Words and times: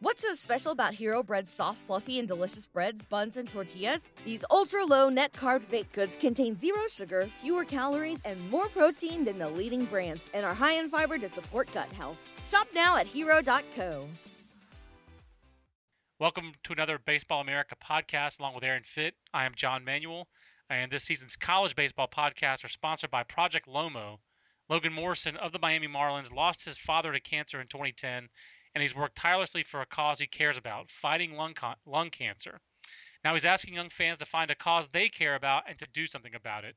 What's 0.00 0.22
so 0.22 0.32
special 0.34 0.70
about 0.70 0.94
Hero 0.94 1.24
Bread's 1.24 1.50
soft, 1.50 1.78
fluffy, 1.78 2.20
and 2.20 2.28
delicious 2.28 2.68
breads, 2.68 3.02
buns, 3.02 3.36
and 3.36 3.48
tortillas? 3.48 4.08
These 4.24 4.44
ultra 4.48 4.84
low 4.84 5.08
net 5.08 5.32
carb 5.32 5.68
baked 5.68 5.92
goods 5.92 6.14
contain 6.14 6.56
zero 6.56 6.82
sugar, 6.88 7.28
fewer 7.42 7.64
calories, 7.64 8.20
and 8.24 8.48
more 8.48 8.68
protein 8.68 9.24
than 9.24 9.40
the 9.40 9.48
leading 9.48 9.86
brands, 9.86 10.24
and 10.32 10.46
are 10.46 10.54
high 10.54 10.74
in 10.74 10.88
fiber 10.88 11.18
to 11.18 11.28
support 11.28 11.68
gut 11.74 11.92
health. 11.94 12.16
Shop 12.46 12.68
now 12.72 12.96
at 12.96 13.08
hero.co. 13.08 14.06
Welcome 16.20 16.52
to 16.62 16.72
another 16.72 17.00
Baseball 17.04 17.40
America 17.40 17.74
podcast 17.84 18.38
along 18.38 18.54
with 18.54 18.62
Aaron 18.62 18.84
Fitt. 18.84 19.14
I 19.34 19.46
am 19.46 19.52
John 19.56 19.84
Manuel, 19.84 20.28
and 20.70 20.92
this 20.92 21.02
season's 21.02 21.34
college 21.34 21.74
baseball 21.74 22.06
podcasts 22.06 22.64
are 22.64 22.68
sponsored 22.68 23.10
by 23.10 23.24
Project 23.24 23.66
Lomo. 23.66 24.18
Logan 24.68 24.92
Morrison 24.92 25.36
of 25.38 25.50
the 25.50 25.58
Miami 25.58 25.88
Marlins 25.88 26.32
lost 26.32 26.64
his 26.64 26.78
father 26.78 27.10
to 27.10 27.18
cancer 27.18 27.60
in 27.60 27.66
2010 27.66 28.28
and 28.78 28.82
he's 28.84 28.94
worked 28.94 29.16
tirelessly 29.16 29.64
for 29.64 29.80
a 29.80 29.86
cause 29.86 30.20
he 30.20 30.28
cares 30.28 30.56
about 30.56 30.88
fighting 30.88 31.32
lung, 31.32 31.52
con- 31.52 31.74
lung 31.84 32.10
cancer. 32.10 32.60
Now 33.24 33.34
he's 33.34 33.44
asking 33.44 33.74
young 33.74 33.88
fans 33.88 34.18
to 34.18 34.24
find 34.24 34.52
a 34.52 34.54
cause 34.54 34.86
they 34.86 35.08
care 35.08 35.34
about 35.34 35.64
and 35.68 35.76
to 35.80 35.86
do 35.92 36.06
something 36.06 36.36
about 36.36 36.64
it. 36.64 36.76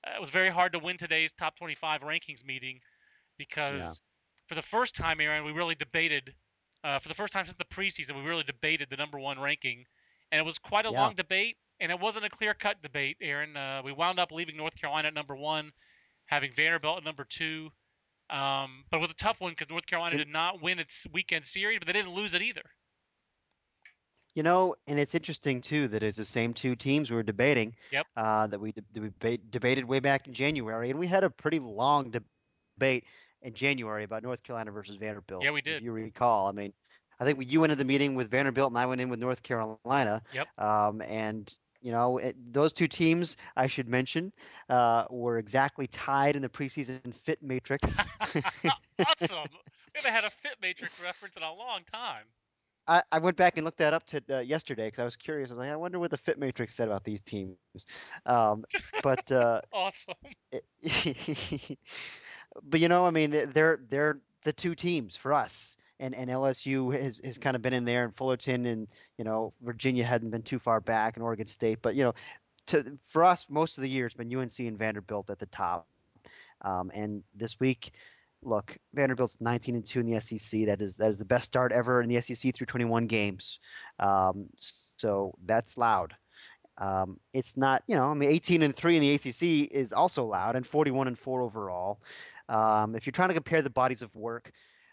uh, 0.07 0.17
it 0.17 0.21
was 0.21 0.31
very 0.31 0.51
hard 0.51 0.73
to 0.73 0.79
win 0.79 0.97
today's 0.97 1.33
top 1.33 1.57
25 1.57 2.03
rankings 2.03 2.45
meeting 2.47 2.79
because 3.39 3.83
yeah. 3.83 3.93
for 4.47 4.55
the 4.55 4.63
first 4.63 4.95
time, 4.95 5.21
Aaron, 5.21 5.45
we 5.45 5.53
really 5.53 5.75
debated. 5.75 6.35
Uh, 6.85 7.01
for 7.01 7.09
the 7.09 7.15
first 7.15 7.33
time 7.33 7.45
since 7.45 7.57
the 7.57 7.65
preseason, 7.65 8.15
we 8.15 8.23
really 8.23 8.45
debated 8.45 8.87
the 8.89 8.97
number 8.97 9.19
one 9.19 9.41
ranking 9.41 9.85
and 10.33 10.39
it 10.39 10.45
was 10.45 10.59
quite 10.59 10.87
a 10.87 10.91
yeah. 10.91 11.01
long 11.01 11.15
debate, 11.15 11.57
and 11.81 11.91
it 11.91 11.99
wasn't 11.99 12.25
a 12.25 12.31
clear 12.31 12.55
cut 12.55 12.81
debate, 12.83 13.17
Aaron. 13.21 13.57
Uh, 13.57 13.83
we 13.85 13.93
wound 13.93 14.19
up 14.19 14.33
leaving 14.33 14.57
North 14.57 14.77
Carolina 14.77 15.09
at 15.09 15.15
number 15.15 15.37
one, 15.37 15.73
having 16.27 16.53
Vanderbilt 16.53 16.99
at 16.99 17.05
number 17.05 17.25
two. 17.25 17.71
Um, 18.31 18.85
but 18.91 18.99
it 18.99 19.01
was 19.01 19.11
a 19.11 19.15
tough 19.15 19.41
one 19.41 19.53
because 19.53 19.71
North 19.71 19.87
Carolina 19.87 20.17
it, 20.17 20.19
did 20.19 20.29
not 20.29 20.63
win 20.63 20.79
its 20.79 21.07
weekend 21.13 21.45
series, 21.45 21.79
but 21.79 21.87
they 21.87 21.95
didn't 21.95 22.13
lose 22.13 22.35
it 22.35 22.43
either. 22.43 22.63
You 24.35 24.43
know, 24.43 24.75
and 24.87 25.01
it's 25.01 25.15
interesting 25.15 25.61
too 25.61 25.89
that 25.89 26.03
it's 26.03 26.19
the 26.19 26.25
same 26.25 26.53
two 26.53 26.77
teams 26.77 27.11
we 27.11 27.17
were 27.17 27.23
debating. 27.23 27.75
Yep. 27.91 28.07
Uh, 28.17 28.47
that 28.49 28.61
we, 28.61 28.73
de- 28.73 29.01
we 29.01 29.39
debated 29.51 29.85
way 29.85 30.01
back 30.01 30.27
in 30.27 30.35
January, 30.35 30.91
and 30.91 30.99
we 30.99 31.07
had 31.07 31.25
a 31.25 31.31
pretty 31.31 31.59
long 31.59 32.13
debate 32.79 33.05
in 33.43 33.55
January 33.55 34.05
about 34.05 34.23
North 34.23 34.43
Carolina 34.43 34.71
versus 34.71 34.97
Vanderbilt. 34.97 35.43
Yeah, 35.43 35.51
we 35.51 35.63
did. 35.63 35.79
If 35.79 35.83
you 35.83 35.93
recall, 35.93 36.49
I 36.49 36.53
mean, 36.53 36.73
I 37.21 37.25
think 37.25 37.39
you 37.51 37.61
went 37.61 37.73
into 37.73 37.83
the 37.83 37.87
meeting 37.87 38.15
with 38.15 38.31
Vanderbilt 38.31 38.71
and 38.71 38.79
I 38.79 38.87
went 38.87 39.01
in 39.01 39.09
with 39.09 39.19
North 39.19 39.43
Carolina. 39.43 40.23
Yep. 40.33 40.49
Um, 40.59 41.03
and 41.03 41.53
you 41.81 41.93
know, 41.93 42.19
it, 42.19 42.37
those 42.53 42.73
two 42.73 42.89
teams, 42.89 43.37
I 43.57 43.67
should 43.67 43.89
mention, 43.89 44.33
uh, 44.69 45.05
were 45.11 45.39
exactly 45.39 45.87
tied 45.87 46.35
in 46.35 46.43
the 46.43 46.49
preseason 46.49 47.15
Fitt 47.15 47.43
matrix. 47.43 47.99
awesome. 48.21 49.39
We 49.95 50.03
haven't 50.03 50.13
had 50.13 50.25
a 50.25 50.31
Fitt 50.31 50.57
matrix 50.61 51.03
reference 51.03 51.37
in 51.37 51.43
a 51.43 51.53
long 51.53 51.81
time. 51.91 52.25
I, 52.87 53.03
I 53.11 53.19
went 53.19 53.37
back 53.37 53.57
and 53.57 53.65
looked 53.65 53.79
that 53.79 53.95
up 53.95 54.05
to 54.07 54.23
uh, 54.31 54.39
yesterday 54.41 54.87
because 54.87 55.01
I 55.01 55.05
was 55.05 55.17
curious. 55.17 55.51
I 55.51 55.55
was 55.55 55.59
like, 55.59 55.71
I 55.71 55.77
wonder 55.77 55.99
what 55.99 56.11
the 56.11 56.19
Fitt 56.19 56.39
matrix 56.39 56.75
said 56.75 56.89
about 56.89 57.05
these 57.05 57.23
teams. 57.23 57.57
Um, 58.27 58.65
but 59.03 59.33
uh, 59.33 59.63
awesome. 59.73 60.15
but 62.63 62.81
you 62.81 62.89
know, 62.89 63.07
I 63.07 63.11
mean, 63.11 63.31
they're 63.31 63.81
they're 63.89 64.21
the 64.45 64.53
two 64.53 64.75
teams 64.75 65.17
for 65.17 65.33
us 65.33 65.78
and, 66.01 66.15
and 66.15 66.31
LSU 66.31 67.01
has, 67.01 67.21
has 67.25 67.39
kind 67.39 67.57
of 67.57 67.63
been 67.63 67.73
in 67.73 67.85
there, 67.85 68.05
and 68.05 68.15
Fullerton 68.15 68.67
and 68.67 68.89
you 69.17 69.25
know 69.25 69.53
Virginia 69.63 70.05
hadn't 70.05 70.31
been 70.31 70.43
too 70.43 70.59
far 70.59 70.81
back, 70.81 71.17
and 71.17 71.23
Oregon 71.23 71.47
State. 71.47 71.79
But 71.83 71.95
you 71.95 72.05
know, 72.05 72.15
to 72.67 72.97
for 73.03 73.25
us, 73.25 73.47
most 73.51 73.79
of 73.79 73.83
the 73.83 73.91
year 73.91 74.07
it's 74.07 74.15
been 74.15 74.35
UNC 74.35 74.59
and 74.61 74.79
Vanderbilt 74.79 75.31
at 75.31 75.39
the 75.39 75.47
top. 75.47 75.89
Um, 76.63 76.91
and 76.95 77.23
this 77.35 77.61
week, 77.61 77.93
look, 78.43 78.77
Vanderbilt's 78.95 79.39
19 79.41 79.77
and 79.77 79.85
two 79.85 80.01
in 80.01 80.07
the 80.07 80.21
SEC. 80.21 80.67
That 80.67 80.81
is 80.81 80.97
that 80.97 81.11
is 81.11 81.19
the 81.19 81.25
best 81.25 81.47
start 81.47 81.73
ever 81.73 82.03
in 82.03 82.09
the 82.09 82.21
SEC 82.21 82.55
through 82.55 82.67
21 82.67 83.07
games. 83.07 83.61
Um, 83.99 84.49
so 84.97 85.35
that's 85.45 85.79
loud. 85.79 86.15
Um, 86.79 87.19
it's 87.33 87.57
not, 87.57 87.83
you 87.89 87.97
know, 87.97 88.09
I 88.09 88.15
mean, 88.15 88.31
18 88.31 88.63
and 88.63 88.75
three 88.75 88.97
in 88.97 89.01
the 89.01 89.15
ACC 89.15 89.73
is 89.73 89.93
also 89.93 90.25
loud, 90.25 90.55
and 90.55 90.65
41 90.65 91.09
and 91.09 91.19
four 91.19 91.43
overall. 91.43 92.01
Um, 92.49 92.95
if 92.95 93.05
you're 93.05 93.13
trying 93.13 93.29
to 93.29 93.35
compare 93.35 93.63
the 93.63 93.71
bodies 93.71 94.01
of 94.01 94.15
work, 94.15 94.53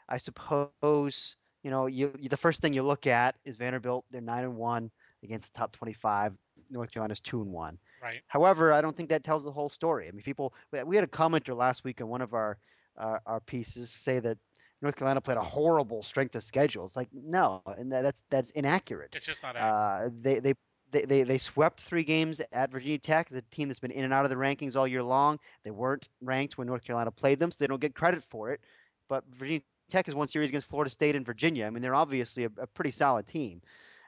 I 0.10 0.18
suppose 0.18 1.36
you 1.64 1.72
know 1.72 1.88
you, 1.88 2.12
you, 2.20 2.30
the 2.30 2.38
first 2.38 2.62
thing 2.62 2.74
you 2.74 2.84
look 2.84 3.08
at 3.08 3.36
is 3.46 3.56
Vanderbilt. 3.56 4.06
They're 4.10 4.22
nine 4.22 4.44
and 4.44 4.56
one 4.56 4.92
against 5.24 5.54
the 5.54 5.58
top 5.60 5.72
twenty-five. 5.72 6.34
North 6.70 6.92
Carolina's 6.92 7.20
two 7.20 7.42
and 7.42 7.52
one. 7.52 7.78
Right. 8.02 8.22
However, 8.28 8.74
I 8.74 8.82
don't 8.82 8.96
think 8.96 9.10
that 9.10 9.24
tells 9.24 9.44
the 9.44 9.52
whole 9.52 9.70
story. 9.70 10.08
I 10.08 10.12
mean, 10.12 10.24
people. 10.24 10.54
We 10.86 10.96
had 10.96 11.04
a 11.04 11.08
commenter 11.08 11.56
last 11.56 11.84
week 11.84 12.00
in 12.00 12.08
one 12.08 12.22
of 12.22 12.34
our 12.34 12.58
uh, 12.98 13.18
our 13.26 13.40
pieces 13.40 13.92
say 13.92 14.20
that 14.20 14.38
North 14.82 14.96
Carolina 14.96 15.22
played 15.22 15.38
a 15.38 15.44
horrible 15.44 16.02
strength 16.02 16.36
of 16.36 16.44
schedule. 16.44 16.86
It's 16.86 16.96
like 16.96 17.10
no, 17.14 17.62
and 17.78 17.92
that's 17.92 18.24
that's 18.30 18.50
inaccurate. 18.52 19.16
It's 19.16 19.26
just 19.26 19.44
not 19.44 19.56
accurate. 19.56 20.08
Uh, 20.08 20.10
they 20.22 20.40
they. 20.40 20.54
They, 20.92 21.04
they, 21.04 21.24
they 21.24 21.40
swept 21.40 21.82
three 21.82 22.04
games 22.04 22.40
at 22.54 22.72
Virginia 22.72 23.00
Tech, 23.00 23.28
the 23.28 23.42
team 23.52 23.68
that's 23.68 23.80
been 23.80 23.92
in 23.92 24.06
and 24.06 24.14
out 24.14 24.24
of 24.24 24.30
the 24.30 24.38
rankings 24.38 24.78
all 24.78 24.88
year 24.88 25.04
long. 25.04 25.40
They 25.66 25.72
weren't 25.72 26.08
ranked 26.22 26.58
when 26.58 26.68
North 26.68 26.86
Carolina 26.86 27.12
played 27.12 27.38
them, 27.40 27.52
so 27.52 27.58
they 27.60 27.68
don't 27.68 27.82
get 27.82 27.96
credit 27.96 28.24
for 28.24 28.52
it. 28.52 28.62
But 29.10 29.26
Virginia 29.34 29.62
Tech 29.90 30.06
has 30.06 30.16
won 30.16 30.28
series 30.28 30.50
against 30.50 30.68
Florida 30.68 30.90
State 30.90 31.16
and 31.16 31.25
Virginia. 31.25 31.66
I 31.66 31.69
mean, 31.69 31.81
they're 31.81 31.96
obviously 31.96 32.46
a, 32.46 32.51
a 32.57 32.68
pretty 32.68 32.91
solid 32.91 33.28
team. 33.28 33.62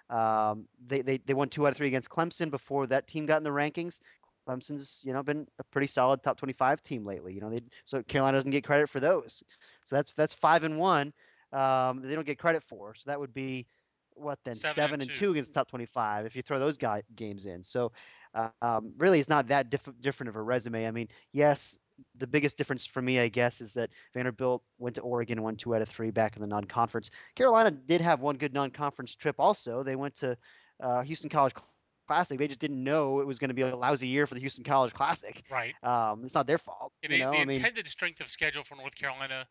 Um, 0.10 0.68
they, 0.86 1.02
they 1.02 1.18
they 1.18 1.34
won 1.34 1.50
two 1.50 1.66
out 1.68 1.72
of 1.72 1.78
three 1.78 1.88
against 1.88 2.10
Clemson 2.10 2.50
before 2.50 2.88
that 2.88 3.08
team 3.08 3.26
got 3.26 3.38
in 3.38 3.44
the 3.44 3.50
rankings. 3.50 4.00
Clemson's 4.48 5.02
you 5.06 5.12
know 5.12 5.22
been 5.22 5.46
a 5.60 5.64
pretty 5.66 5.88
solid 5.88 6.24
top 6.24 6.38
25 6.38 6.82
team 6.82 7.06
lately. 7.06 7.34
You 7.34 7.42
know, 7.42 7.50
they 7.50 7.62
so 7.84 8.02
Carolina 8.04 8.38
doesn't 8.38 8.52
get 8.52 8.64
credit 8.64 8.90
for 8.90 9.00
those. 9.00 9.44
So 9.84 9.96
that's 9.96 10.14
that's 10.14 10.34
five 10.34 10.64
and 10.64 10.78
one. 10.80 11.14
Um, 11.52 12.02
they 12.02 12.16
don't 12.16 12.26
get 12.26 12.40
credit 12.40 12.64
for. 12.64 12.94
So 12.96 13.10
that 13.10 13.20
would 13.20 13.34
be 13.34 13.68
what 14.14 14.40
then 14.44 14.56
seven, 14.56 14.76
seven 14.76 14.94
and, 14.96 15.04
and 15.04 15.14
two. 15.14 15.32
against 15.32 15.54
top 15.54 15.70
25 15.70 16.26
if 16.26 16.36
you 16.36 16.42
throw 16.42 16.60
those 16.60 16.78
guy, 16.78 17.04
games 17.16 17.46
in. 17.46 17.62
So 17.64 17.92
uh, 18.34 18.50
um, 18.62 18.94
really, 18.98 19.20
it's 19.20 19.30
not 19.30 19.48
that 19.48 19.70
diff- 19.70 19.90
different 20.00 20.30
of 20.30 20.36
a 20.36 20.42
resume. 20.42 20.88
I 20.88 20.92
mean, 20.92 21.08
yes, 21.34 21.78
the 22.16 22.28
biggest 22.28 22.58
difference 22.58 22.86
for 22.86 23.02
me, 23.02 23.20
I 23.20 23.28
guess, 23.28 23.62
is 23.62 23.74
that 23.74 23.90
Vanderbilt 24.14 24.64
went 24.78 24.96
to 24.96 25.02
Oregon, 25.02 25.42
won 25.42 25.56
two 25.56 25.76
out 25.76 25.82
of 25.82 25.90
three 25.90 26.12
back 26.12 26.36
in 26.36 26.42
the 26.42 26.48
non-conference. 26.48 27.10
Carolina 27.36 27.72
did 27.72 28.02
have 28.02 28.22
one 28.22 28.38
good 28.38 28.54
non-conference 28.54 29.16
trip. 29.16 29.36
Also, 29.40 29.84
they 29.84 29.96
went 29.96 30.16
to 30.16 30.38
uh, 30.82 31.02
Houston 31.02 31.30
College 31.30 31.54
Classic. 32.08 32.38
They 32.40 32.48
just 32.48 32.60
didn't 32.60 32.84
know 32.84 33.20
it 33.20 33.28
was 33.28 33.40
going 33.40 33.50
to 33.50 33.54
be 33.54 33.64
a 33.64 33.76
lousy 33.76 34.08
year 34.08 34.26
for 34.26 34.34
the 34.36 34.40
Houston 34.40 34.64
College 34.64 34.94
Classic. 34.94 35.44
Right. 35.52 35.74
Um, 35.84 36.24
it's 36.24 36.36
not 36.36 36.48
their 36.48 36.58
fault. 36.58 36.94
Yeah, 37.04 37.10
the, 37.10 37.18
the 37.18 37.24
I 37.24 37.42
intended 37.42 37.76
mean, 37.76 37.86
strength 37.86 38.22
of 38.22 38.30
schedule 38.30 38.64
for 38.64 38.76
North 38.76 38.96
Carolina 38.96 39.48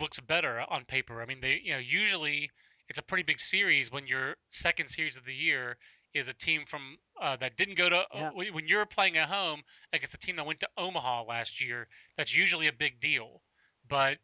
looks 0.00 0.20
better 0.20 0.64
on 0.68 0.84
paper. 0.84 1.22
I 1.22 1.26
mean, 1.26 1.40
they 1.40 1.60
you 1.62 1.72
know 1.72 1.78
usually 1.78 2.50
it's 2.88 2.98
a 2.98 3.02
pretty 3.02 3.22
big 3.22 3.40
series 3.40 3.90
when 3.90 4.06
your 4.06 4.36
second 4.50 4.88
series 4.88 5.16
of 5.16 5.24
the 5.24 5.34
year 5.34 5.76
is 6.14 6.28
a 6.28 6.32
team 6.32 6.62
from 6.66 6.96
uh, 7.20 7.36
that 7.36 7.56
didn't 7.56 7.76
go 7.76 7.88
to 7.88 7.96
uh, 7.98 8.04
yeah. 8.14 8.28
uh, 8.28 8.52
when 8.52 8.66
you're 8.66 8.86
playing 8.86 9.16
at 9.16 9.28
home 9.28 9.62
against 9.92 10.14
a 10.14 10.18
team 10.18 10.36
that 10.36 10.46
went 10.46 10.60
to 10.60 10.68
Omaha 10.76 11.24
last 11.24 11.60
year. 11.60 11.88
That's 12.16 12.36
usually 12.36 12.66
a 12.66 12.72
big 12.72 13.00
deal, 13.00 13.42
but 13.88 14.18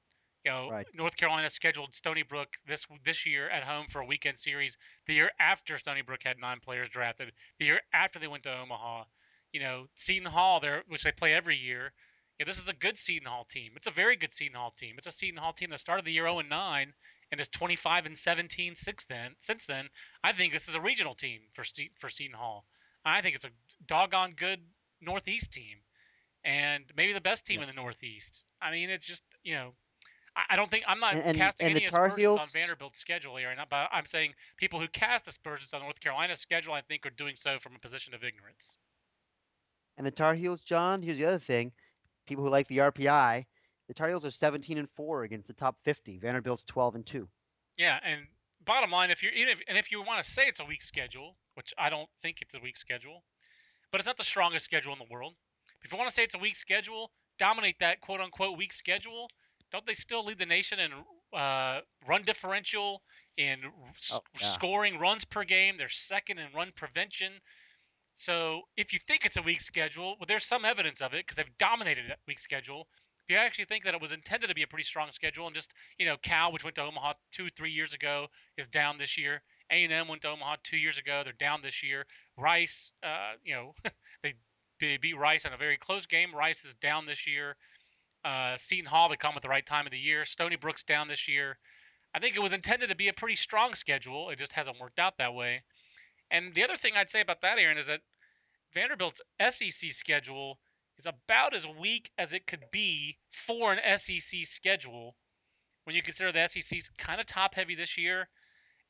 you 0.45 0.51
know 0.51 0.71
right. 0.71 0.87
North 0.95 1.17
Carolina 1.17 1.49
scheduled 1.51 1.95
Stony 1.95 2.23
Brook 2.23 2.49
this 2.67 2.87
this 3.05 3.27
year 3.27 3.49
at 3.49 3.63
home 3.63 3.87
for 3.89 4.01
a 4.01 4.07
weekend 4.07 4.39
series. 4.39 4.77
The 5.07 5.15
year 5.15 5.31
after 5.41 5.79
Stony 5.79 6.03
Brook 6.03 6.21
had 6.25 6.39
nine 6.39 6.59
players 6.61 6.89
drafted. 6.89 7.33
The 7.59 7.67
year 7.67 7.81
after 7.93 8.19
they 8.19 8.29
went 8.29 8.43
to 8.45 8.57
Omaha, 8.57 9.05
you 9.53 9.61
know 9.61 9.87
Seton 9.95 10.31
Hall 10.31 10.61
there, 10.61 10.83
which 10.89 11.03
they 11.03 11.13
play 11.13 11.33
every 11.33 11.57
year. 11.57 11.93
Yeah, 12.39 12.47
this 12.47 12.59
is 12.59 12.69
a 12.69 12.75
good 12.75 12.97
Seton 12.97 13.27
Hall 13.27 13.45
team. 13.51 13.73
It's 13.75 13.89
a 13.89 13.93
very 13.93 14.15
good 14.15 14.33
Seton 14.33 14.57
Hall 14.57 14.73
team. 14.77 14.95
It's 14.97 15.09
a 15.09 15.13
Seton 15.13 15.41
Hall 15.41 15.53
team 15.53 15.71
that 15.71 15.81
started 15.81 16.05
the 16.05 16.13
year 16.13 16.25
0 16.25 16.39
and 16.39 16.49
9 16.49 16.93
and 17.31 17.41
is 17.41 17.49
25 17.49 18.07
and 18.07 18.17
17 18.17 18.75
since 18.75 19.05
then. 19.05 19.33
Since 19.39 19.67
then, 19.67 19.89
I 20.25 20.33
think 20.33 20.53
this 20.53 20.69
is 20.69 20.75
a 20.75 20.81
regional 20.81 21.15
team 21.15 21.41
for 21.53 21.65
for 21.99 22.09
Seton 22.09 22.37
Hall. 22.37 22.65
I 23.05 23.21
think 23.21 23.35
it's 23.35 23.45
a 23.45 23.51
doggone 23.87 24.35
good 24.37 24.61
Northeast 25.01 25.53
team, 25.53 25.79
and 26.45 26.85
maybe 26.97 27.13
the 27.13 27.21
best 27.21 27.47
team 27.47 27.57
yeah. 27.57 27.63
in 27.63 27.69
the 27.69 27.81
Northeast. 27.81 28.45
I 28.61 28.71
mean, 28.71 28.91
it's 28.91 29.07
just 29.07 29.23
you 29.43 29.55
know, 29.55 29.73
I, 30.37 30.55
I 30.55 30.57
don't 30.57 30.71
think 30.71 30.85
I'm 30.87 31.01
not 31.01 31.15
and, 31.15 31.37
casting 31.37 31.69
and 31.69 31.77
any 31.77 31.87
aspersions 31.87 32.19
Heels... 32.19 32.41
on 32.41 32.61
Vanderbilt's 32.61 32.99
schedule 32.99 33.37
here, 33.37 33.55
but 33.71 33.89
I'm 33.93 34.07
saying 34.07 34.33
people 34.57 34.81
who 34.81 34.89
cast 34.89 35.29
aspersions 35.29 35.73
on 35.75 35.83
North 35.83 36.01
Carolina's 36.01 36.41
schedule, 36.41 36.75
I 36.75 36.83
think, 36.83 37.07
are 37.07 37.11
doing 37.11 37.35
so 37.37 37.59
from 37.59 37.75
a 37.77 37.79
position 37.79 38.15
of 38.15 38.25
ignorance. 38.25 38.77
And 39.97 40.07
the 40.07 40.11
Tar 40.11 40.35
Heels, 40.35 40.63
John. 40.63 41.03
Here's 41.03 41.19
the 41.19 41.25
other 41.25 41.39
thing: 41.39 41.73
people 42.27 42.45
who 42.45 42.51
like 42.51 42.69
the 42.69 42.79
RPI 42.79 43.47
The 43.89 43.95
Tar 43.95 44.09
Heels 44.09 44.27
are 44.27 44.31
17 44.31 44.77
and 44.79 44.89
four 44.91 45.23
against 45.25 45.49
the 45.49 45.55
top 45.55 45.79
50. 45.83 46.19
Vanderbilt's 46.19 46.65
12 46.65 46.95
and 46.97 47.07
two. 47.07 47.29
Yeah, 47.79 47.99
and 48.05 48.27
bottom 48.65 48.91
line, 48.91 49.11
if 49.11 49.25
even 49.25 49.49
if, 49.49 49.63
and 49.67 49.79
if 49.79 49.91
you 49.91 50.03
want 50.03 50.23
to 50.23 50.31
say 50.31 50.47
it's 50.47 50.61
a 50.61 50.65
weak 50.65 50.83
schedule, 50.83 51.37
which 51.55 51.73
I 51.79 51.89
don't 51.89 52.09
think 52.21 52.43
it's 52.43 52.55
a 52.55 52.61
weak 52.61 52.77
schedule, 52.77 53.25
but 53.91 53.99
it's 54.01 54.07
not 54.07 54.19
the 54.19 54.25
strongest 54.25 54.65
schedule 54.67 54.93
in 54.93 54.99
the 54.99 55.07
world. 55.11 55.35
If 55.83 55.93
you 55.93 55.99
want 55.99 56.09
to 56.11 56.15
say 56.15 56.23
it's 56.23 56.35
a 56.35 56.39
weak 56.39 56.57
schedule, 56.57 57.13
dominate 57.39 57.79
that 57.81 58.01
quote 58.01 58.21
unquote 58.21 58.59
weak 58.59 58.73
schedule. 58.73 59.29
Don't 59.73 59.87
they 59.87 59.95
still 59.95 60.25
lead 60.25 60.39
the 60.39 60.47
nation 60.47 60.79
in 60.79 60.93
uh, 61.39 61.81
run 62.07 62.23
differential 62.23 63.03
in 63.37 63.59
Oh, 64.13 64.21
yeah. 64.35 64.47
scoring 64.47 64.99
runs 64.99 65.25
per 65.25 65.45
game? 65.45 65.77
They're 65.79 65.89
second 65.89 66.39
in 66.39 66.49
run 66.55 66.73
prevention. 66.75 67.33
So 68.13 68.63
if 68.77 68.93
you 68.93 68.99
think 69.07 69.25
it's 69.25 69.37
a 69.37 69.43
weak 69.43 69.61
schedule, 69.61 70.17
well, 70.19 70.27
there's 70.27 70.45
some 70.45 70.65
evidence 70.65 71.01
of 71.01 71.15
it 71.15 71.19
because 71.19 71.37
they've 71.37 71.59
dominated 71.59 72.11
that 72.11 72.19
weak 72.27 72.39
schedule. 72.41 72.89
If 73.29 73.35
you 73.35 73.41
actually 73.41 73.67
think 73.67 73.85
that 73.85 73.93
it 73.93 74.01
was 74.01 74.13
intended 74.13 74.47
to 74.47 74.55
be 74.55 74.63
a 74.63 74.67
pretty 74.67 74.85
strong 74.85 75.11
schedule, 75.11 75.47
and 75.47 75.55
just 75.55 75.75
you 75.99 76.07
know, 76.07 76.17
Cal, 76.23 76.51
which 76.51 76.65
went 76.65 76.77
to 76.77 76.83
Omaha 76.83 77.13
two, 77.31 77.51
three 77.51 77.71
years 77.71 77.93
ago, 77.93 78.29
is 78.57 78.67
down 78.69 78.97
this 78.97 79.19
year. 79.19 79.43
A 79.71 79.85
and 79.85 79.93
M 79.93 80.09
went 80.09 80.23
to 80.23 80.31
Omaha 80.31 80.57
two 80.65 80.79
years 80.79 80.97
ago; 80.97 81.21
they're 81.23 81.35
down 81.35 81.61
this 81.63 81.83
year. 81.83 82.07
Rice, 82.39 82.91
uh, 83.03 83.33
you 83.45 83.55
know, 83.55 83.75
they, 84.23 84.33
they 84.81 84.97
beat 84.97 85.19
Rice 85.19 85.45
in 85.45 85.53
a 85.53 85.59
very 85.59 85.77
close 85.77 86.07
game. 86.07 86.35
Rice 86.35 86.65
is 86.65 86.75
down 86.77 87.05
this 87.05 87.27
year. 87.27 87.57
Uh, 88.25 88.57
Seton 88.57 88.87
Hall, 88.87 89.11
they 89.11 89.17
come 89.17 89.35
at 89.37 89.43
the 89.43 89.49
right 89.49 89.67
time 89.67 89.85
of 89.85 89.93
the 89.93 89.99
year. 89.99 90.25
Stony 90.25 90.57
Brook's 90.57 90.83
down 90.83 91.07
this 91.07 91.29
year. 91.29 91.59
I 92.15 92.21
think 92.21 92.35
it 92.35 92.43
was 92.43 92.55
intended 92.55 92.89
to 92.89 92.97
be 92.97 93.09
a 93.09 93.13
pretty 93.13 93.37
strong 93.37 93.75
schedule. 93.75 94.31
It 94.31 94.39
just 94.39 94.55
hasn't 94.55 94.81
worked 94.81 94.99
out 94.99 95.19
that 95.19 95.35
way. 95.35 95.63
And 96.31 96.55
the 96.55 96.65
other 96.65 96.77
thing 96.77 96.95
I'd 96.97 97.11
say 97.11 97.21
about 97.21 97.43
that, 97.43 97.59
Aaron, 97.59 97.77
is 97.77 97.89
that 97.89 98.01
Vanderbilt's 98.73 99.21
SEC 99.51 99.93
schedule 99.93 100.59
is 100.99 101.07
about 101.07 101.55
as 101.55 101.67
weak 101.67 102.11
as 102.19 102.33
it 102.33 102.47
could 102.47 102.65
be 102.73 103.19
for 103.31 103.73
an 103.73 103.99
SEC 103.99 104.45
schedule 104.45 105.15
when 105.85 105.95
you 105.95 106.03
consider 106.03 106.33
the 106.33 106.47
SEC's 106.49 106.91
kind 106.99 107.21
of 107.21 107.27
top 107.27 107.55
heavy 107.55 107.75
this 107.75 107.97
year. 107.97 108.29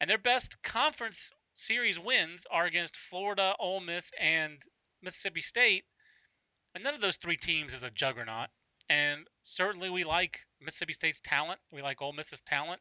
And 0.01 0.09
their 0.09 0.19
best 0.19 0.63
conference 0.63 1.31
series 1.55 1.99
wins 1.99 2.47
are 2.51 2.67
against 2.67 2.97
Florida, 2.97 3.55
Ole 3.59 3.81
Miss, 3.81 4.11
and 4.19 4.63
Mississippi 5.03 5.41
State. 5.41 5.85
And 6.75 6.85
none 6.85 6.95
of 6.95 7.01
those 7.01 7.17
three 7.17 7.37
teams 7.37 7.75
is 7.75 7.83
a 7.83 7.91
juggernaut. 7.91 8.49
And 8.89 9.27
certainly 9.43 9.91
we 9.91 10.05
like 10.05 10.41
Mississippi 10.61 10.93
State's 10.93 11.21
talent. 11.21 11.61
We 11.73 11.83
like 11.83 12.01
Ole 12.01 12.13
Miss's 12.13 12.41
talent. 12.41 12.81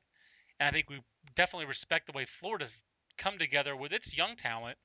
And 0.59 0.67
I 0.67 0.71
think 0.71 0.89
we 0.89 1.01
definitely 1.35 1.65
respect 1.65 2.07
the 2.07 2.13
way 2.13 2.25
Florida's 2.25 2.83
come 3.17 3.37
together 3.37 3.75
with 3.75 3.91
its 3.91 4.15
young 4.15 4.35
talent. 4.35 4.77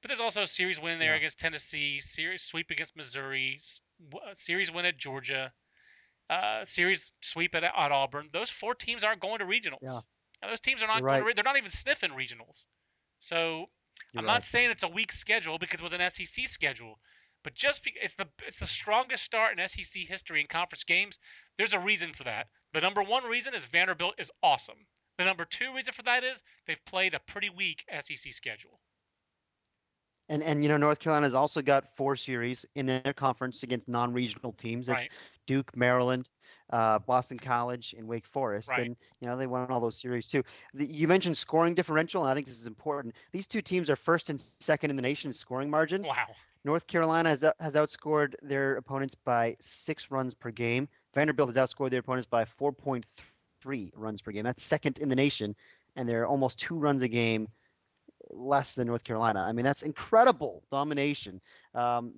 But 0.00 0.08
there's 0.08 0.20
also 0.20 0.42
a 0.42 0.46
series 0.46 0.80
win 0.80 0.98
there 0.98 1.12
Yeah. 1.12 1.16
against 1.18 1.38
Tennessee, 1.38 2.00
series 2.00 2.42
sweep 2.42 2.70
against 2.70 2.96
Missouri, 2.96 3.60
series 4.34 4.70
win 4.70 4.84
at 4.86 4.96
Georgia, 4.96 5.52
uh, 6.30 6.64
series 6.64 7.12
sweep 7.20 7.54
at, 7.54 7.64
at 7.64 7.74
Auburn. 7.74 8.30
Those 8.32 8.50
four 8.50 8.74
teams 8.74 9.02
aren't 9.02 9.20
going 9.20 9.38
to 9.40 9.44
regionals. 9.44 9.78
Yeah. 9.82 10.00
Now, 10.40 10.48
those 10.50 10.60
teams 10.60 10.82
are 10.82 10.86
not 10.86 11.00
You're 11.00 11.08
going 11.08 11.20
to. 11.20 11.26
right. 11.26 11.34
They're 11.34 11.44
not 11.44 11.56
even 11.56 11.70
sniffing 11.70 12.10
regionals. 12.12 12.66
So 13.18 13.70
You're 14.12 14.20
I'm 14.20 14.26
right. 14.26 14.34
not 14.34 14.44
saying 14.44 14.70
it's 14.70 14.84
a 14.84 14.88
weak 14.88 15.10
schedule 15.10 15.58
because 15.58 15.80
it 15.80 15.84
was 15.84 15.92
an 15.94 16.08
SEC 16.10 16.46
schedule, 16.46 17.00
but 17.42 17.54
just 17.54 17.82
be, 17.82 17.92
it's 18.00 18.14
the 18.14 18.28
it's 18.46 18.58
the 18.58 18.66
strongest 18.66 19.24
start 19.24 19.58
in 19.58 19.68
SEC 19.68 20.02
history 20.06 20.40
in 20.40 20.46
conference 20.46 20.84
games. 20.84 21.18
There's 21.56 21.72
a 21.72 21.80
reason 21.80 22.12
for 22.12 22.22
that. 22.24 22.46
The 22.72 22.80
number 22.80 23.02
one 23.02 23.24
reason 23.24 23.52
is 23.54 23.64
Vanderbilt 23.64 24.14
is 24.18 24.30
awesome. 24.44 24.86
The 25.16 25.24
number 25.24 25.44
two 25.44 25.74
reason 25.74 25.92
for 25.92 26.02
that 26.02 26.22
is 26.22 26.42
they've 26.66 26.84
played 26.84 27.14
a 27.14 27.18
pretty 27.20 27.50
weak 27.50 27.84
SEC 28.00 28.32
schedule. 28.32 28.78
And 30.28 30.42
and 30.42 30.62
you 30.62 30.68
know 30.68 30.76
North 30.76 30.98
Carolina's 30.98 31.34
also 31.34 31.62
got 31.62 31.96
four 31.96 32.16
series 32.16 32.66
in 32.74 32.86
their 32.86 33.14
conference 33.14 33.62
against 33.62 33.88
non-regional 33.88 34.52
teams. 34.52 34.88
Right. 34.88 35.10
Duke, 35.46 35.74
Maryland, 35.74 36.28
uh, 36.70 36.98
Boston 36.98 37.38
College, 37.38 37.94
and 37.96 38.06
Wake 38.06 38.26
Forest. 38.26 38.70
Right. 38.70 38.86
And 38.86 38.96
you 39.20 39.28
know 39.28 39.36
they 39.36 39.46
won 39.46 39.70
all 39.70 39.80
those 39.80 40.00
series 40.00 40.28
too. 40.28 40.42
The, 40.74 40.86
you 40.86 41.08
mentioned 41.08 41.36
scoring 41.36 41.74
differential, 41.74 42.22
and 42.22 42.30
I 42.30 42.34
think 42.34 42.46
this 42.46 42.60
is 42.60 42.66
important. 42.66 43.14
These 43.32 43.46
two 43.46 43.62
teams 43.62 43.88
are 43.88 43.96
first 43.96 44.28
and 44.28 44.38
second 44.40 44.90
in 44.90 44.96
the 44.96 45.02
nation 45.02 45.28
in 45.28 45.32
scoring 45.32 45.70
margin. 45.70 46.02
Wow. 46.02 46.26
North 46.64 46.86
Carolina 46.86 47.30
has, 47.30 47.44
has 47.60 47.74
outscored 47.74 48.34
their 48.42 48.76
opponents 48.76 49.14
by 49.14 49.56
six 49.60 50.10
runs 50.10 50.34
per 50.34 50.50
game. 50.50 50.88
Vanderbilt 51.14 51.54
has 51.54 51.56
outscored 51.56 51.90
their 51.90 52.00
opponents 52.00 52.28
by 52.28 52.44
4.3 52.44 53.90
runs 53.94 54.20
per 54.20 54.32
game. 54.32 54.44
That's 54.44 54.62
second 54.62 54.98
in 54.98 55.08
the 55.08 55.16
nation, 55.16 55.54
and 55.96 56.08
they're 56.08 56.26
almost 56.26 56.58
two 56.58 56.76
runs 56.76 57.02
a 57.02 57.08
game 57.08 57.48
less 58.30 58.74
than 58.74 58.86
North 58.86 59.04
Carolina. 59.04 59.44
I 59.46 59.52
mean, 59.52 59.64
that's 59.64 59.82
incredible 59.82 60.62
domination. 60.70 61.40
Um, 61.74 62.12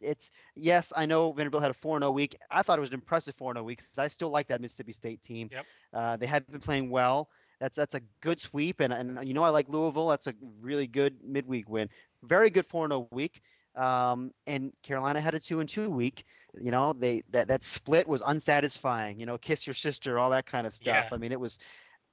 it's 0.00 0.30
yes, 0.56 0.92
I 0.96 1.06
know 1.06 1.32
Vanderbilt 1.32 1.62
had 1.62 1.70
a 1.70 1.74
4 1.74 2.00
0 2.00 2.10
week. 2.10 2.36
I 2.50 2.62
thought 2.62 2.78
it 2.78 2.80
was 2.80 2.90
an 2.90 2.94
impressive 2.94 3.34
4 3.36 3.54
0 3.54 3.64
week 3.64 3.78
because 3.78 3.98
I 3.98 4.08
still 4.08 4.30
like 4.30 4.48
that 4.48 4.60
Mississippi 4.60 4.92
State 4.92 5.22
team. 5.22 5.48
Yep. 5.52 5.66
Uh, 5.92 6.16
they 6.16 6.26
have 6.26 6.46
been 6.50 6.60
playing 6.60 6.90
well. 6.90 7.28
That's 7.60 7.76
that's 7.76 7.94
a 7.94 8.00
good 8.20 8.40
sweep, 8.40 8.80
and, 8.80 8.92
and 8.92 9.26
you 9.26 9.34
know 9.34 9.42
I 9.42 9.50
like 9.50 9.68
Louisville. 9.68 10.08
That's 10.08 10.28
a 10.28 10.34
really 10.60 10.86
good 10.86 11.16
midweek 11.24 11.68
win. 11.68 11.88
Very 12.22 12.50
good 12.50 12.66
4 12.66 12.88
0 12.88 13.08
week. 13.10 13.40
Um, 13.74 14.32
and 14.46 14.72
Carolina 14.82 15.20
had 15.20 15.34
a 15.34 15.40
two 15.40 15.60
and 15.60 15.68
two 15.68 15.88
week. 15.88 16.24
You 16.58 16.70
know, 16.70 16.92
they 16.92 17.22
that 17.30 17.48
that 17.48 17.64
split 17.64 18.08
was 18.08 18.22
unsatisfying. 18.26 19.20
You 19.20 19.26
know, 19.26 19.38
kiss 19.38 19.66
your 19.66 19.74
sister, 19.74 20.18
all 20.18 20.30
that 20.30 20.46
kind 20.46 20.66
of 20.66 20.74
stuff. 20.74 21.06
Yeah. 21.10 21.14
I 21.14 21.16
mean, 21.16 21.32
it 21.32 21.40
was 21.40 21.58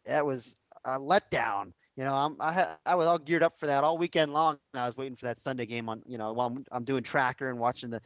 that 0.06 0.26
was 0.26 0.56
a 0.84 1.00
letdown. 1.00 1.74
You 1.98 2.04
know, 2.04 2.14
I'm, 2.14 2.36
I 2.42 2.52
ha- 2.52 2.78
I 2.86 2.96
was 2.96 3.08
all 3.08 3.18
geared 3.18 3.44
up 3.44 3.58
for 3.58 3.68
that 3.68 3.84
all 3.84 3.98
weekend 3.98 4.34
long. 4.34 4.58
I 4.58 4.86
was 4.86 4.98
waiting 4.98 5.16
for 5.16 5.28
that 5.28 5.40
Sunday 5.40 5.48
game 5.66 5.70
on. 5.70 5.86
You 5.88 6.18
know, 6.18 6.34
while 6.34 6.48
I'm, 6.48 6.50
I'm 6.72 6.84
doing 6.84 7.04
tracker 7.04 7.50
and 7.50 7.58
watching 7.58 7.90
the 7.90 8.02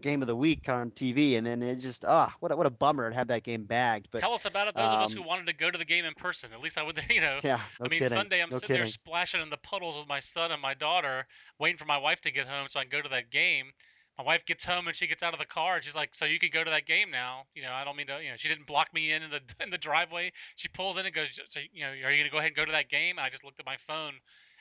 game 0.00 0.22
of 0.22 0.28
the 0.28 0.34
week 0.34 0.68
on 0.68 0.90
TV, 0.90 1.36
and 1.36 1.46
then 1.46 1.62
it 1.62 1.76
just 1.76 2.04
ah, 2.06 2.34
what 2.40 2.52
a, 2.52 2.56
what 2.56 2.66
a 2.66 2.70
bummer 2.70 3.10
to 3.10 3.14
have 3.14 3.28
that 3.28 3.42
game 3.42 3.64
bagged. 3.64 4.08
But 4.10 4.20
Tell 4.20 4.32
us 4.32 4.46
about 4.46 4.68
it. 4.68 4.76
Those 4.76 4.92
of 4.92 5.00
us 5.00 5.12
who 5.12 5.20
um, 5.20 5.26
wanted 5.26 5.46
to 5.48 5.52
go 5.52 5.70
to 5.70 5.76
the 5.76 5.84
game 5.84 6.04
in 6.04 6.14
person. 6.14 6.50
At 6.54 6.60
least 6.60 6.78
I 6.78 6.82
would, 6.82 6.98
you 7.10 7.20
know. 7.20 7.40
yeah, 7.42 7.60
no 7.80 7.86
I 7.86 7.88
mean, 7.88 8.00
kidding. 8.00 8.08
Sunday 8.08 8.42
I'm 8.42 8.50
no 8.50 8.58
sitting 8.58 8.74
there 8.74 8.86
splashing 8.86 9.40
in 9.40 9.50
the 9.50 9.58
puddles 9.58 9.96
with 9.96 10.08
my 10.08 10.20
son 10.20 10.50
and 10.50 10.62
my 10.62 10.74
daughter, 10.74 11.26
waiting 11.58 11.76
for 11.76 11.84
my 11.86 11.98
wife 11.98 12.20
to 12.22 12.30
get 12.30 12.46
home 12.46 12.68
so 12.68 12.80
I 12.80 12.84
can 12.84 12.90
go 12.90 13.02
to 13.02 13.08
that 13.10 13.30
game. 13.30 13.72
My 14.18 14.24
wife 14.24 14.44
gets 14.44 14.64
home 14.64 14.86
and 14.86 14.96
she 14.96 15.06
gets 15.06 15.22
out 15.22 15.34
of 15.34 15.40
the 15.40 15.46
car 15.46 15.76
and 15.76 15.84
she's 15.84 15.96
like, 15.96 16.14
"So 16.14 16.24
you 16.24 16.38
can 16.38 16.50
go 16.50 16.62
to 16.64 16.70
that 16.70 16.86
game 16.86 17.10
now?" 17.10 17.46
You 17.54 17.62
know, 17.62 17.72
I 17.72 17.84
don't 17.84 17.96
mean 17.96 18.06
to. 18.08 18.22
You 18.22 18.30
know, 18.30 18.36
she 18.36 18.48
didn't 18.48 18.66
block 18.66 18.92
me 18.94 19.12
in 19.12 19.22
in 19.22 19.30
the 19.30 19.40
in 19.60 19.70
the 19.70 19.78
driveway. 19.78 20.32
She 20.56 20.68
pulls 20.68 20.96
in 20.98 21.06
and 21.06 21.14
goes, 21.14 21.38
"So 21.48 21.60
you 21.72 21.82
know, 21.84 21.90
are 21.90 22.10
you 22.12 22.18
gonna 22.18 22.30
go 22.30 22.38
ahead 22.38 22.48
and 22.48 22.56
go 22.56 22.64
to 22.64 22.72
that 22.72 22.88
game?" 22.88 23.18
And 23.18 23.26
I 23.26 23.30
just 23.30 23.44
looked 23.44 23.60
at 23.60 23.66
my 23.66 23.76
phone 23.76 24.14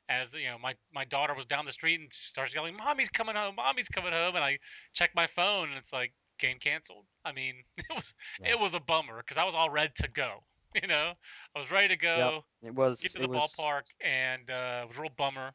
as 0.10 0.34
you 0.34 0.46
know, 0.48 0.58
my 0.58 0.76
my 0.94 1.06
daughter 1.06 1.34
was 1.34 1.46
down 1.46 1.66
the 1.66 1.72
street 1.72 2.00
and 2.00 2.12
starts 2.12 2.54
yelling, 2.54 2.76
"Mommy's 2.78 3.10
coming 3.10 3.36
home! 3.36 3.56
Mommy's 3.56 3.90
coming 3.90 4.12
home!" 4.14 4.36
And 4.36 4.44
I 4.44 4.60
check 4.94 5.12
my 5.16 5.28
phone 5.28 5.70
and 5.70 5.78
it's 5.78 5.94
like 5.94 6.14
game 6.40 6.60
canceled. 6.60 7.06
I 7.24 7.32
mean, 7.32 7.64
it 7.78 7.86
was 7.90 8.14
Yeah. 8.40 8.52
it 8.52 8.60
was 8.60 8.74
a 8.74 8.80
bummer 8.80 9.18
because 9.18 9.38
I 9.38 9.44
was 9.44 9.56
all 9.56 9.70
ready 9.70 9.94
to 9.98 10.08
go. 10.08 10.44
You 10.82 10.88
know, 10.88 11.14
I 11.56 11.60
was 11.60 11.70
ready 11.70 11.88
to 11.90 11.96
go 11.96 12.46
It 12.64 12.74
was 12.74 13.00
get 13.02 13.14
to 13.14 13.20
the 13.20 13.26
it 13.26 13.30
was 13.30 13.54
ballpark, 13.58 13.84
and 14.02 14.50
uh, 14.50 14.82
it 14.84 14.88
was 14.88 14.98
a 14.98 15.02
real 15.02 15.12
bummer. 15.16 15.52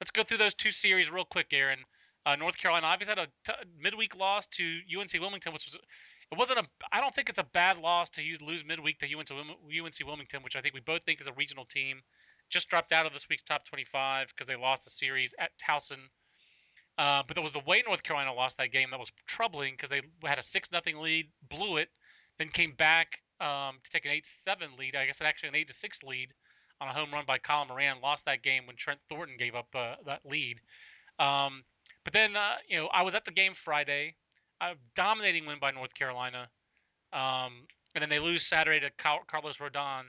Let's 0.00 0.10
go 0.10 0.22
through 0.22 0.38
those 0.38 0.54
two 0.54 0.70
series 0.70 1.10
real 1.10 1.24
quick, 1.24 1.52
Aaron. 1.52 1.86
Uh, 2.26 2.36
North 2.36 2.58
Carolina 2.58 2.86
obviously 2.86 3.14
had 3.16 3.28
a 3.28 3.28
t- 3.44 3.68
midweek 3.80 4.16
loss 4.16 4.46
to 4.48 4.80
UNC 4.98 5.12
Wilmington, 5.20 5.52
which 5.52 5.64
was 5.64 5.78
it 6.30 6.36
wasn't 6.36 6.58
a. 6.58 6.64
I 6.92 7.00
don't 7.00 7.14
think 7.14 7.28
it's 7.28 7.38
a 7.38 7.44
bad 7.44 7.78
loss 7.78 8.10
to 8.10 8.22
lose 8.42 8.64
midweek 8.64 8.98
to 8.98 9.06
UNC 9.06 9.30
UNC 9.30 10.06
Wilmington, 10.06 10.42
which 10.42 10.56
I 10.56 10.60
think 10.60 10.74
we 10.74 10.80
both 10.80 11.02
think 11.04 11.20
is 11.20 11.26
a 11.26 11.32
regional 11.32 11.64
team. 11.64 12.00
Just 12.50 12.68
dropped 12.68 12.92
out 12.92 13.06
of 13.06 13.12
this 13.12 13.28
week's 13.28 13.42
top 13.42 13.64
25 13.66 14.28
because 14.28 14.46
they 14.46 14.56
lost 14.56 14.84
the 14.84 14.90
series 14.90 15.34
at 15.38 15.50
Towson. 15.58 16.08
Uh, 16.98 17.22
but 17.26 17.34
there 17.34 17.42
was 17.42 17.52
the 17.52 17.60
way 17.60 17.82
North 17.86 18.02
Carolina 18.02 18.32
lost 18.32 18.58
that 18.58 18.72
game 18.72 18.90
that 18.90 18.98
was 18.98 19.12
troubling 19.26 19.74
because 19.74 19.90
they 19.90 20.02
had 20.24 20.38
a 20.38 20.42
six 20.42 20.72
nothing 20.72 20.98
lead, 20.98 21.28
blew 21.48 21.76
it, 21.76 21.88
then 22.38 22.48
came 22.48 22.72
back 22.72 23.22
um, 23.40 23.78
to 23.84 23.90
take 23.90 24.04
an 24.04 24.10
eight 24.10 24.26
seven 24.26 24.70
lead. 24.78 24.96
I 24.96 25.06
guess 25.06 25.20
actually 25.22 25.50
an 25.50 25.54
eight 25.54 25.68
to 25.68 25.74
six 25.74 26.02
lead 26.02 26.32
on 26.80 26.88
a 26.88 26.92
home 26.92 27.12
run 27.12 27.24
by 27.26 27.38
Colin 27.38 27.68
Moran. 27.68 28.00
Lost 28.02 28.24
that 28.26 28.42
game 28.42 28.66
when 28.66 28.76
Trent 28.76 29.00
Thornton 29.08 29.36
gave 29.38 29.54
up 29.54 29.68
uh, 29.74 29.94
that 30.06 30.22
lead. 30.26 30.60
Um, 31.18 31.62
but 32.08 32.14
then 32.14 32.36
uh, 32.36 32.54
you 32.66 32.78
know 32.78 32.88
I 32.90 33.02
was 33.02 33.14
at 33.14 33.26
the 33.26 33.30
game 33.30 33.52
Friday, 33.52 34.14
a 34.62 34.76
dominating 34.96 35.44
win 35.44 35.58
by 35.60 35.72
North 35.72 35.92
Carolina, 35.92 36.48
um, 37.12 37.66
and 37.94 38.00
then 38.00 38.08
they 38.08 38.18
lose 38.18 38.46
Saturday 38.46 38.80
to 38.80 38.90
Car- 38.96 39.20
Carlos 39.26 39.58
Rodon. 39.58 40.04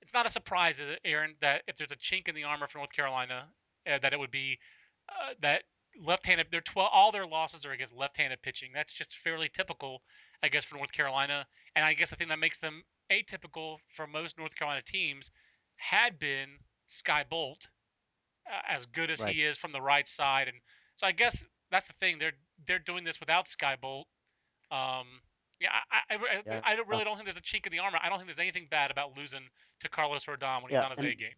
It's 0.00 0.14
not 0.14 0.24
a 0.24 0.30
surprise, 0.30 0.80
is 0.80 0.88
it, 0.88 1.00
Aaron, 1.04 1.34
that 1.42 1.60
if 1.68 1.76
there's 1.76 1.92
a 1.92 1.96
chink 1.96 2.28
in 2.28 2.34
the 2.34 2.44
armor 2.44 2.66
for 2.66 2.78
North 2.78 2.92
Carolina, 2.92 3.44
uh, 3.86 3.98
that 3.98 4.14
it 4.14 4.18
would 4.18 4.30
be 4.30 4.58
uh, 5.10 5.34
that 5.42 5.64
left-handed. 6.02 6.46
Their 6.50 6.62
12, 6.62 6.88
all 6.90 7.12
their 7.12 7.26
losses 7.26 7.66
are 7.66 7.72
against 7.72 7.94
left-handed 7.94 8.40
pitching. 8.40 8.70
That's 8.74 8.94
just 8.94 9.14
fairly 9.14 9.50
typical, 9.52 10.00
I 10.42 10.48
guess, 10.48 10.64
for 10.64 10.76
North 10.76 10.92
Carolina. 10.92 11.46
And 11.76 11.84
I 11.84 11.92
guess 11.92 12.08
the 12.08 12.16
thing 12.16 12.28
that 12.28 12.38
makes 12.38 12.58
them 12.58 12.82
atypical 13.12 13.76
for 13.94 14.06
most 14.06 14.38
North 14.38 14.56
Carolina 14.56 14.82
teams 14.82 15.30
had 15.76 16.18
been 16.18 16.48
Skye 16.86 17.24
Bolt, 17.28 17.68
uh, 18.50 18.62
as 18.66 18.86
good 18.86 19.10
as 19.10 19.20
Right. 19.20 19.34
he 19.34 19.42
is 19.42 19.58
from 19.58 19.72
the 19.72 19.82
right 19.82 20.08
side. 20.08 20.48
And 20.48 20.56
so 20.96 21.06
I 21.06 21.12
guess 21.12 21.44
that's 21.70 21.86
the 21.86 21.92
thing. 21.94 22.18
They're 22.18 22.32
they're 22.66 22.78
doing 22.78 23.04
this 23.04 23.20
without 23.20 23.46
Skye 23.48 23.76
Bolt. 23.80 24.06
Um, 24.70 25.06
yeah, 25.60 25.68
I, 25.90 26.14
I, 26.14 26.16
I, 26.16 26.42
Yeah. 26.46 26.60
I 26.64 26.76
don't- 26.76 26.88
really 26.88 27.04
don't 27.04 27.16
think 27.16 27.26
there's 27.26 27.36
a 27.36 27.40
chink 27.40 27.66
in 27.66 27.72
the 27.72 27.78
armor. 27.78 27.98
I 28.02 28.08
don't 28.08 28.18
think 28.18 28.28
there's 28.28 28.38
anything 28.38 28.66
bad 28.70 28.90
about 28.90 29.16
losing 29.16 29.42
to 29.80 29.88
Carlos 29.88 30.24
Rodon 30.26 30.62
when 30.62 30.70
he's 30.70 30.72
Yeah, 30.72 30.84
on 30.84 30.90
his 30.90 30.98
and- 30.98 31.08
A 31.08 31.14
game. 31.14 31.34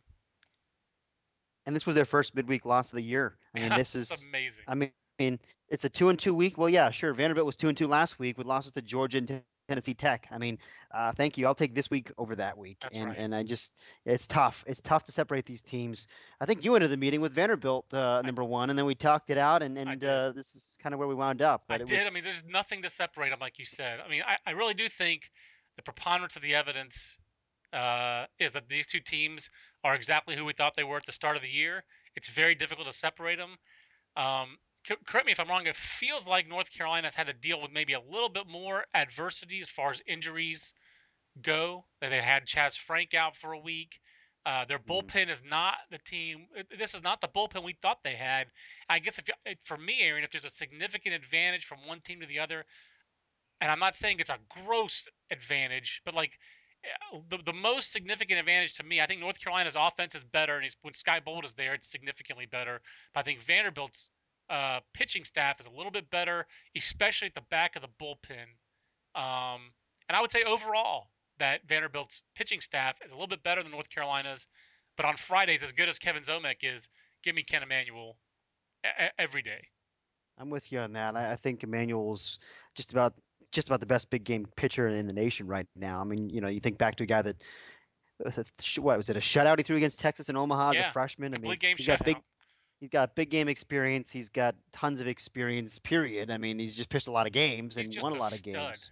and 1.67 1.75
this 1.75 1.85
was 1.87 1.95
their 1.95 2.05
first 2.05 2.35
midweek 2.35 2.65
loss 2.65 2.91
of 2.93 2.97
the 2.97 3.03
year. 3.03 3.37
I 3.55 3.61
mean, 3.61 3.69
this 3.77 3.95
is 3.95 4.11
amazing. 4.29 4.65
I 4.69 4.75
mean, 4.75 4.93
I 5.19 5.23
mean, 5.23 5.39
it's 5.69 5.85
a 5.85 5.89
two 5.89 6.09
and 6.09 6.19
two 6.19 6.35
week. 6.35 6.57
Well, 6.59 6.69
yeah, 6.69 6.91
sure. 6.91 7.13
Vanderbilt 7.15 7.47
was 7.47 7.57
two 7.57 7.69
and 7.69 7.77
two 7.77 7.89
last 7.89 8.19
week 8.19 8.39
with 8.39 8.47
losses 8.47 8.73
to 8.73 8.83
Georgia 8.83 9.19
and 9.19 9.43
Tennessee 9.69 9.95
Tech. 9.95 10.29
I 10.31 10.39
mean, 10.39 10.59
uh, 10.93 11.13
thank 11.13 11.37
you. 11.37 11.47
I'll 11.47 11.55
take 11.55 11.75
this 11.75 11.91
week 11.91 12.11
over 12.19 12.35
that 12.37 12.57
week. 12.57 12.79
That's 12.81 12.97
and 12.97 13.07
right. 13.09 13.19
and 13.19 13.35
I 13.35 13.43
just 13.43 13.75
it's 14.05 14.27
tough. 14.27 14.65
It's 14.67 14.81
tough 14.81 15.05
to 15.05 15.13
separate 15.13 15.45
these 15.45 15.63
teams. 15.63 16.07
I 16.41 16.47
think 16.47 16.65
you 16.65 16.73
went 16.73 16.83
to 16.83 16.89
the 16.89 16.97
meeting 16.97 17.21
with 17.21 17.33
Vanderbilt 17.33 17.93
uh, 17.93 18.23
number 18.23 18.45
one, 18.45 18.71
and 18.71 18.79
then 18.79 18.87
we 18.87 18.95
talked 18.95 19.31
it 19.31 19.39
out, 19.39 19.63
and 19.63 19.77
and 19.77 20.05
uh, 20.05 20.33
this 20.33 20.55
is 20.55 20.77
kind 20.83 20.93
of 20.93 20.99
where 20.99 21.09
we 21.09 21.15
wound 21.15 21.43
up. 21.43 21.65
I 21.69 21.75
But 21.75 21.81
it 21.83 21.87
did. 21.89 21.99
was 21.99 22.07
I 22.07 22.11
mean, 22.11 22.25
there's 22.25 22.45
nothing 22.49 22.83
to 22.83 22.91
separate 22.91 23.31
them, 23.31 23.41
like 23.41 23.59
you 23.59 23.65
said. 23.65 24.01
I 24.05 24.09
mean, 24.09 24.23
I, 24.27 24.37
I 24.47 24.53
really 24.53 24.75
do 24.75 24.89
think 24.89 25.31
the 25.77 25.83
preponderance 25.83 26.37
of 26.37 26.43
the 26.43 26.55
evidence 26.55 27.17
uh, 27.73 28.27
is 28.39 28.53
that 28.53 28.69
these 28.69 28.87
two 28.87 29.01
teams 29.01 29.51
are 29.85 29.95
exactly 29.95 30.37
who 30.37 30.45
we 30.45 30.53
thought 30.53 30.75
they 30.77 30.85
were 30.85 30.97
at 30.97 31.07
the 31.07 31.13
start 31.13 31.37
of 31.37 31.43
the 31.43 31.49
year. 31.49 31.85
It's 32.15 32.29
very 32.29 32.55
difficult 32.55 32.87
to 32.87 32.93
separate 32.93 33.39
them. 33.39 33.57
Um, 34.17 34.57
correct 35.07 35.27
me 35.27 35.33
if 35.33 35.41
I'm 35.41 35.49
wrong. 35.49 35.67
It 35.67 35.77
feels 35.77 36.27
like 36.27 36.49
North 36.49 36.71
Carolina's 36.71 37.15
had 37.15 37.27
to 37.27 37.33
deal 37.33 37.61
with 37.61 37.73
maybe 37.73 37.95
a 37.95 38.01
little 38.01 38.29
bit 38.29 38.47
more 38.47 38.85
adversity 38.95 39.61
as 39.61 39.69
far 39.69 39.91
as 39.91 40.03
injuries 40.07 40.75
go. 41.43 41.85
That 42.01 42.11
they 42.11 42.21
had 42.21 42.47
Chaz 42.47 42.79
Frank 42.79 43.15
out 43.15 43.37
for 43.37 43.53
a 43.53 43.59
week. 43.59 44.01
Uh, 44.45 44.65
their 44.65 44.79
Mhm. 44.79 44.87
bullpen 44.87 45.29
is 45.29 45.43
not 45.43 45.79
the 45.91 45.99
team. 45.99 46.47
This 46.79 46.95
is 46.95 47.03
not 47.03 47.21
the 47.21 47.29
bullpen 47.29 47.65
we 47.65 47.73
thought 47.73 48.05
they 48.05 48.15
had. 48.15 48.53
I 48.89 49.01
guess 49.01 49.19
if 49.19 49.27
you, 49.29 49.35
for 49.65 49.77
me, 49.77 50.03
Aaron, 50.03 50.23
if 50.23 50.31
there's 50.31 50.45
a 50.45 50.51
significant 50.51 51.15
advantage 51.17 51.65
from 51.65 51.85
one 51.85 52.01
team 52.01 52.21
to 52.21 52.27
the 52.27 52.39
other, 52.39 52.65
and 53.61 53.73
I'm 53.73 53.81
not 53.81 53.97
saying 53.97 54.21
it's 54.21 54.31
a 54.31 54.39
gross 54.49 55.09
advantage, 55.31 56.01
but 56.05 56.15
like 56.15 56.39
eh, 56.85 57.19
the, 57.29 57.39
the 57.39 57.53
most 57.53 57.91
significant 57.91 58.39
advantage 58.39 58.75
to 58.75 58.85
me, 58.85 59.01
I 59.01 59.07
think 59.07 59.21
North 59.21 59.41
Carolina's 59.41 59.77
offense 59.77 60.15
is 60.15 60.23
better, 60.23 60.55
and 60.55 60.63
he's, 60.63 60.77
when 60.83 60.95
Skye 60.95 61.21
Bolt 61.21 61.45
is 61.45 61.55
there, 61.55 61.75
it's 61.75 61.91
significantly 61.91 62.47
better. 62.47 62.81
But 63.15 63.21
I 63.21 63.23
think 63.25 63.41
Vanderbilt's 63.41 64.11
uh, 64.49 64.81
pitching 64.95 65.25
staff 65.25 65.61
is 65.61 65.67
a 65.67 65.71
little 65.71 65.91
bit 65.91 66.09
better, 66.11 66.47
especially 66.77 67.29
at 67.29 67.35
the 67.35 67.45
back 67.51 67.77
of 67.77 67.83
the 67.83 67.89
bullpen. 68.01 68.47
Um, 69.21 69.73
and 70.09 70.17
I 70.17 70.21
would 70.21 70.31
say 70.31 70.43
overall 70.45 71.11
that 71.39 71.67
Vanderbilt's 71.67 72.23
pitching 72.35 72.61
staff 72.61 72.97
is 73.05 73.13
a 73.13 73.15
little 73.15 73.29
bit 73.29 73.43
better 73.43 73.63
than 73.63 73.73
North 73.73 73.91
Carolina's. 73.91 74.47
But 74.97 75.07
on 75.07 75.17
Fridays, 75.17 75.63
as 75.63 75.73
good 75.73 75.89
as 75.89 75.99
Kevin 75.99 76.23
Ziomek 76.23 76.57
is, 76.63 76.89
give 77.23 77.35
me 77.35 77.43
Kent 77.43 77.65
Emanuel 77.65 78.17
e- 78.85 79.09
every 79.19 79.43
day. 79.43 79.63
I'm 80.39 80.51
with 80.51 80.71
you 80.73 80.79
on 80.81 80.93
that. 80.93 81.17
I, 81.17 81.33
I 81.33 81.37
think 81.37 81.63
Emanuel's 81.63 82.39
just 82.75 82.93
about 82.93 83.15
just 83.53 83.69
about 83.69 83.81
the 83.81 83.87
best 83.87 84.11
big 84.11 84.25
game 84.25 84.47
pitcher 84.57 84.89
in 84.89 85.07
the 85.07 85.13
nation 85.13 85.47
right 85.47 85.67
now. 85.77 86.01
I 86.01 86.05
mean, 86.05 86.29
you 86.31 86.41
know, 86.41 86.49
you 86.49 86.61
think 86.61 86.79
back 86.79 86.97
to 86.97 87.05
a 87.05 87.07
guy 87.07 87.23
that 87.23 87.37
uh, 88.25 88.43
what 88.79 88.97
was 88.97 89.09
it 89.09 89.17
a 89.17 89.21
shutout 89.21 89.59
he 89.59 89.63
threw 89.63 89.77
against 89.77 89.99
Texas 89.99 90.29
and 90.29 90.37
Omaha 90.37 90.71
as 90.71 90.79
Yeah, 90.79 90.89
a 90.89 90.93
freshman? 90.93 91.35
I 91.35 91.39
mean, 91.39 91.57
game 91.57 91.77
he's 91.77 91.87
got 91.87 92.05
big 92.05 92.17
shutout. 92.17 92.23
He's 92.81 92.89
got 92.91 93.15
big 93.15 93.31
game 93.31 93.49
experience. 93.49 94.11
He's 94.11 94.29
got 94.29 94.55
tons 94.73 95.01
of 95.01 95.07
experience. 95.07 95.79
Period. 95.79 96.31
I 96.31 96.39
mean, 96.39 96.59
he's 96.59 96.77
just 96.77 96.89
pitched 96.89 97.09
a 97.09 97.13
lot 97.13 97.27
of 97.27 97.33
games 97.33 97.77
and 97.77 97.95
won 98.01 98.13
a 98.13 98.17
a 98.17 98.19
lot 98.19 98.33
of 98.35 98.43
games. 98.43 98.91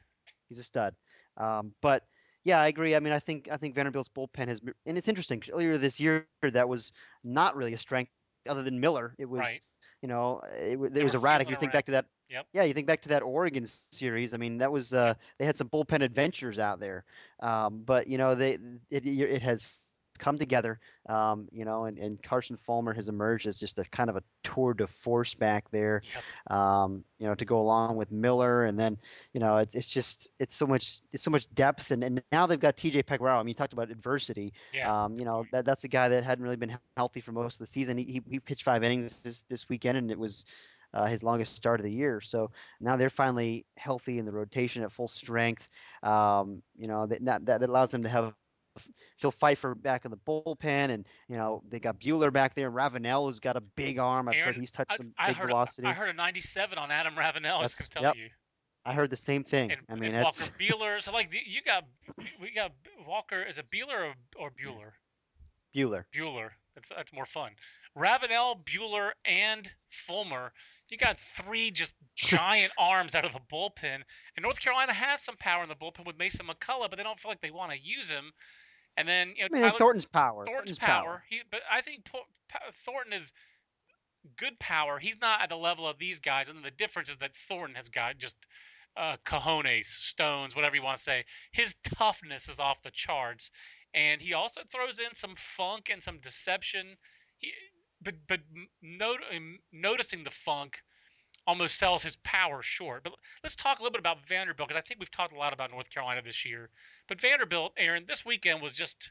He's 0.49 0.59
a 0.59 0.62
stud. 0.62 0.95
Um, 1.37 1.75
but 1.81 2.07
yeah, 2.45 2.61
I 2.61 2.69
agree. 2.69 2.95
I 2.95 3.00
mean, 3.00 3.12
I 3.12 3.19
think 3.19 3.49
I 3.50 3.57
think 3.57 3.75
Vanderbilt's 3.75 4.09
bullpen 4.11 4.49
has, 4.49 4.61
been- 4.61 4.75
and 4.87 4.99
it's 4.99 5.09
interesting. 5.09 5.43
Earlier 5.53 5.79
this 5.79 5.99
year, 5.99 6.26
that 6.43 6.69
was 6.69 6.93
not 7.25 7.57
really 7.57 7.73
a 7.75 7.79
strength 7.79 8.11
other 8.49 8.62
than 8.62 8.79
Miller. 8.79 9.14
It 9.19 9.29
was, 9.29 9.41
Right. 9.41 9.61
you 10.03 10.09
know, 10.09 10.41
it, 10.53 10.79
it 10.97 11.03
was 11.03 11.14
erratic. 11.14 11.49
You 11.49 11.57
think 11.57 11.73
back 11.73 11.87
to 11.87 11.93
that. 11.93 12.07
Yep. 12.31 12.47
Yeah, 12.53 12.62
you 12.64 12.73
think 12.75 12.87
back 12.87 13.00
to 13.03 13.09
that 13.11 13.23
Oregon 13.23 13.64
series. 13.67 14.33
I 14.35 14.38
mean, 14.38 14.59
that 14.59 14.71
was 14.73 14.93
uh, 14.95 15.14
they 15.38 15.45
had 15.45 15.57
some 15.57 15.69
bullpen 15.69 16.03
adventures 16.03 16.59
out 16.59 16.81
there. 16.81 17.05
Um, 17.41 17.83
but 17.85 18.07
you 18.09 18.19
know, 18.19 18.35
they 18.35 18.59
it 18.91 19.07
it 19.07 19.43
has 19.43 19.84
come 20.18 20.38
together. 20.38 20.78
Um, 21.09 21.49
you 21.52 21.64
know, 21.64 21.85
and, 21.85 21.99
and 21.99 22.23
Carson 22.23 22.56
Fulmer 22.56 22.94
has 22.94 23.09
emerged 23.09 23.47
as 23.47 23.59
just 23.59 23.78
a 23.78 23.85
kind 23.85 24.09
of 24.09 24.16
a 24.16 24.23
tour 24.42 24.73
de 24.75 24.87
force 24.87 25.35
back 25.35 25.71
there 25.71 26.02
Yep. 26.14 26.56
um, 26.56 27.04
you 27.18 27.26
know, 27.26 27.35
to 27.35 27.44
go 27.44 27.59
along 27.59 27.97
with 27.97 28.11
Miller, 28.11 28.64
and 28.64 28.78
then 28.78 28.97
you 29.33 29.40
know, 29.40 29.59
it's, 29.59 29.75
it's 29.75 29.87
just 29.87 30.30
it's 30.40 30.54
so 30.54 30.66
much 30.66 31.00
it's 31.12 31.23
so 31.23 31.30
much 31.30 31.52
depth, 31.54 31.90
and, 31.90 32.02
and 32.04 32.23
now 32.33 32.47
they've 32.47 32.61
got 32.61 32.76
T.J. 32.76 33.02
Pecoraro. 33.02 33.35
I 33.37 33.38
mean, 33.38 33.49
you 33.49 33.54
talked 33.54 33.73
about 33.73 33.90
adversity. 33.90 34.52
Yeah. 34.73 35.04
Um, 35.04 35.18
you 35.18 35.25
know, 35.25 35.44
that 35.52 35.64
that's 35.64 35.85
a 35.85 35.88
guy 35.88 36.09
that 36.09 36.25
hadn't 36.25 36.44
really 36.44 36.56
been 36.56 36.76
healthy 36.97 37.21
for 37.21 37.33
most 37.33 37.54
of 37.54 37.59
the 37.61 37.66
season. 37.66 37.97
He 37.99 38.04
he, 38.04 38.23
he 38.28 38.40
pitched 38.40 38.62
five 38.64 38.83
innings 38.83 39.21
this 39.21 39.42
this 39.42 39.68
weekend, 39.68 39.99
and 39.99 40.11
it 40.11 40.18
was. 40.18 40.44
Uh, 40.92 41.06
his 41.06 41.25
longest 41.25 41.56
start 41.56 41.80
of 41.80 41.85
the 41.85 41.90
year, 41.90 42.21
so 42.21 42.49
now 42.80 42.94
they're 42.97 43.11
finally 43.11 43.66
healthy 43.76 44.18
in 44.21 44.25
the 44.25 44.30
rotation 44.30 44.80
at 44.85 44.92
full 44.92 45.09
strength. 45.09 45.68
Um, 46.04 46.62
you 46.78 46.87
know 46.87 47.04
that, 47.06 47.25
that 47.25 47.44
that 47.47 47.62
allows 47.68 47.90
them 47.90 48.04
to 48.04 48.09
have 48.09 48.33
Phil 49.19 49.33
Pfeifer 49.33 49.81
back 49.81 50.04
in 50.04 50.11
the 50.11 50.16
bullpen, 50.16 50.90
and 50.90 51.07
you 51.28 51.37
know 51.37 51.62
they 51.69 51.78
got 51.78 52.00
Buehler 52.00 52.33
back 52.33 52.54
there. 52.54 52.71
Ravenelle 52.71 53.28
has 53.28 53.40
got 53.40 53.57
a 53.57 53.61
big 53.61 53.99
arm. 53.99 54.28
I've 54.28 54.35
Aaron, 54.35 54.54
heard 54.54 54.61
he's 54.61 54.73
touched 54.73 54.93
I, 54.93 54.97
some 54.97 55.12
I 55.19 55.28
big 55.28 55.37
heard, 55.37 55.47
velocity. 55.49 55.88
I 55.88 55.93
heard 55.93 56.09
a 56.09 56.14
97 56.14 56.78
on 56.78 56.90
Adam 56.90 57.14
Ravenelle. 57.14 57.59
I 57.59 57.62
was 57.62 57.73
That's- 57.73 57.78
going 57.78 57.88
to 57.88 57.88
tell 57.88 58.02
yep. 58.02 58.16
you. 58.16 58.28
I 58.87 58.93
heard 58.93 59.11
the 59.11 59.16
same 59.16 59.43
thing. 59.43 59.73
And, 59.73 59.81
I 59.88 59.95
mean, 59.95 60.14
and 60.14 60.25
that's 60.25 60.50
Walker 60.50 60.62
Buehler. 60.62 61.02
So 61.02 61.12
like 61.12 61.33
you 61.33 61.62
got 61.64 61.85
we 62.40 62.52
got 62.52 62.73
Walker. 63.07 63.43
Is 63.43 63.59
it 63.59 63.71
Bueller 63.71 64.12
or, 64.12 64.14
or 64.38 64.50
Bueller? 64.50 64.93
Bueller. 65.75 66.04
Bueller. 66.14 66.50
That's 66.75 66.90
that's 66.90 67.12
more 67.12 67.26
fun. 67.26 67.52
Ravenelle, 67.97 68.64
Buehler, 68.64 69.11
and 69.25 69.73
Fulmer. 69.90 70.52
You 70.88 70.99
got 70.99 71.19
three 71.19 71.71
just 71.71 71.95
giant 72.14 72.73
arms 72.78 73.14
out 73.14 73.25
of 73.25 73.33
the 73.33 73.40
bullpen. 73.50 74.02
And 74.37 74.43
North 74.43 74.61
Carolina 74.61 74.93
has 74.93 75.23
some 75.23 75.37
power 75.38 75.62
in 75.62 75.69
the 75.69 75.75
bullpen 75.75 76.07
with 76.07 76.19
Mason 76.19 76.47
McCullough, 76.47 76.90
but 76.90 76.97
they 76.97 77.02
don't 77.02 77.19
feel 77.19 77.31
like 77.31 77.40
they 77.40 77.50
want 77.50 77.73
to 77.73 77.78
use 77.81 78.11
him. 78.11 78.33
And 78.96 79.08
then 79.08 79.34
you 79.36 79.42
know, 79.42 79.48
I 79.50 79.52
mean, 79.52 79.62
Tyler- 79.62 79.78
Thornton's 79.78 80.06
power. 80.06 80.44
Thornton's 80.44 80.78
power. 80.78 81.24
He, 81.28 81.42
but 81.50 81.60
I 81.70 81.80
think 81.80 82.06
Thornton 82.72 83.12
is 83.12 83.32
good 84.36 84.58
power. 84.58 84.98
He's 84.98 85.20
not 85.20 85.42
at 85.42 85.48
the 85.48 85.56
level 85.56 85.88
of 85.88 85.98
these 85.98 86.20
guys, 86.20 86.48
and 86.48 86.64
the 86.64 86.70
difference 86.70 87.08
is 87.08 87.18
that 87.18 87.34
Thornton 87.34 87.76
has 87.76 87.88
got 87.88 88.18
just 88.18 88.36
uh, 88.96 89.16
cojones, 89.26 89.86
stones, 89.86 90.54
whatever 90.54 90.76
you 90.76 90.82
want 90.82 90.96
to 90.96 91.02
say. 91.02 91.24
His 91.52 91.76
toughness 91.84 92.48
is 92.48 92.60
off 92.60 92.82
the 92.82 92.90
charts, 92.92 93.50
and 93.92 94.20
he 94.20 94.32
also 94.32 94.62
throws 94.70 94.98
in 94.98 95.14
some 95.14 95.34
funk 95.36 95.90
and 95.92 96.02
some 96.02 96.18
deception. 96.18 96.96
He, 97.38 97.52
but 98.02 98.14
but 98.28 98.40
not, 98.82 99.18
noticing 99.72 100.24
the 100.24 100.30
funk 100.30 100.82
almost 101.46 101.76
sells 101.76 102.02
his 102.02 102.16
power 102.16 102.62
short. 102.62 103.04
But 103.04 103.14
let's 103.42 103.56
talk 103.56 103.78
a 103.78 103.82
little 103.82 103.92
bit 103.92 104.00
about 104.00 104.26
Vanderbilt 104.26 104.68
because 104.68 104.78
I 104.78 104.82
think 104.82 105.00
we've 105.00 105.10
talked 105.10 105.32
a 105.32 105.38
lot 105.38 105.52
about 105.52 105.70
North 105.70 105.90
Carolina 105.90 106.22
this 106.22 106.44
year. 106.44 106.70
But 107.08 107.20
Vanderbilt, 107.20 107.72
Aaron, 107.76 108.04
this 108.08 108.24
weekend 108.24 108.62
was 108.62 108.72
just 108.72 109.10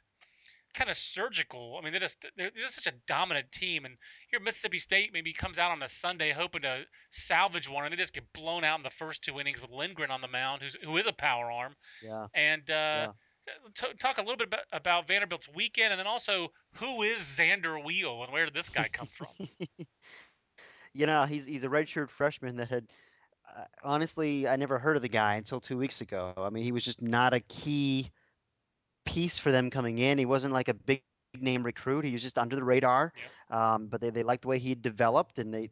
kind 0.74 0.90
of 0.90 0.98
surgical. 0.98 1.78
I 1.80 1.84
mean, 1.84 1.94
they're 1.94 2.02
just 2.02 2.26
they're 2.36 2.52
just 2.52 2.76
such 2.76 2.88
a 2.88 2.96
dominant 3.08 3.52
team, 3.52 3.86
and 3.86 3.96
here 4.30 4.40
Mississippi 4.40 4.78
State 4.78 5.12
maybe 5.14 5.32
comes 5.32 5.60
out 5.60 5.72
on 5.72 5.82
a 5.84 5.88
Sunday 5.88 6.32
hoping 6.32 6.64
to 6.64 6.84
salvage 7.12 7.70
one, 7.70 7.86
and 7.86 7.94
they 7.94 7.98
just 7.98 8.14
get 8.14 8.32
blown 8.34 8.64
out 8.64 8.80
in 8.80 8.84
the 8.84 8.90
first 8.90 9.24
two 9.24 9.40
innings 9.40 9.62
with 9.62 9.72
Lindgren 9.72 10.12
on 10.12 10.22
the 10.22 10.28
mound, 10.28 10.62
who's 10.62 10.76
who 10.84 10.98
is 10.98 11.08
a 11.08 11.14
power 11.14 11.52
arm. 11.52 11.76
Yeah. 12.04 12.28
And 12.34 12.70
uh, 12.70 13.12
t- 13.76 13.94
talk 14.00 14.18
a 14.18 14.22
little 14.22 14.38
bit 14.38 14.48
about, 14.48 14.66
about 14.72 15.08
Vanderbilt's 15.08 15.50
weekend, 15.54 15.92
and 15.92 16.00
then 16.00 16.08
also 16.08 16.52
who 16.76 17.04
is 17.04 17.20
Zander 17.20 17.84
Wiel, 17.84 18.24
and 18.24 18.34
where 18.34 18.46
did 18.46 18.54
this 18.54 18.70
guy 18.70 18.90
come 18.92 19.08
from? 19.08 19.28
you 20.94 21.06
know, 21.06 21.26
he's 21.26 21.46
he's 21.46 21.64
a 21.64 21.70
redshirt 21.70 22.10
freshman 22.10 22.56
that 22.58 22.70
had 22.70 22.86
uh, 23.56 23.66
honestly 23.84 24.48
I 24.48 24.56
never 24.56 24.80
heard 24.80 24.96
of 24.96 25.02
the 25.02 25.10
guy 25.10 25.36
until 25.36 25.60
two 25.60 25.78
weeks 25.78 26.02
ago. 26.02 26.34
I 26.38 26.50
mean, 26.50 26.64
he 26.64 26.72
was 26.72 26.86
just 26.86 27.02
not 27.02 27.34
a 27.34 27.40
key 27.42 28.12
piece 29.06 29.38
for 29.38 29.52
them 29.52 29.70
coming 29.70 30.00
in. 30.00 30.18
He 30.18 30.26
wasn't 30.26 30.54
like 30.54 30.70
a 30.70 30.74
big 30.74 31.02
name 31.40 31.64
recruit. 31.64 32.06
He 32.06 32.12
was 32.12 32.22
just 32.22 32.38
under 32.38 32.56
the 32.56 32.64
radar. 32.64 33.14
Um, 33.50 33.88
but 33.88 34.02
they, 34.02 34.10
they 34.10 34.24
liked 34.24 34.44
the 34.44 34.48
way 34.48 34.60
he 34.60 34.76
developed 34.76 35.40
and 35.40 35.54
they 35.54 35.70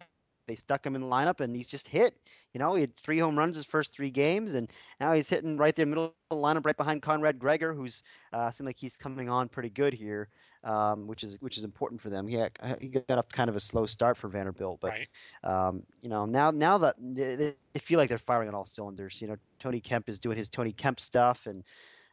they 0.48 0.56
stuck 0.56 0.86
him 0.86 0.96
in 0.96 1.02
the 1.02 1.08
lineup 1.08 1.40
and 1.40 1.56
he's 1.56 1.68
just 1.68 1.88
hit. 1.88 2.16
You 2.54 2.60
know, 2.60 2.76
he 2.76 2.82
had 2.82 2.98
three 2.98 3.20
home 3.20 3.38
runs 3.38 3.56
his 3.56 3.66
first 3.66 3.94
three 3.94 4.10
games 4.10 4.56
and 4.56 4.70
now 5.00 5.14
he's 5.14 5.30
hitting 5.30 5.56
right 5.56 5.74
there 5.76 5.86
middle 5.86 6.06
of 6.06 6.14
the 6.30 6.36
lineup 6.36 6.66
right 6.66 6.76
behind 6.76 7.04
Conrad 7.04 7.40
Gregor, 7.40 7.74
who's 7.74 8.04
uh, 8.34 8.50
seemed 8.52 8.66
like 8.66 8.80
he's 8.80 8.98
coming 8.98 9.30
on 9.30 9.48
pretty 9.48 9.70
good 9.70 9.94
here, 9.94 10.30
um, 10.64 11.08
which 11.08 11.24
is 11.24 11.38
which 11.42 11.58
is 11.58 11.64
important 11.64 12.02
for 12.02 12.10
them. 12.10 12.28
He 12.28 12.40
he 12.80 12.90
got 12.90 13.10
off 13.10 13.18
kind 13.18 13.38
of 13.40 13.46
a 13.46 13.48
slow 13.48 13.74
start 13.74 14.04
for 14.04 14.18
Vanderbilt, 14.18 14.70
but 14.70 14.84
right. 14.90 15.08
um, 15.44 15.84
you 16.02 16.10
know 16.10 16.26
now 16.26 16.52
now 16.52 16.78
that 16.78 16.96
they, 17.00 17.36
they- 17.36 17.56
they 17.74 17.80
feel 17.80 17.98
like 17.98 18.10
they're 18.10 18.18
firing 18.18 18.48
on 18.50 18.56
all 18.56 18.66
cylinders. 18.66 19.22
You 19.22 19.28
know, 19.28 19.36
Tony 19.60 19.80
Kemp 19.80 20.10
is 20.10 20.20
doing 20.20 20.38
his 20.38 20.50
Tony 20.50 20.72
Kemp 20.74 21.00
stuff, 21.00 21.46
and 21.48 21.64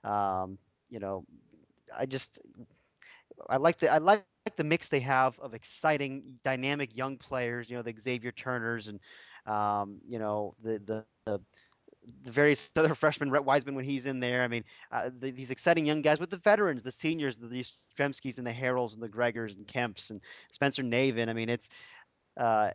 um, 0.04 0.58
you 0.88 0.98
know, 1.00 1.24
I 1.96 2.06
just 2.06 2.38
I 3.48 3.56
like 3.56 3.78
the 3.78 3.90
I 3.92 3.98
like 3.98 4.24
the 4.24 4.32
mix 4.32 4.88
they 4.88 5.00
have 5.00 5.38
of 5.40 5.54
exciting, 5.54 6.06
dynamic 6.42 6.96
young 6.96 6.96
players. 7.18 7.70
You 7.70 7.76
know, 7.76 7.82
the 7.82 7.94
Xavier 7.98 8.32
Turners 8.32 8.88
and 8.88 9.00
um, 9.46 10.00
you 10.06 10.18
know 10.18 10.54
the 10.62 10.78
the. 10.78 11.06
the 11.26 11.40
the 12.22 12.30
various 12.30 12.70
other 12.76 12.94
freshmen, 12.94 13.30
Rhett 13.30 13.44
Wiseman 13.44 13.74
when 13.74 13.84
he's 13.84 14.06
in 14.06 14.20
there. 14.20 14.42
I 14.42 14.48
mean, 14.48 14.64
uh, 14.92 15.10
the, 15.18 15.30
these 15.30 15.50
exciting 15.50 15.86
young 15.86 16.02
guys 16.02 16.18
with 16.18 16.30
the 16.30 16.38
veterans, 16.38 16.82
the 16.82 16.92
seniors, 16.92 17.36
the, 17.36 17.46
the 17.46 17.64
Stremskys 17.96 18.38
and 18.38 18.46
the 18.46 18.52
Harrells 18.52 18.94
and 18.94 19.02
the 19.02 19.08
Gregors 19.08 19.56
and 19.56 19.66
Kemps 19.66 20.10
and 20.10 20.20
Spencer 20.52 20.82
Navin. 20.82 21.28
I 21.28 21.32
mean, 21.32 21.48
it's 21.48 21.70
uh, 22.36 22.70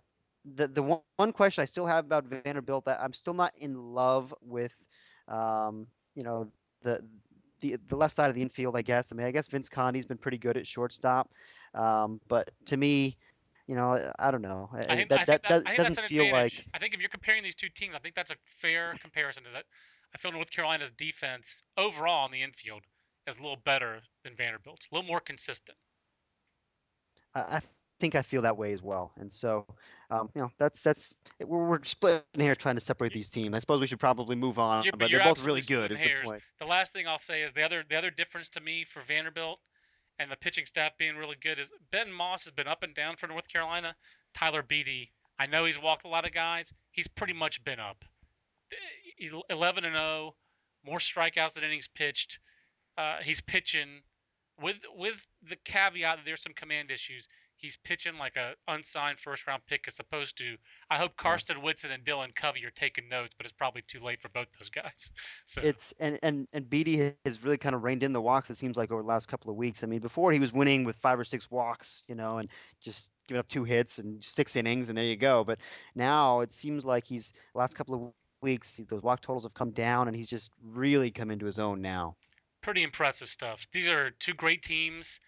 the 0.56 0.68
the 0.68 0.84
one, 0.84 1.00
one 1.18 1.32
question 1.32 1.62
I 1.62 1.66
still 1.66 1.86
have 1.86 2.06
about 2.06 2.26
Vanderbilt 2.26 2.86
that 2.86 3.00
I'm 3.02 3.14
still 3.14 3.34
not 3.34 3.54
in 3.58 3.76
love 3.94 4.34
with. 4.42 4.74
Um, 5.28 5.88
you 6.16 6.24
know, 6.24 6.52
the 6.82 7.02
the 7.62 7.78
the 7.88 7.96
left 7.96 8.14
side 8.14 8.30
of 8.30 8.36
the 8.36 8.42
infield. 8.42 8.76
I 8.76 8.82
guess. 8.82 9.12
I 9.12 9.16
mean, 9.16 9.26
I 9.26 9.32
guess 9.32 9.48
Vince 9.48 9.70
Conde's 9.70 10.06
been 10.06 10.18
pretty 10.18 10.38
good 10.38 10.58
at 10.58 10.68
shortstop, 10.68 11.32
um, 11.74 12.20
but 12.28 12.52
to 12.66 12.78
me, 12.78 13.18
you 13.68 13.76
know, 13.76 14.12
I 14.20 14.32
don't 14.32 14.42
know. 14.42 14.70
I 14.74 14.78
think, 14.78 14.88
that 14.88 14.92
I 14.92 14.96
think 14.96 15.10
that, 15.10 15.44
that, 15.44 15.50
does, 15.50 15.64
I 15.66 15.76
think 15.76 15.88
doesn't 15.90 16.04
feel 16.06 16.26
advantage. 16.26 16.58
like 16.58 16.68
I 16.74 16.80
think 16.80 16.94
if 16.94 17.00
you're 17.00 17.10
comparing 17.10 17.44
these 17.44 17.56
two 17.56 17.70
teams, 17.70 17.96
I 17.96 18.00
think 18.00 18.16
that's 18.16 18.32
a 18.32 18.36
fair 18.46 18.94
comparison. 19.02 19.44
Is 19.46 19.54
that 19.54 19.66
I 20.14 20.18
feel 20.18 20.32
North 20.32 20.52
Carolina's 20.52 20.92
defense 20.92 21.64
overall 21.78 22.26
in 22.26 22.32
the 22.32 22.42
infield 22.42 22.84
is 23.28 23.40
a 23.40 23.42
little 23.42 23.62
better 23.64 24.02
than 24.24 24.36
Vanderbilt's, 24.36 24.88
a 24.92 24.96
little 24.96 25.08
more 25.08 25.22
consistent. 25.22 25.78
I, 27.34 27.40
I 27.40 27.62
think 28.00 28.16
I 28.16 28.22
feel 28.22 28.42
that 28.42 28.58
way 28.58 28.74
as 28.74 28.82
well, 28.82 29.14
and 29.18 29.32
so 29.32 29.66
um, 30.10 30.30
you 30.36 30.42
know 30.42 30.52
that's 30.58 30.82
that's 30.82 31.16
we're, 31.46 31.70
we're 31.70 31.84
splitting 31.84 32.24
here 32.38 32.56
trying 32.56 32.76
to 32.76 32.82
separate 32.82 33.14
these 33.14 33.30
teams. 33.30 33.56
I 33.56 33.60
suppose 33.60 33.80
we 33.80 33.88
should 33.88 34.00
probably 34.00 34.36
move 34.36 34.60
on, 34.60 34.84
but 34.98 35.10
you're 35.10 35.20
they're 35.20 35.30
both 35.30 35.44
really 35.46 35.62
good. 35.62 35.94
Is 35.94 36.00
the 36.00 36.10
point? 36.26 36.42
The 36.60 36.66
last 36.66 36.92
thing 36.92 37.08
I'll 37.08 37.18
say 37.18 37.44
is 37.44 37.54
the 37.54 37.64
other 37.64 37.86
the 37.90 37.96
other 37.96 38.12
difference 38.12 38.50
to 38.50 38.60
me 38.60 38.84
for 38.84 39.02
Vanderbilt 39.02 39.60
and 40.20 40.32
the 40.32 40.36
pitching 40.36 40.66
staff 40.66 40.92
being 40.98 41.16
really 41.16 41.38
good 41.42 41.60
is 41.60 41.72
Ben 41.92 42.12
Moss 42.12 42.44
has 42.44 42.52
been 42.52 42.68
up 42.68 42.84
and 42.84 42.94
down 42.94 43.16
for 43.16 43.28
North 43.28 43.48
Carolina. 43.48 43.96
Tyler 44.34 44.64
Beede, 44.64 45.10
I 45.40 45.46
know 45.46 45.66
he's 45.66 45.82
walked 45.82 46.06
a 46.06 46.10
lot 46.10 46.26
of 46.26 46.34
guys. 46.34 46.74
He's 46.92 47.08
pretty 47.08 47.34
much 47.34 47.64
been 47.64 47.80
up. 47.80 48.06
11 49.50 49.86
and 49.86 49.96
0, 49.96 50.36
more 50.86 51.00
strikeouts 51.00 51.54
than 51.54 51.64
innings 51.64 51.88
pitched. 51.88 52.40
Uh, 52.98 53.18
he's 53.24 53.42
pitching 53.42 54.02
with 54.62 54.78
with 54.96 55.28
the 55.42 55.56
caveat 55.66 56.18
that 56.18 56.26
there's 56.26 56.42
some 56.42 56.54
command 56.54 56.92
issues. 56.92 57.28
He's 57.64 57.78
pitching 57.78 58.20
like 58.20 58.36
a 58.38 58.56
unsigned 58.68 59.20
first 59.20 59.48
round 59.48 59.64
pick 59.68 59.88
as 59.88 60.00
opposed 60.00 60.38
to. 60.40 60.58
I 60.92 61.00
hope 61.00 61.18
Karsten 61.18 61.62
Whitson 61.64 61.92
and 61.92 62.04
Dylan 62.06 62.36
Covey 62.36 62.66
are 62.66 62.72
taking 62.72 63.10
notes, 63.10 63.34
but 63.38 63.46
it's 63.48 63.54
probably 63.54 63.84
too 63.88 64.02
late 64.02 64.22
for 64.22 64.30
both 64.30 64.48
those 64.60 64.70
guys. 64.70 65.12
So 65.46 65.62
It's 65.62 65.94
and 66.00 66.20
and 66.24 66.48
and 66.54 66.70
Beede 66.70 67.16
has 67.26 67.44
really 67.44 67.58
kind 67.58 67.76
of 67.76 67.84
reined 67.84 68.04
in 68.04 68.14
the 68.14 68.22
walks. 68.22 68.50
It 68.50 68.56
seems 68.56 68.78
like 68.78 68.92
over 68.92 69.02
the 69.02 69.08
last 69.08 69.28
couple 69.28 69.50
of 69.52 69.58
weeks. 69.58 69.84
I 69.84 69.88
mean, 69.88 70.02
before 70.02 70.32
he 70.32 70.40
was 70.40 70.52
winning 70.54 70.84
with 70.84 70.98
five 70.98 71.20
or 71.20 71.24
six 71.24 71.50
walks, 71.50 72.04
you 72.08 72.16
know, 72.16 72.40
and 72.40 72.50
just 72.82 73.12
giving 73.28 73.40
up 73.40 73.48
two 73.48 73.64
hits 73.64 74.00
and 74.00 74.24
six 74.24 74.56
innings, 74.58 74.90
and 74.90 74.98
there 74.98 75.06
you 75.06 75.16
go. 75.16 75.44
But 75.44 75.60
now 75.96 76.42
it 76.42 76.52
seems 76.52 76.86
like 76.86 77.06
he's 77.06 77.34
last 77.56 77.76
couple 77.76 77.96
of 77.96 78.14
weeks 78.42 78.78
those 78.90 79.02
walk 79.04 79.22
totals 79.22 79.44
have 79.44 79.54
come 79.54 79.72
down, 79.72 80.08
and 80.08 80.16
he's 80.18 80.30
just 80.30 80.52
really 80.64 81.12
come 81.12 81.32
into 81.32 81.46
his 81.46 81.60
own 81.60 81.82
now. 81.82 82.18
pretty 82.62 82.84
impressive 82.84 83.30
stuff. 83.30 83.68
These 83.72 83.90
are 83.90 84.12
two 84.12 84.34
great 84.34 84.64
teams, 84.64 85.20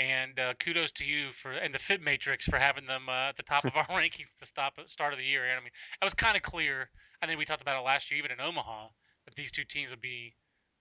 and 0.00 0.40
uh, 0.40 0.54
kudos 0.54 0.90
to 0.92 1.04
you 1.04 1.30
for 1.32 1.52
and 1.52 1.74
the 1.74 1.78
Fitt 1.78 2.00
Matrix 2.02 2.46
for 2.46 2.58
having 2.58 2.86
them 2.86 3.08
uh, 3.08 3.28
at 3.28 3.36
the 3.36 3.42
top 3.42 3.66
of 3.66 3.76
our 3.76 3.86
rankings 3.90 4.28
at 4.32 4.38
the 4.40 4.46
stop, 4.46 4.74
start 4.86 5.12
of 5.12 5.18
the 5.18 5.24
year. 5.24 5.44
And 5.44 5.52
I 5.52 5.60
mean, 5.60 5.72
it 6.00 6.04
was 6.04 6.14
kind 6.14 6.36
of 6.36 6.42
clear. 6.42 6.88
I 7.20 7.26
think 7.26 7.38
we 7.38 7.44
talked 7.44 7.60
about 7.60 7.78
it 7.78 7.84
last 7.84 8.10
year, 8.10 8.18
even 8.18 8.30
in 8.30 8.40
Omaha, 8.40 8.88
that 9.26 9.34
these 9.34 9.52
two 9.52 9.64
teams 9.64 9.90
would 9.90 10.00
be 10.00 10.34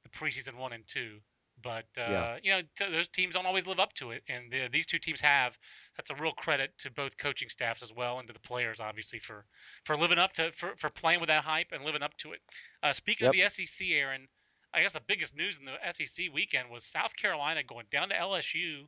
the 0.03 0.09
preseason 0.09 0.55
one 0.57 0.71
and 0.71 0.87
two. 0.87 1.17
But 1.61 1.87
uh, 1.97 2.01
Yeah. 2.01 2.37
you 2.41 2.51
know, 2.51 2.61
t- 2.77 2.91
those 2.93 3.09
teams 3.09 3.35
don't 3.35 3.45
always 3.45 3.67
live 3.67 3.81
up 3.81 3.91
to 3.95 4.11
it, 4.11 4.23
and 4.29 4.49
the, 4.49 4.69
these 4.71 4.85
two 4.85 4.99
teams 4.99 5.19
have. 5.19 5.57
That's 5.97 6.09
a 6.11 6.15
real 6.15 6.31
credit 6.31 6.71
to 6.77 6.89
both 6.89 7.17
coaching 7.17 7.49
staffs 7.49 7.83
as 7.83 7.91
well, 7.93 8.19
and 8.19 8.27
to 8.29 8.33
the 8.33 8.39
players, 8.39 8.79
obviously, 8.79 9.19
for 9.19 9.43
for 9.83 9.97
living 9.97 10.17
up 10.17 10.31
to 10.35 10.53
for, 10.53 10.77
for 10.77 10.89
playing 10.89 11.19
with 11.19 11.27
that 11.27 11.43
hype 11.43 11.73
and 11.73 11.83
living 11.83 12.01
up 12.03 12.15
to 12.19 12.31
it. 12.31 12.39
Uh, 12.81 12.93
speaking 12.93 13.27
of 13.27 13.33
the 13.33 13.49
SEC, 13.49 13.85
Aaron, 13.89 14.29
I 14.73 14.81
guess 14.81 14.93
the 14.93 15.01
biggest 15.05 15.35
news 15.35 15.59
in 15.59 15.65
the 15.65 15.75
SEC 15.91 16.27
weekend 16.33 16.69
was 16.69 16.85
South 16.85 17.13
Carolina 17.17 17.61
going 17.63 17.87
down 17.91 18.07
to 18.07 18.15
LSU 18.15 18.85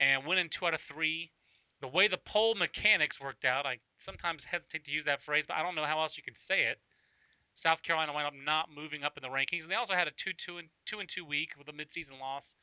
and 0.00 0.26
winning 0.26 0.48
two 0.48 0.66
out 0.66 0.74
of 0.74 0.80
three. 0.80 1.30
The 1.80 1.88
way 1.88 2.08
the 2.08 2.18
poll 2.18 2.54
mechanics 2.54 3.20
worked 3.20 3.44
out, 3.44 3.64
I 3.64 3.78
sometimes 3.98 4.44
hesitate 4.44 4.84
to 4.84 4.90
use 4.90 5.04
that 5.04 5.20
phrase, 5.20 5.46
but 5.46 5.56
I 5.56 5.62
don't 5.62 5.74
know 5.74 5.84
how 5.84 6.00
else 6.00 6.16
you 6.16 6.22
can 6.22 6.34
say 6.34 6.64
it. 6.64 6.78
South 7.54 7.82
Carolina 7.82 8.12
wound 8.12 8.26
up 8.26 8.34
not 8.44 8.68
moving 8.74 9.02
up 9.02 9.16
in 9.16 9.22
the 9.22 9.28
rankings, 9.28 9.62
and 9.62 9.70
they 9.70 9.76
also 9.76 9.94
had 9.94 10.08
a 10.08 10.12
two 10.12 10.32
two 10.32 10.58
and 10.58 10.68
two 10.86 11.00
and 11.00 11.08
two 11.08 11.24
week 11.24 11.52
with 11.58 11.68
a 11.68 11.72
midseason 11.72 12.18
loss. 12.18 12.54